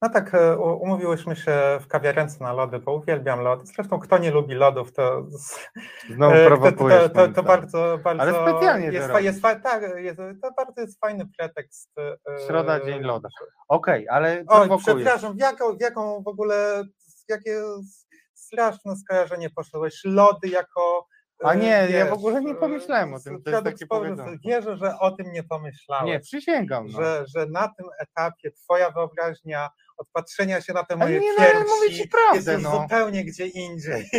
[0.05, 3.67] no tak, e, umówiłyśmy się w kawiarence na lody, bo uwielbiam lody.
[3.67, 5.27] Zresztą kto nie lubi lodów, to
[6.11, 7.03] Znowu e, prowokujesz.
[7.03, 10.81] To, to, to, to bardzo, bardzo Ale specjalnie jest, to jest, tak, jest, to bardzo
[10.81, 11.91] jest fajny pretekst.
[11.99, 13.29] E, Środa, dzień loda.
[13.69, 16.85] Okej, okay, ale Oj, przepraszam, w jaką, w jaką w ogóle,
[17.29, 17.63] jakie
[18.55, 20.01] straszne skojarzenie poszedłeś?
[20.05, 21.07] Lody jako
[21.45, 23.43] a nie, wiesz, ja w ogóle nie pomyślałem o tym.
[23.43, 23.87] To jest takie
[24.45, 26.07] Wierzę, że o tym nie pomyślałeś.
[26.07, 26.87] Nie, przysięgam.
[26.87, 27.03] No.
[27.03, 31.55] Że, że na tym etapie twoja wyobraźnia od patrzenia się na te moje nie, piersi
[31.55, 32.83] no, mówię ci prawdę, jest no.
[32.83, 34.11] zupełnie gdzie indziej.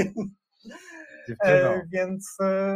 [1.43, 2.75] E, więc e,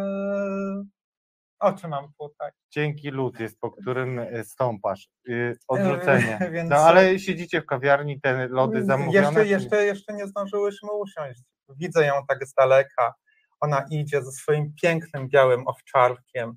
[1.60, 2.52] o czym mam tutaj?
[2.70, 5.10] Cienki lód jest, po którym e, stąpasz.
[5.30, 6.40] E, odrzucenie.
[6.54, 6.70] Więc...
[6.70, 9.28] No ale siedzicie w kawiarni, te lody zamówione?
[9.28, 11.42] Jeszcze, jeszcze, jeszcze nie zdążyłyśmy usiąść.
[11.70, 13.14] Widzę ją tak z daleka.
[13.60, 16.54] Ona idzie ze swoim pięknym białym owczarkiem.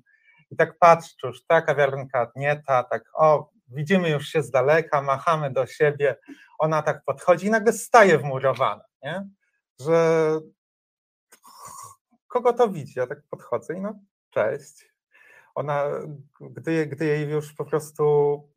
[0.51, 5.51] I tak patrzysz, ta kawiarnka, nie ta, tak o, widzimy już się z daleka, machamy
[5.51, 6.15] do siebie,
[6.59, 9.29] ona tak podchodzi i nagle staje wmurowana, nie?
[9.79, 10.39] że
[12.27, 12.99] kogo to widzi?
[12.99, 13.93] Ja tak podchodzę i no
[14.29, 14.92] cześć.
[15.55, 15.85] Ona,
[16.41, 18.03] gdy, gdy jej już po prostu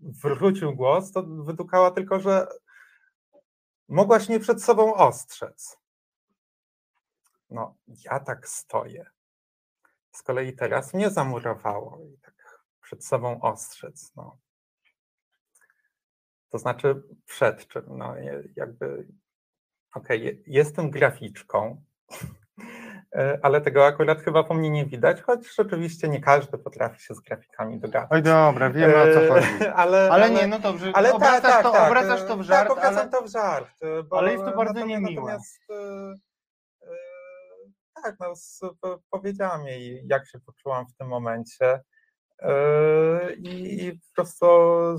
[0.01, 2.47] wrócił głos, to wydukała tylko, że
[3.89, 5.79] mogłaś mnie przed sobą ostrzec.
[7.51, 7.75] No,
[8.05, 9.11] ja tak stoję.
[10.13, 14.13] Z kolei teraz mnie zamurowało i tak przed sobą ostrzec.
[14.17, 14.39] No.
[16.49, 18.15] To znaczy przed czym, no
[18.57, 19.09] jakby,
[19.95, 21.83] okej, okay, jestem graficzką,
[23.43, 27.21] ale tego akurat chyba po mnie nie widać, choć rzeczywiście nie każdy potrafi się z
[27.21, 28.09] grafikami dogadać.
[28.11, 29.67] Oj dobra, wiemy o co e, chodzi.
[29.75, 32.69] ale, ale, nie, no dobrze, ale obracasz, tak, to, tak, obracasz to w żart.
[32.69, 33.79] Tak, obracam ale, to w żart.
[34.09, 35.23] Bo, ale jest to bardzo niemiłe.
[35.23, 36.15] Natomiast, e,
[38.03, 38.33] tak, no,
[39.11, 41.81] powiedziałam jej, jak się poczułam w tym momencie.
[42.43, 44.47] Yy, I po prostu,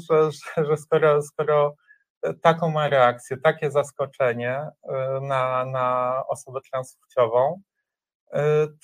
[0.09, 1.75] że, że, że skoro, skoro
[2.41, 4.67] taką ma reakcję, takie zaskoczenie
[5.21, 7.61] na, na osobę transpłciową,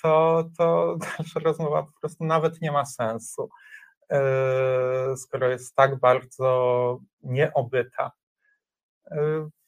[0.02, 3.48] to, to dalsza rozmowa po prostu nawet nie ma sensu,
[5.16, 8.12] skoro jest tak bardzo nieobyta.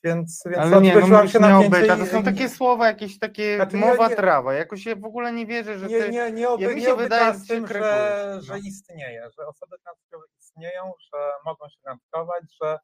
[0.07, 3.77] Więc, więc Ale nie, no się na obyta, to są takie słowa, jakieś takie znaczy,
[3.77, 6.75] mowa nie, trawa, jakoś ja w ogóle nie wierzę, że nie, nie, nie, nie, ja
[6.75, 8.41] mi się wydaje, z tym, że, no.
[8.41, 12.79] że istnieje, że osoby transpłciowe istnieją, że mogą się randkować, że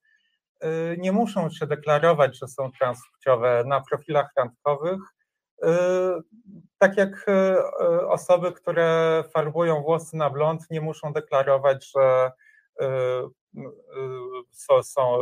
[0.65, 5.01] y, nie muszą się deklarować, że są transpłciowe na profilach randkowych,
[5.65, 5.69] y,
[6.83, 12.31] tak jak y, osoby, które farbują włosy na blond, nie muszą deklarować, że
[14.51, 15.19] są, są,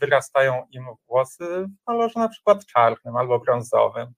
[0.00, 4.12] wyrastają im włosy w kolorze na przykład czarnym albo brązowym,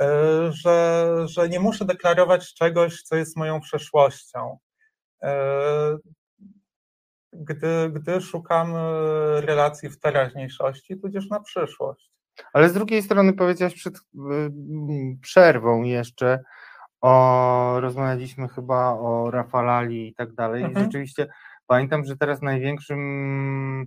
[0.00, 0.06] e,
[0.52, 4.58] że, że nie muszę deklarować czegoś, co jest moją przeszłością.
[5.22, 5.96] E,
[7.32, 8.80] gdy, gdy szukam e,
[9.40, 12.17] relacji w teraźniejszości, tudzież na przyszłość.
[12.52, 13.94] Ale z drugiej strony powiedziałaś przed
[15.20, 16.40] przerwą jeszcze,
[17.00, 20.62] o, rozmawialiśmy chyba o Rafalali i tak dalej.
[20.62, 20.84] Mhm.
[20.84, 21.26] Rzeczywiście
[21.68, 23.86] Pamiętam, że teraz największym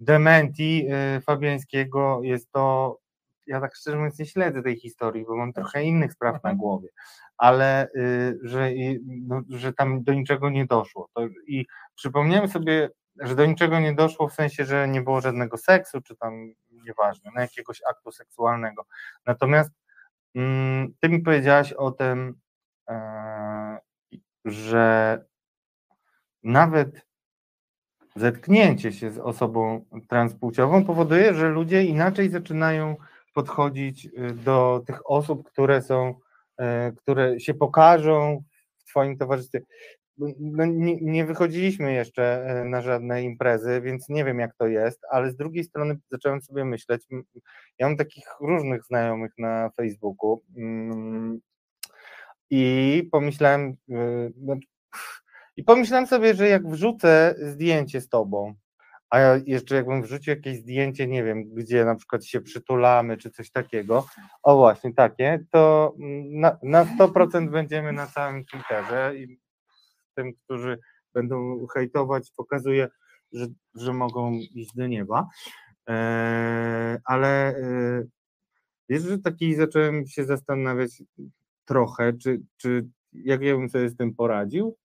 [0.00, 2.98] dementi y, Fabiańskiego jest to,
[3.46, 6.56] ja tak szczerze mówiąc nie śledzę tej historii, bo mam trochę innych spraw na mhm.
[6.56, 6.88] głowie,
[7.36, 8.70] ale y, że,
[9.26, 11.08] no, że tam do niczego nie doszło.
[11.14, 12.90] To, I przypomniałem sobie,
[13.20, 16.52] że do niczego nie doszło w sensie, że nie było żadnego seksu, czy tam
[16.86, 18.86] nieważne, na jakiegoś aktu seksualnego.
[19.26, 19.70] Natomiast
[20.34, 22.34] mm, ty mi powiedziałaś o tym,
[22.88, 23.78] e,
[24.44, 25.18] że
[26.42, 27.06] nawet
[28.16, 32.96] zetknięcie się z osobą transpłciową powoduje, że ludzie inaczej zaczynają
[33.34, 36.14] podchodzić y, do tych osób, które są,
[36.60, 36.64] y,
[36.96, 38.44] które się pokażą
[38.78, 39.60] w Twoim towarzystwie.
[40.18, 45.00] No, nie, nie, wychodziliśmy jeszcze y, na żadne imprezy, więc nie wiem, jak to jest,
[45.10, 47.06] ale z drugiej strony zacząłem sobie myśleć.
[47.78, 51.40] Ja mam takich różnych znajomych na Facebooku mm,
[52.50, 53.76] i pomyślałem,
[54.36, 54.56] no,
[55.56, 58.54] i pomyślałem sobie, że jak wrzucę zdjęcie z tobą,
[59.10, 63.30] a ja jeszcze jakbym wrzucił jakieś zdjęcie, nie wiem, gdzie na przykład się przytulamy, czy
[63.30, 64.06] coś takiego,
[64.42, 65.94] o właśnie takie, to
[66.30, 69.43] na, na 100% będziemy na całym Twitterze i
[70.14, 70.78] tym, którzy
[71.14, 72.88] będą hejtować, pokazuje,
[73.32, 75.28] że, że mogą iść do nieba.
[75.86, 78.04] Eee, ale e,
[78.88, 81.02] wiesz, że taki zacząłem się zastanawiać,
[81.64, 84.76] trochę, czy, czy jak ja bym sobie z tym poradził?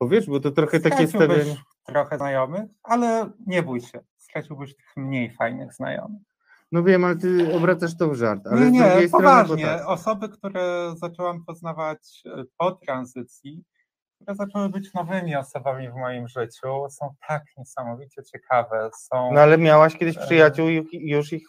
[0.00, 1.56] Bo wiesz, bo to trochę takie stawianie.
[1.86, 6.22] trochę znajomych, ale nie bój się, straciłbyś tych mniej fajnych znajomych.
[6.72, 8.46] No wiem, ale ty obracasz to w żart.
[8.46, 9.56] Ale nie, nie, poważnie.
[9.56, 9.88] strony, tak.
[9.88, 13.64] Osoby, które zaczęłam poznawać e, po tranzycji,
[14.22, 18.90] które zaczęły być nowymi osobami w moim życiu, są tak niesamowicie ciekawe.
[18.94, 19.32] Są...
[19.32, 20.20] No ale miałaś kiedyś E.
[20.20, 21.48] przyjaciół i już ich,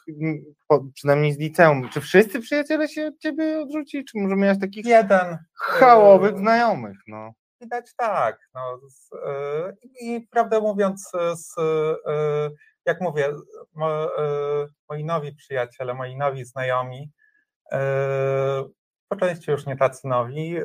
[0.94, 1.90] przynajmniej z liceum.
[1.90, 6.98] Czy wszyscy przyjaciele się od ciebie odrzucili, czy może miałaś takich Jeden chałowych e, znajomych,
[7.08, 7.32] no?
[7.62, 8.40] Widać tak.
[8.54, 12.56] No, z, y, I prawdę mówiąc, z, y,
[12.86, 13.34] jak mówię,
[13.76, 17.12] mo, y, moi nowi przyjaciele, moi nowi znajomi,
[19.08, 20.56] po części już nie tacy nowi,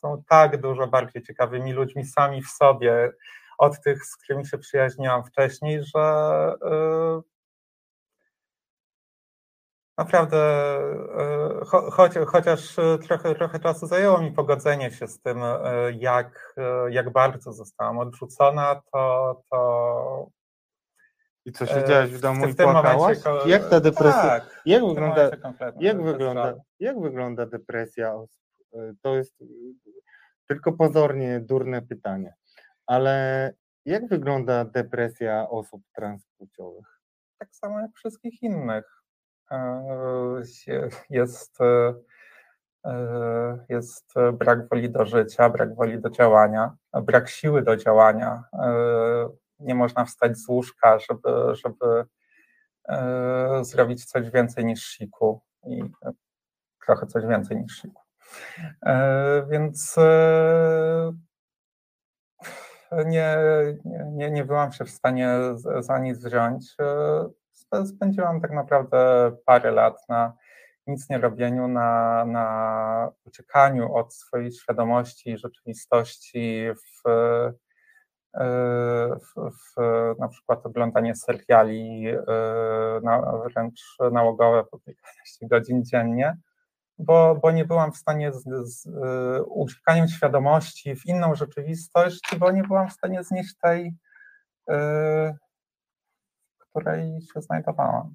[0.00, 3.12] są tak dużo bardziej ciekawymi ludźmi sami w sobie
[3.58, 7.30] od tych, z którymi się przyjaźniłam wcześniej, że y,
[9.98, 10.38] Naprawdę,
[11.66, 15.58] cho, choć, chociaż trochę, trochę czasu zajęło mi pogodzenie się z tym, e,
[15.92, 16.54] jak,
[16.90, 19.42] jak bardzo zostałam odrzucona, to.
[19.50, 20.26] to
[21.44, 23.24] I co, siedziałaś w domu w i tym płakałaś?
[23.24, 25.30] momencie Jak ta depresja, Tak, jak w wygląda,
[25.80, 28.42] jak wygląda, jak wygląda depresja osób?
[28.74, 29.46] Y, To jest y,
[30.50, 32.34] tylko pozornie durne pytanie,
[32.86, 33.52] ale
[33.84, 37.00] jak wygląda depresja osób transpłciowych?
[37.38, 39.02] tak samo jak wszystkich innych.
[39.50, 39.56] E,
[40.66, 41.94] je- Jest, e,
[42.84, 48.44] e, jest brak woli do życia, brak woli do działania, brak siły do działania.
[49.58, 52.04] Nie można wstać z łóżka, żeby, żeby
[53.64, 55.82] zrobić coś więcej niż siku i
[56.86, 58.02] trochę coś więcej niż siku.
[58.86, 61.12] E, Więc e,
[63.06, 63.36] nie,
[64.12, 65.38] nie- nie, byłam się w stanie
[65.78, 66.74] za nic wziąć.
[66.80, 66.84] E,
[67.60, 70.32] sp- Spędziłam tak naprawdę parę lat na
[70.86, 77.10] nic nie robieniu, na, na uciekaniu od swojej świadomości i rzeczywistości w,
[79.20, 79.80] w, w
[80.18, 82.04] na przykład oglądanie seriali
[83.02, 86.36] na, wręcz nałogowe po kilkanaście godzin dziennie
[87.00, 88.88] bo, bo nie byłam w stanie z, z
[89.46, 94.74] uciekaniem świadomości w inną rzeczywistość, bo nie byłam w stanie znieść tej, y,
[96.58, 98.14] w której się znajdowałam.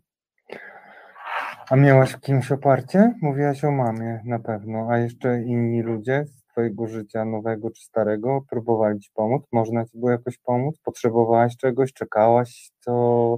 [1.69, 3.13] A miałaś kimś oparcie?
[3.21, 8.41] Mówiłaś o mamie na pewno, a jeszcze inni ludzie z twojego życia nowego czy starego
[8.49, 9.43] próbowali ci pomóc?
[9.51, 10.79] Można ci było jakoś pomóc?
[10.83, 11.93] Potrzebowałaś czegoś?
[11.93, 13.37] Czekałaś co,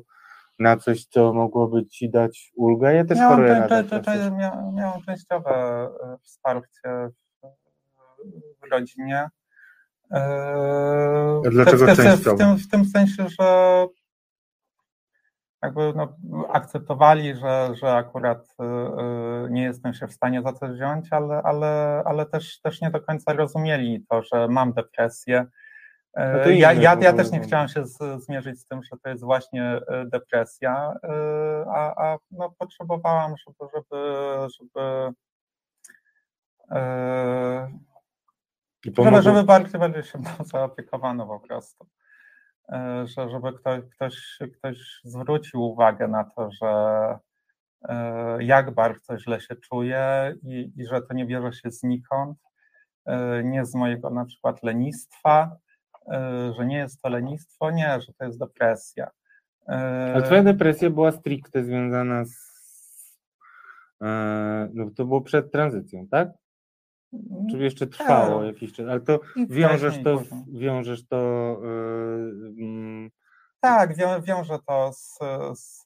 [0.60, 2.94] na coś, co mogłoby ci dać ulgę?
[2.94, 4.02] Ja też Miałam, choruję depresję.
[4.02, 7.10] cze- mia- miałam częściowe y, wsparcie
[7.44, 9.30] w, rodzinie.
[10.12, 13.86] A dlaczego w, w, w, tym, w tym sensie, że
[15.64, 16.18] jakby no,
[16.54, 18.64] akceptowali, że, że akurat y,
[19.46, 22.92] y, nie jestem się w stanie za to wziąć, ale, ale, ale też, też nie
[22.92, 25.46] do końca rozumieli to, że mam depresję.
[26.18, 29.10] No to ja, ja, ja też nie chciałam się z, zmierzyć z tym, że to
[29.10, 31.08] jest właśnie y, depresja, y,
[31.70, 34.02] a, a no, potrzebowałam, żeby, żeby,
[34.60, 35.14] żeby
[38.86, 40.20] żeby, żeby bardziej, bardziej się
[40.54, 41.88] zaopiekowano po prostu.
[42.70, 46.70] E, Że, żeby ktoś, ktoś, ktoś zwrócił uwagę na to, że
[47.90, 52.38] e, jak bardzo źle się czuję i, i że to nie bierze się znikąd,
[53.06, 55.67] e, nie z mojego na przykład lenistwa, e,
[56.58, 59.08] że nie jest to lenistwo, nie, że to jest depresja.
[59.70, 62.58] E, ale twoja depresja była stricte związana z...
[64.02, 66.30] E, no to było przed tranzycją, tak?
[67.52, 68.48] Czy jeszcze trwało Tak.
[68.48, 68.88] jakiś czas?
[68.90, 69.20] Ale to
[69.50, 71.58] wiążesz to, wiążesz to
[72.58, 73.10] mm,
[73.60, 75.20] Tak, wią, wiążę to z,
[75.54, 75.84] z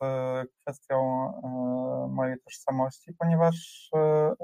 [0.62, 0.96] kwestią
[1.44, 4.36] e, mojej tożsamości, ponieważ e, e,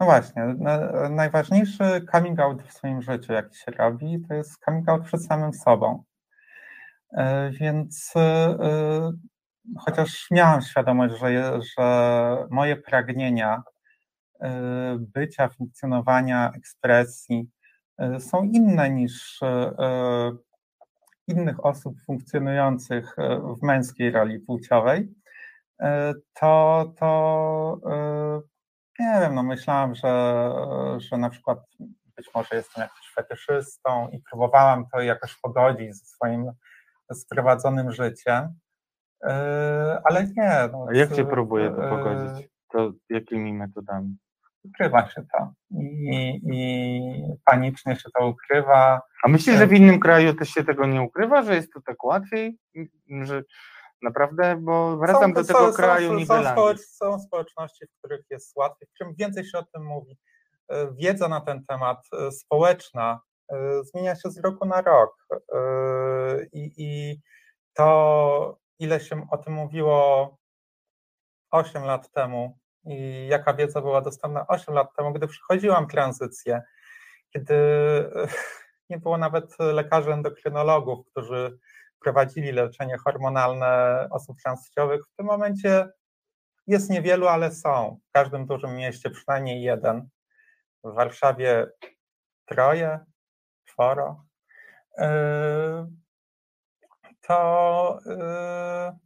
[0.00, 4.88] no właśnie, na, najważniejszy coming out w swoim życiu, jaki się robi, to jest coming
[4.88, 6.04] out przed samym sobą.
[7.12, 9.12] E, Więc e, e,
[9.78, 13.62] chociaż miałam świadomość, że, że moje pragnienia
[14.98, 17.50] bycia, funkcjonowania, ekspresji
[18.18, 19.40] są inne niż
[21.28, 23.16] innych osób funkcjonujących
[23.60, 25.14] w męskiej roli płciowej,
[26.34, 27.80] to, to
[28.98, 30.40] nie wiem, no myślałam, że,
[30.98, 31.58] że na przykład
[32.16, 36.52] być może jestem jakimś fetyszystą i próbowałam to jakoś pogodzić ze swoim
[37.12, 38.48] sprowadzonym życiem,
[39.24, 40.68] e, ale nie.
[40.72, 42.48] No, A jak się z- próbuje to e, pogodzić?
[42.72, 44.16] To jakimi metodami?
[44.64, 47.02] Ukrywa się to i, i
[47.44, 49.00] panicznie się to ukrywa.
[49.24, 52.04] A myślisz, że w innym kraju też się tego nie ukrywa, że jest to tak
[52.04, 52.58] łatwiej?
[53.22, 53.42] Że,
[54.02, 58.56] Naprawdę, bo wracam do są, tego są, kraju są, społecz, są społeczności, w których jest
[58.56, 60.18] łatwiej, którym więcej się o tym mówi.
[60.68, 63.20] E, Wiedza na ten temat e, społeczna
[63.52, 65.26] e, zmienia się z roku na rok.
[66.52, 67.20] I, i
[67.74, 70.36] to, ile się o tym mówiło
[71.50, 76.62] 8 lat temu i jaka wiedza była dostępna 8 lat temu, gdy przechodziłam tranzycję,
[77.32, 77.54] kiedy
[78.90, 81.58] nie było nawet lekarzy endokrynologów, którzy
[82.00, 85.00] prowadzili leczenie hormonalne osób transpłciowych.
[85.06, 85.88] W tym momencie
[86.66, 88.00] jest niewielu, ale są.
[88.08, 90.08] W każdym dużym mieście przynajmniej jeden.
[90.84, 91.66] W Warszawie
[92.46, 92.98] troje,
[93.64, 94.24] czworo.
[94.98, 95.86] Yy,
[97.28, 98.98] To, yy,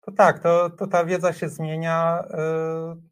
[0.00, 2.24] to tak, to, to ta wiedza się zmienia.
[2.30, 3.08] yy,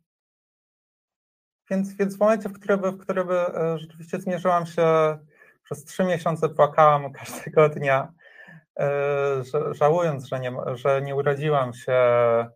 [1.70, 5.18] Więc, więc w momencie, w którym, w którym e, rzeczywiście zmierzyłam się,
[5.66, 8.12] przez trzy miesiące płakałam każdego dnia,
[8.78, 12.48] e, żałując, że nie, że nie urodziłam się e,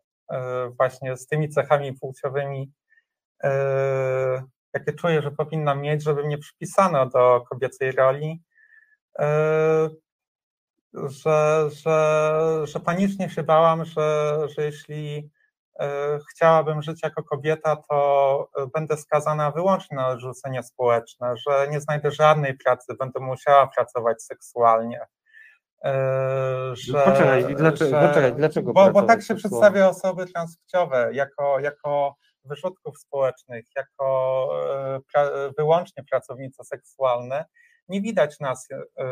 [0.76, 2.72] właśnie z tymi cechami płciowymi,
[3.44, 4.42] e,
[4.74, 8.42] jakie czuję, że powinnam mieć, żeby mnie przypisano do kobiecej roli,
[10.94, 15.30] że, że, że panicznie się bałam, że, że jeśli
[16.30, 22.10] chciałabym żyć jako kobieta, to e, będę skazana wyłącznie na odrzucenie społeczne, że nie znajdę
[22.10, 25.00] żadnej pracy, będę musiała pracować seksualnie.
[25.84, 25.92] E,
[26.72, 32.14] Że, Poczekaj, dlaczego- że, poczekaj, dlaczego Bo, bo tak się przedstawia osoby transpłciowe jako, jako
[32.44, 34.48] wyrzutków społecznych, jako
[34.96, 37.44] e, pra, wyłącznie pracownice seksualne.
[37.88, 39.04] Nie widać nas e,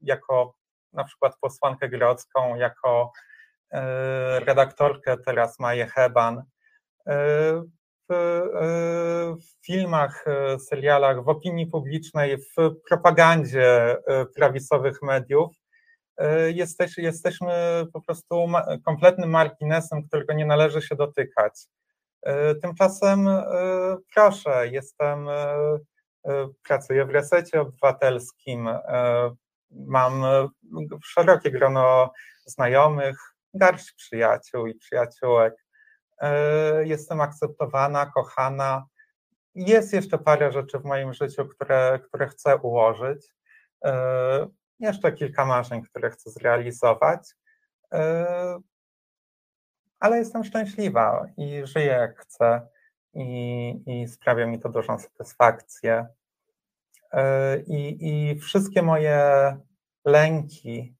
[0.00, 0.54] jako
[0.92, 3.35] na przykład posłankę grodzką, jako e,
[4.38, 6.42] redaktorkę teraz Maję Heban.
[7.06, 7.62] E,
[8.08, 12.54] W, e, w filmach, e, serialach, w opinii publicznej, w
[12.88, 15.50] propagandzie e, prawicowych mediów
[16.18, 17.52] e, jesteś, jesteśmy
[17.92, 18.46] po prostu
[18.84, 21.52] kompletnym marginesem, którego nie należy się dotykać.
[22.22, 23.42] E, Tymczasem, e,
[24.14, 25.34] proszę, jestem, e,
[26.28, 29.30] e, pracuję w resecie obywatelskim, e,
[29.70, 30.48] mam e,
[31.04, 32.12] szerokie grono
[32.46, 35.66] znajomych, garść przyjaciół i przyjaciółek.
[36.20, 38.86] E, Jestem akceptowana, kochana.
[39.54, 43.26] Jest jeszcze parę rzeczy w moim życiu, które, które chcę ułożyć.
[43.84, 44.46] E,
[44.80, 47.34] Jeszcze kilka marzeń, które chcę zrealizować.
[47.92, 48.58] E,
[50.00, 52.68] Ale jestem szczęśliwa i żyję jak chcę
[53.14, 56.06] i, i sprawia mi to dużą satysfakcję.
[57.66, 59.20] I, i wszystkie moje
[60.04, 60.96] lęki,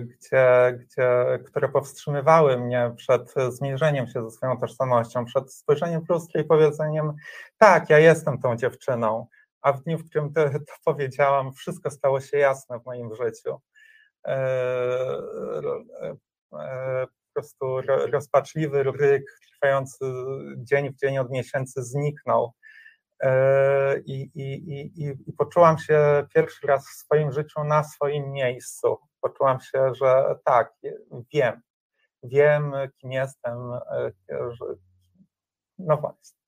[0.00, 6.40] gdzie, gdzie, które powstrzymywały mnie przed zmierzeniem się ze swoją tożsamością, przed spojrzeniem w lustro
[6.40, 7.12] i powiedzeniem,
[7.58, 9.26] tak, ja jestem tą dziewczyną,
[9.62, 13.60] a w dniu, w którym to, to powiedziałam, wszystko stało się jasne w moim życiu.
[14.26, 14.36] E,
[16.52, 20.04] e, Po prostu ro- rozpaczliwy ryk trwający
[20.56, 22.52] dzień w dzień od miesięcy zniknął.
[23.20, 28.98] E, I, i, i, i, poczułam się pierwszy raz w swoim życiu na swoim miejscu.
[29.20, 30.74] Poczułam się, że tak,
[31.32, 31.60] wiem,
[32.22, 34.64] wiem, kim jestem, e, że,
[35.78, 36.38] no właśnie.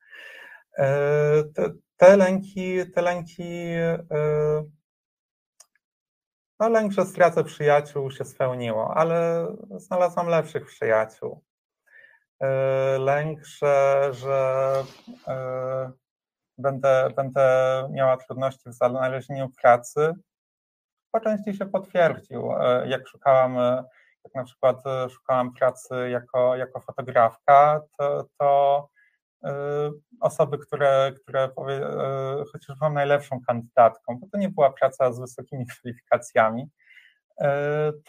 [0.78, 3.74] E, Te, te lęki, te lęki,
[6.61, 9.47] no lęk, że stracę przyjaciół się spełniło, ale
[9.77, 11.45] znalazłam lepszych przyjaciół.
[12.99, 14.73] Lęk, że, że
[16.59, 17.48] będę, będę
[17.93, 20.14] miała trudności w znalezieniu pracy,
[21.12, 22.52] po części się potwierdził.
[22.52, 23.85] E, Jak szukałam, e,
[24.24, 28.89] jak na przykład e, szukałam pracy jako, jako fotografka, to, to
[30.20, 31.80] osoby, które, które powie,
[32.52, 36.68] chociaż byłam najlepszą kandydatką, bo to nie była praca z wysokimi kwalifikacjami,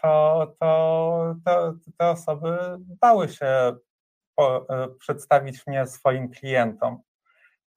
[0.02, 3.76] to, to, to te osoby bały się
[4.34, 4.66] po,
[4.98, 7.02] przedstawić mnie swoim klientom.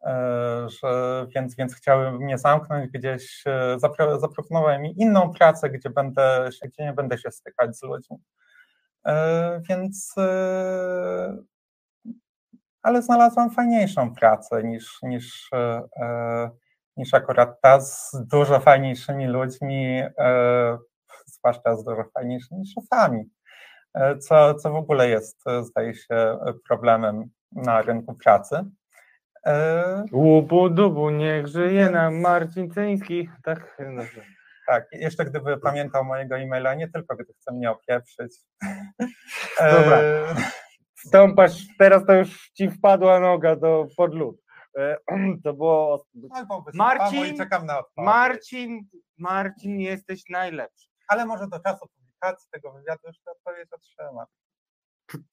[0.04, 5.90] E, Że, więc, więc chciały mnie zamknąć gdzieś, e, zapro, zaproponowałem mi inną pracę, gdzie,
[5.90, 8.18] będę, gdzie nie będę się stykać z ludźmi.
[9.06, 10.16] E, Więc,
[12.82, 15.50] ale znalazłam fajniejszą pracę niż, niż,
[16.98, 20.02] niż akurat ta z dużo fajniejszymi ludźmi,
[21.26, 23.30] zwłaszcza z dużo fajniejszymi szefami,
[24.20, 28.66] co, co w ogóle jest, zdaje się, problemem na rynku pracy.
[29.46, 33.30] E, Łubu dubu, niech żyje nam Marcin Ceński.
[33.44, 34.04] Tak, no,
[34.68, 38.38] Tak, jeszcze gdyby pamiętał mojego e-maila, nie tylko gdy chce mnie opieprzyć.
[39.60, 40.02] Dobra.
[40.02, 40.36] E,
[40.96, 44.42] stąpasz, teraz to już ci wpadła noga do podlód.
[44.78, 44.98] E,
[45.44, 48.06] To było Albo Marcin, czekam na odpowiedź.
[48.06, 48.88] Marcin,
[49.18, 50.88] Marcin, jesteś najlepszy.
[51.08, 54.26] Ale może do czasu publikacji tego wywiadu już odpowiedź otrzymam.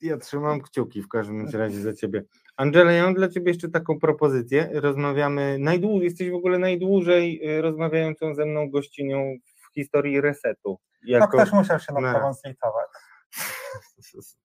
[0.00, 2.24] Ja trzymam kciuki w każdym razie za ciebie.
[2.60, 4.70] Angela, ja mam dla ciebie jeszcze taką propozycję.
[4.72, 10.78] Rozmawiamy najdłużej, jesteś w ogóle najdłużej y, rozmawiającą ze mną gościnią w historii resetu.
[11.08, 12.86] No ktoś musiał się nad tobą zlitować.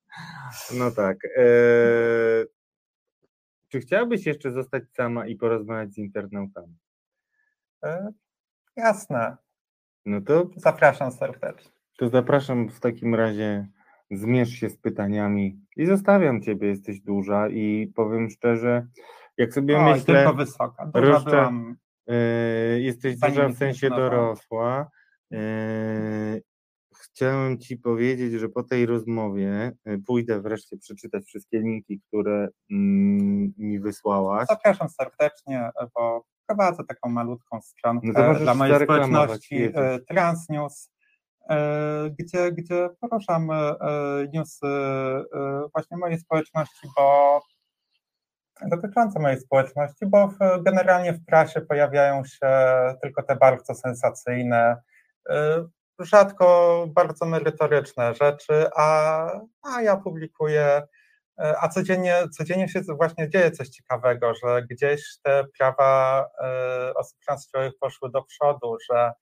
[0.74, 1.18] No tak.
[1.26, 1.42] E...
[3.68, 6.78] Czy chciałabyś jeszcze zostać sama i porozmawiać z internautami?
[7.84, 8.14] E,
[8.76, 9.38] jasne.
[10.06, 11.72] No to zapraszam serdecznie.
[11.98, 13.68] To zapraszam w takim razie,
[14.12, 18.88] zmierz się z pytaniami i zostawiam ciebie, jesteś duża i powiem szczerze,
[19.38, 20.16] jak sobie o, myślę...
[20.16, 21.76] tylko wysoka, duża byłam...
[22.08, 24.90] Yy, jesteś duża w sensie dorosła.
[25.32, 26.42] Yy,
[27.16, 33.54] chciałem Ci powiedzieć, że po tej rozmowie y, pójdę wreszcie przeczytać wszystkie linki, które mm,
[33.58, 34.48] mi wysłałaś.
[34.50, 39.72] Zapraszam serdecznie, bo prowadzę taką malutką stronkę no dla mojej społeczności y,
[40.08, 40.92] Transnews,
[42.20, 43.50] gdzie, gdzie poruszam
[44.34, 44.68] newsy
[45.74, 47.42] właśnie mojej społeczności, bo
[48.62, 52.48] dotyczące mojej społeczności, bo w, generalnie w prasie pojawiają się
[53.02, 54.78] tylko te bardzo sensacyjne
[56.00, 59.28] rzadko bardzo merytoryczne rzeczy, a,
[59.62, 60.82] a ja publikuję,
[61.40, 67.20] e, a codziennie, codziennie się właśnie dzieje coś ciekawego, że gdzieś te prawa e, osób
[67.26, 69.14] transpłciowych poszły do przodu, że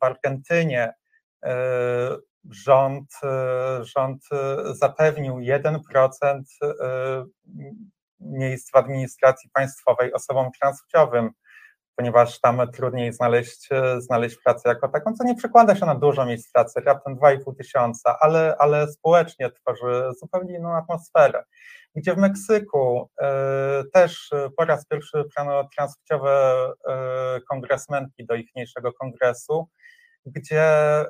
[0.00, 0.94] w Argentynie e,
[2.50, 3.10] rząd,
[3.80, 4.22] rząd
[4.72, 6.42] zapewnił 1%
[8.20, 11.30] miejsc w administracji państwowej osobom transpłciowym
[12.00, 16.26] ponieważ tam trudniej znaleźć, e, znaleźć pracę jako taką, co nie przekłada się na dużo
[16.26, 21.44] miejsc pracy, raptem 2,5 tysiąca, ale, ale społecznie tworzy zupełnie inną atmosferę.
[21.94, 26.66] Gdzie w Meksyku y, też po raz pierwszy plano transpłciowe
[27.38, 29.68] y, kongresmenki do ichniejszego kongresu,
[30.26, 31.06] gdzie y,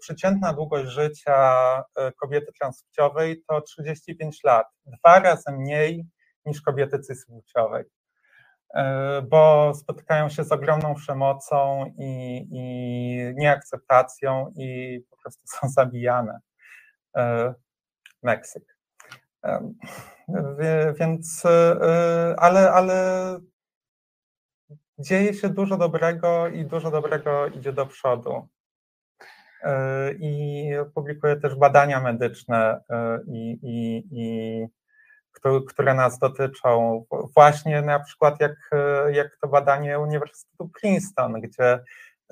[0.00, 1.82] przeciętna długość życia
[2.20, 6.06] kobiety transpłciowej to 35 lat, dwa razy mniej
[6.46, 7.84] niż kobiety cisπłciowej.
[8.74, 16.40] E, bo spotykają się z ogromną przemocą i, i nieakceptacją i po prostu są zabijane.
[18.22, 18.78] Meksyk.
[21.00, 21.42] Więc,
[22.36, 23.38] ale, ale
[24.98, 28.48] dzieje się dużo dobrego i dużo dobrego idzie do przodu.
[30.18, 32.80] I publikuję też badania medyczne
[33.26, 34.66] i, i, i
[35.68, 37.04] które nas dotyczą.
[37.34, 38.70] Właśnie na przykład jak,
[39.12, 41.80] jak to badanie Uniwersytetu Princeton, gdzie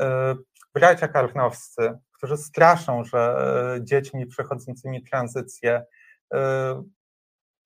[0.01, 0.35] e,
[0.75, 3.19] bracia karnowscy, którzy straszą, że
[3.77, 5.85] e, dziećmi przechodzącymi tranzycję,
[6.35, 6.83] e,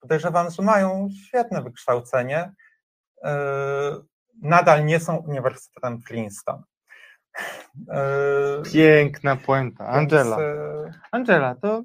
[0.01, 2.52] podejrzewam, że mają świetne wykształcenie,
[4.42, 6.62] nadal nie są Uniwersytetem Princeton.
[8.72, 9.86] Piękna puenta.
[9.86, 10.38] Angela.
[11.12, 11.82] Angela, to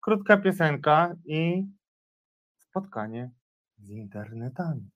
[0.00, 1.66] krótka piosenka i
[2.56, 3.30] spotkanie
[3.78, 4.90] z internetami.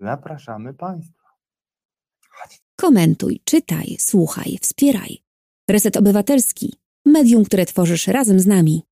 [0.00, 1.28] Zapraszamy Państwa.
[2.76, 5.22] Komentuj, czytaj, słuchaj, wspieraj.
[5.68, 6.80] Reset Obywatelski.
[7.06, 8.82] Medium, które tworzysz razem z nami.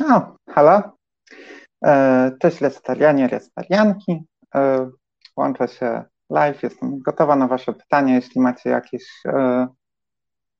[0.00, 0.96] O, halo.
[1.84, 4.22] E, cześć resetarianie, resetarianki.
[4.54, 4.90] E,
[5.36, 8.14] łączę się live, jestem gotowa na Wasze pytania.
[8.14, 9.26] Jeśli macie jakieś...
[9.26, 9.66] E,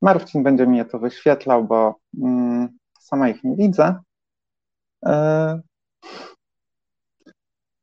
[0.02, 2.68] Marcin będzie mi je to wyświetlał, bo mm,
[3.00, 4.00] sama ich nie widzę.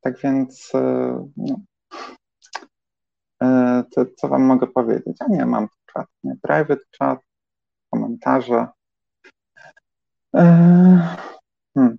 [0.01, 0.79] Tak więc, e,
[1.37, 1.55] no,
[3.43, 5.17] e, to, co Wam mogę powiedzieć?
[5.21, 7.19] Ja nie mam tu czat, nie private chat,
[7.89, 8.67] komentarze.
[10.35, 10.43] E,
[11.73, 11.97] hmm.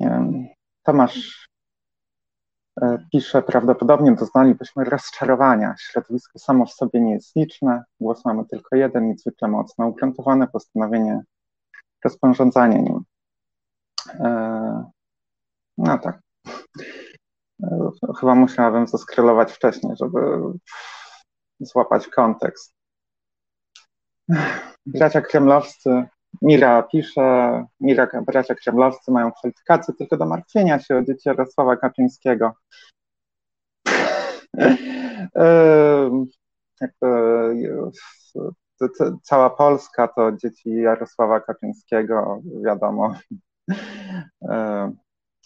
[0.00, 0.46] Nie wiem,
[0.82, 1.48] Tomasz
[3.12, 5.74] pisze, prawdopodobnie doznalibyśmy rozczarowania.
[5.78, 11.22] Środowisko samo w sobie nie jest liczne, głos mamy tylko jeden, niezwykle mocno ugruntowane postanowienie
[12.04, 13.04] rozporządzania nim.
[14.08, 14.90] E,
[15.78, 16.20] no tak.
[17.62, 17.90] E,
[18.20, 20.18] chyba musiałabym zaskrylować wcześniej, żeby
[21.60, 22.74] złapać kontekst.
[24.86, 26.04] Bracia kremlowscy,
[26.42, 32.52] Mira pisze, Mira, bracia kremlowscy mają kwalifikacje tylko do martwienia się o dzieci Jarosława Kaczyńskiego.
[39.22, 43.14] Cała Polska to dzieci Jarosława Kaczyńskiego, wiadomo.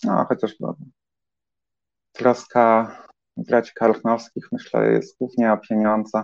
[0.04, 0.76] No, chociaż no,
[2.12, 2.96] troska
[3.36, 6.22] braci Karchnowskich, myślę, jest głównie o pieniądze.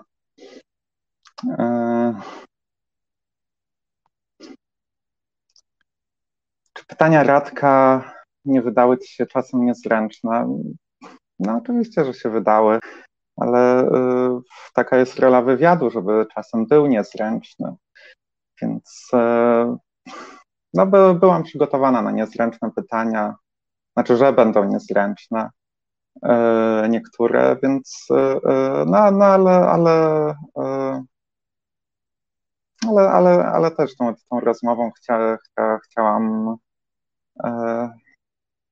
[1.59, 2.15] E,
[6.73, 8.03] czy pytania Radka
[8.45, 10.59] nie wydały Ci się czasem niezręczne?
[11.39, 12.79] No oczywiście, że się wydały.
[13.37, 14.41] ale y,
[14.75, 17.75] taka jest rola wywiadu, żeby czasem był niezręczny.
[18.63, 19.77] Więc y,
[20.75, 23.35] no, by, byłam przygotowana na niezręczne pytania,
[23.97, 25.51] znaczy, że będą niezręczne
[26.25, 26.29] y,
[26.89, 28.07] niektóre, więc
[28.87, 30.35] no, no ale, ale,
[32.87, 36.57] ale, ale, ale też tą, tą rozmową chcia, chcia, chciałam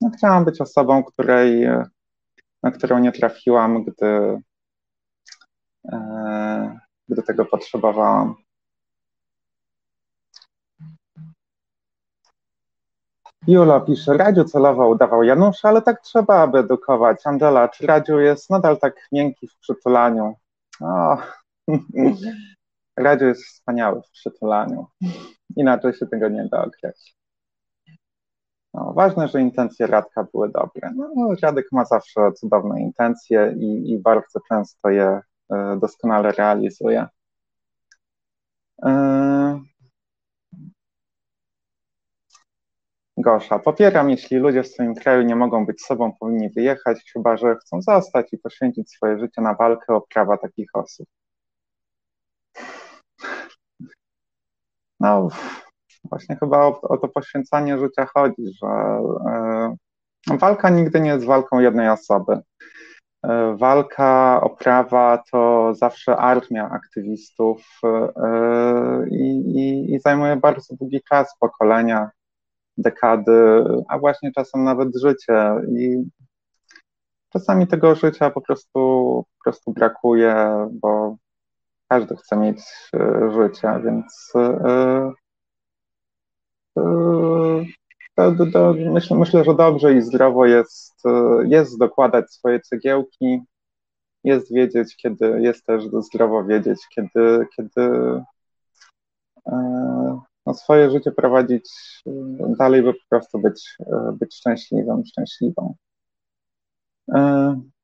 [0.00, 1.68] no, chciałam być osobą, której,
[2.62, 4.40] na którą nie trafiłam, gdy,
[5.92, 8.34] e, gdy tego potrzebowałam.
[13.46, 17.26] Jula pisze, Radziu celowo udawał Janusza, ale tak trzeba, aby edukować.
[17.26, 20.34] Angela, czy Radziu jest nadal tak miękki w przytulaniu?
[20.80, 21.16] O,
[22.96, 24.86] Radziu jest wspaniały w przytulaniu.
[25.56, 27.15] Inaczej się tego nie da określić.
[28.76, 30.92] No, ważne, że intencje Radka były dobre.
[30.96, 35.20] No, no, Radek ma zawsze cudowne intencje i, i bardzo często je
[35.52, 37.06] y, doskonale realizuje.
[38.84, 38.88] Y,
[43.18, 47.56] Gosza, popieram, jeśli ludzie w swoim kraju nie mogą być sobą, powinni wyjechać, chyba że
[47.56, 51.08] chcą zostać i poświęcić swoje życie na walkę o prawa takich osób.
[55.00, 55.28] No,
[56.10, 59.00] Właśnie chyba o, o to poświęcanie życia chodzi, że
[60.32, 62.32] y, walka nigdy nie jest walką jednej osoby.
[62.32, 71.36] Y, walka o prawa to zawsze armia aktywistów y, i, i zajmuje bardzo długi czas,
[71.40, 72.10] pokolenia,
[72.78, 75.54] dekady, a właśnie czasem nawet życie.
[75.78, 76.04] I
[77.32, 78.70] czasami tego życia po prostu,
[79.38, 81.16] po prostu brakuje, bo
[81.88, 82.60] każdy chce mieć
[83.34, 84.32] życie, więc
[88.90, 91.02] myślę, myślę, że dobrze i zdrowo jest,
[91.44, 93.40] jest dokładać swoje cegiełki,
[94.24, 97.82] jest wiedzieć, kiedy, jest też zdrowo wiedzieć, kiedy, kiedy
[99.46, 101.70] e, no, swoje życie prowadzić
[102.58, 103.76] dalej, by po prostu być,
[104.12, 105.74] być szczęśliwym, szczęśliwą.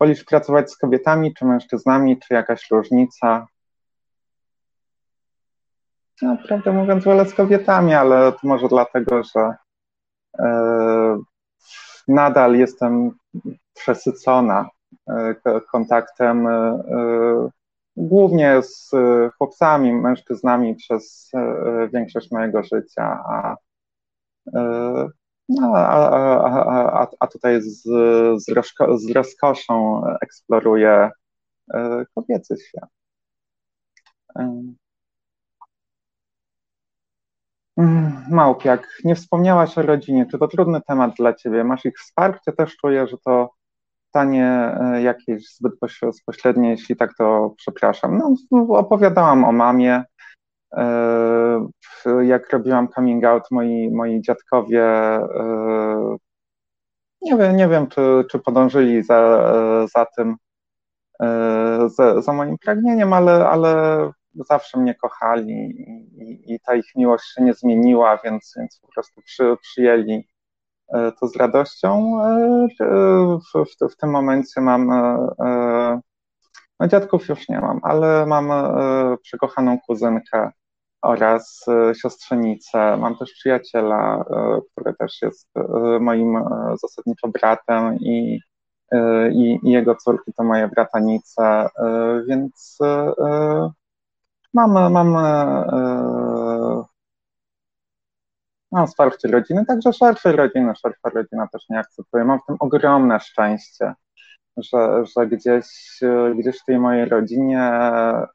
[0.00, 3.46] Wolisz pracować z kobietami czy mężczyznami, czy jakaś różnica?
[6.22, 9.54] No, prawdę mówiąc, wolę z kobietami, ale to może dlatego, że
[10.38, 11.18] e,
[12.08, 13.10] nadal jestem
[13.74, 14.68] przesycona
[15.08, 15.34] e,
[15.72, 17.48] kontaktem e, e
[17.96, 18.90] głównie z
[19.38, 23.56] chłopcami, mężczyznami przez e, większość mojego życia, a,
[24.54, 25.08] e,
[25.48, 27.82] no, a, a, a, tutaj z,
[28.42, 31.10] z, rozko, z rozkoszą eksploruję
[32.14, 32.90] kobiecy świat.
[37.76, 40.26] Mm, Małpiak, nie wspomniałaś o rodzinie.
[40.30, 41.64] Czy to trudny temat dla ciebie?
[41.64, 42.52] Masz ich wsparcie?
[42.52, 43.50] Też czuję, że to
[44.06, 45.72] pytanie e, jakieś zbyt
[46.02, 48.18] bezpośrednie, jeśli tak, to przepraszam.
[48.18, 48.34] No,
[48.78, 50.04] opowiadałam o mamie.
[50.76, 51.66] E,
[52.22, 56.16] jak robiłam coming out, moi, moi dziadkowie e,
[57.22, 59.48] nie wiem, nie wiem czy, czy podążyli za,
[59.94, 60.36] za tym,
[61.86, 67.44] za, za moim pragnieniem, ale, ale zawsze mnie kochali i, i, ta ich miłość się
[67.44, 70.28] nie zmieniła, więc, więc po prostu przy, przyjęli
[70.94, 72.20] e, to z radością.
[72.24, 76.00] E, w, w, w tym momencie mam, e,
[76.80, 78.52] no dziadków już nie mam, ale mam
[79.22, 80.50] przekochaną kuzynkę
[81.02, 81.66] oraz
[82.02, 82.96] siostrzenicę.
[82.96, 84.24] Mam też przyjaciela,
[84.72, 85.48] który też jest
[86.00, 86.44] moim
[86.82, 88.40] zasadniczo bratem i,
[89.32, 91.68] i, i jego córki to moje bratanice,
[92.28, 92.78] więc
[94.54, 96.84] Mam, mam, e,
[98.72, 102.24] mam wsparcie rodziny, także szerszej rodziny, szersza rodzina też nie akceptuje.
[102.24, 103.94] Mam w tym ogromne szczęście,
[104.56, 105.66] że, że gdzieś,
[106.38, 108.28] gdzieś w tej mojej rodzinie e,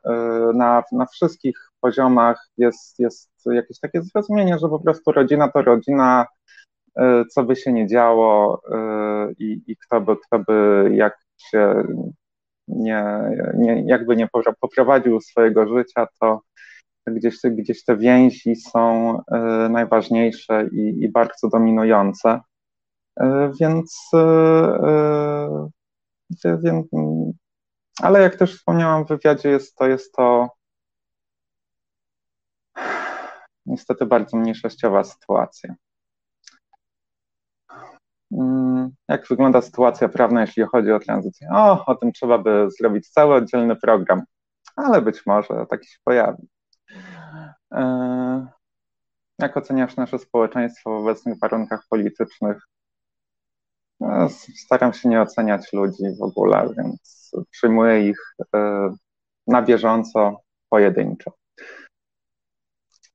[0.53, 6.25] na, na wszystkich poziomach jest, jest jakieś takie zrozumienie, że po prostu rodzina to rodzina,
[6.95, 8.61] e, co by się nie działo
[9.39, 11.83] i, i kto by, kto by jak się
[12.67, 13.03] nie,
[13.53, 14.27] nie, jakby nie
[14.61, 16.41] poprowadził swojego życia, to
[17.07, 22.41] gdzieś, gdzieś te więzi są y, najważniejsze i, i bardzo dominujące.
[23.21, 23.23] Y,
[23.61, 24.09] więc,
[26.45, 26.87] y, więc,
[28.01, 30.49] ale jak też wspomniałam w wywiadzie, jest to, jest to
[33.65, 35.75] niestety bardzo mniejszościowa sytuacja.
[38.31, 41.47] Mm, jak wygląda sytuacja prawna, jeśli chodzi o tranzycję?
[41.51, 44.21] O, o tym trzeba by zrobić cały oddzielny program,
[44.75, 46.47] ale być może taki się pojawi.
[47.73, 48.47] E,
[49.39, 52.67] jak oceniasz nasze społeczeństwo w obecnych warunkach politycznych?
[54.01, 54.29] E, Ja
[54.65, 58.35] staram się nie oceniać ludzi w ogóle, więc przyjmuję ich
[59.47, 61.31] na bieżąco, pojedynczo.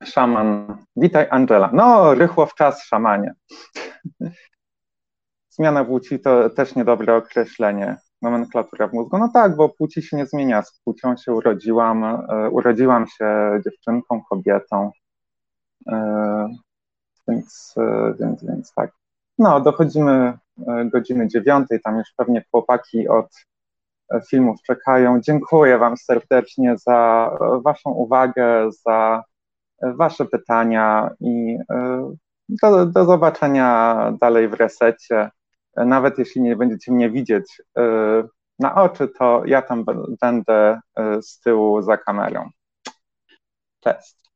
[0.05, 0.77] Szaman.
[0.97, 1.71] Witaj, Angela.
[1.73, 3.35] No, rychło w czas, szamanie.
[5.53, 7.97] Zmiana płci to też niedobre określenie.
[8.23, 9.19] Nomenklatura w mózgu.
[9.19, 10.63] No tak, bo płci się nie zmienia.
[10.63, 12.05] Z płcią się urodziłam.
[12.05, 14.91] E, urodziłam się dziewczynką, kobietą.
[15.89, 16.49] E,
[17.29, 18.93] więc, e, więc, więc tak.
[19.39, 20.39] No, dochodzimy
[20.93, 21.81] godziny dziewiątej.
[21.81, 23.27] Tam już pewnie chłopaki od
[24.31, 25.21] filmów czekają.
[25.21, 27.31] Dziękuję Wam serdecznie za
[27.65, 29.23] Waszą uwagę, za
[29.83, 31.59] Wasze pytania i
[32.49, 35.31] do, do zobaczenia dalej w resecie.
[35.77, 37.63] Nawet jeśli nie będziecie mnie widzieć
[38.59, 39.85] na oczy, to ja tam
[40.21, 40.81] będę
[41.23, 42.51] z tyłu za kamerą.
[43.81, 44.22] Cześć.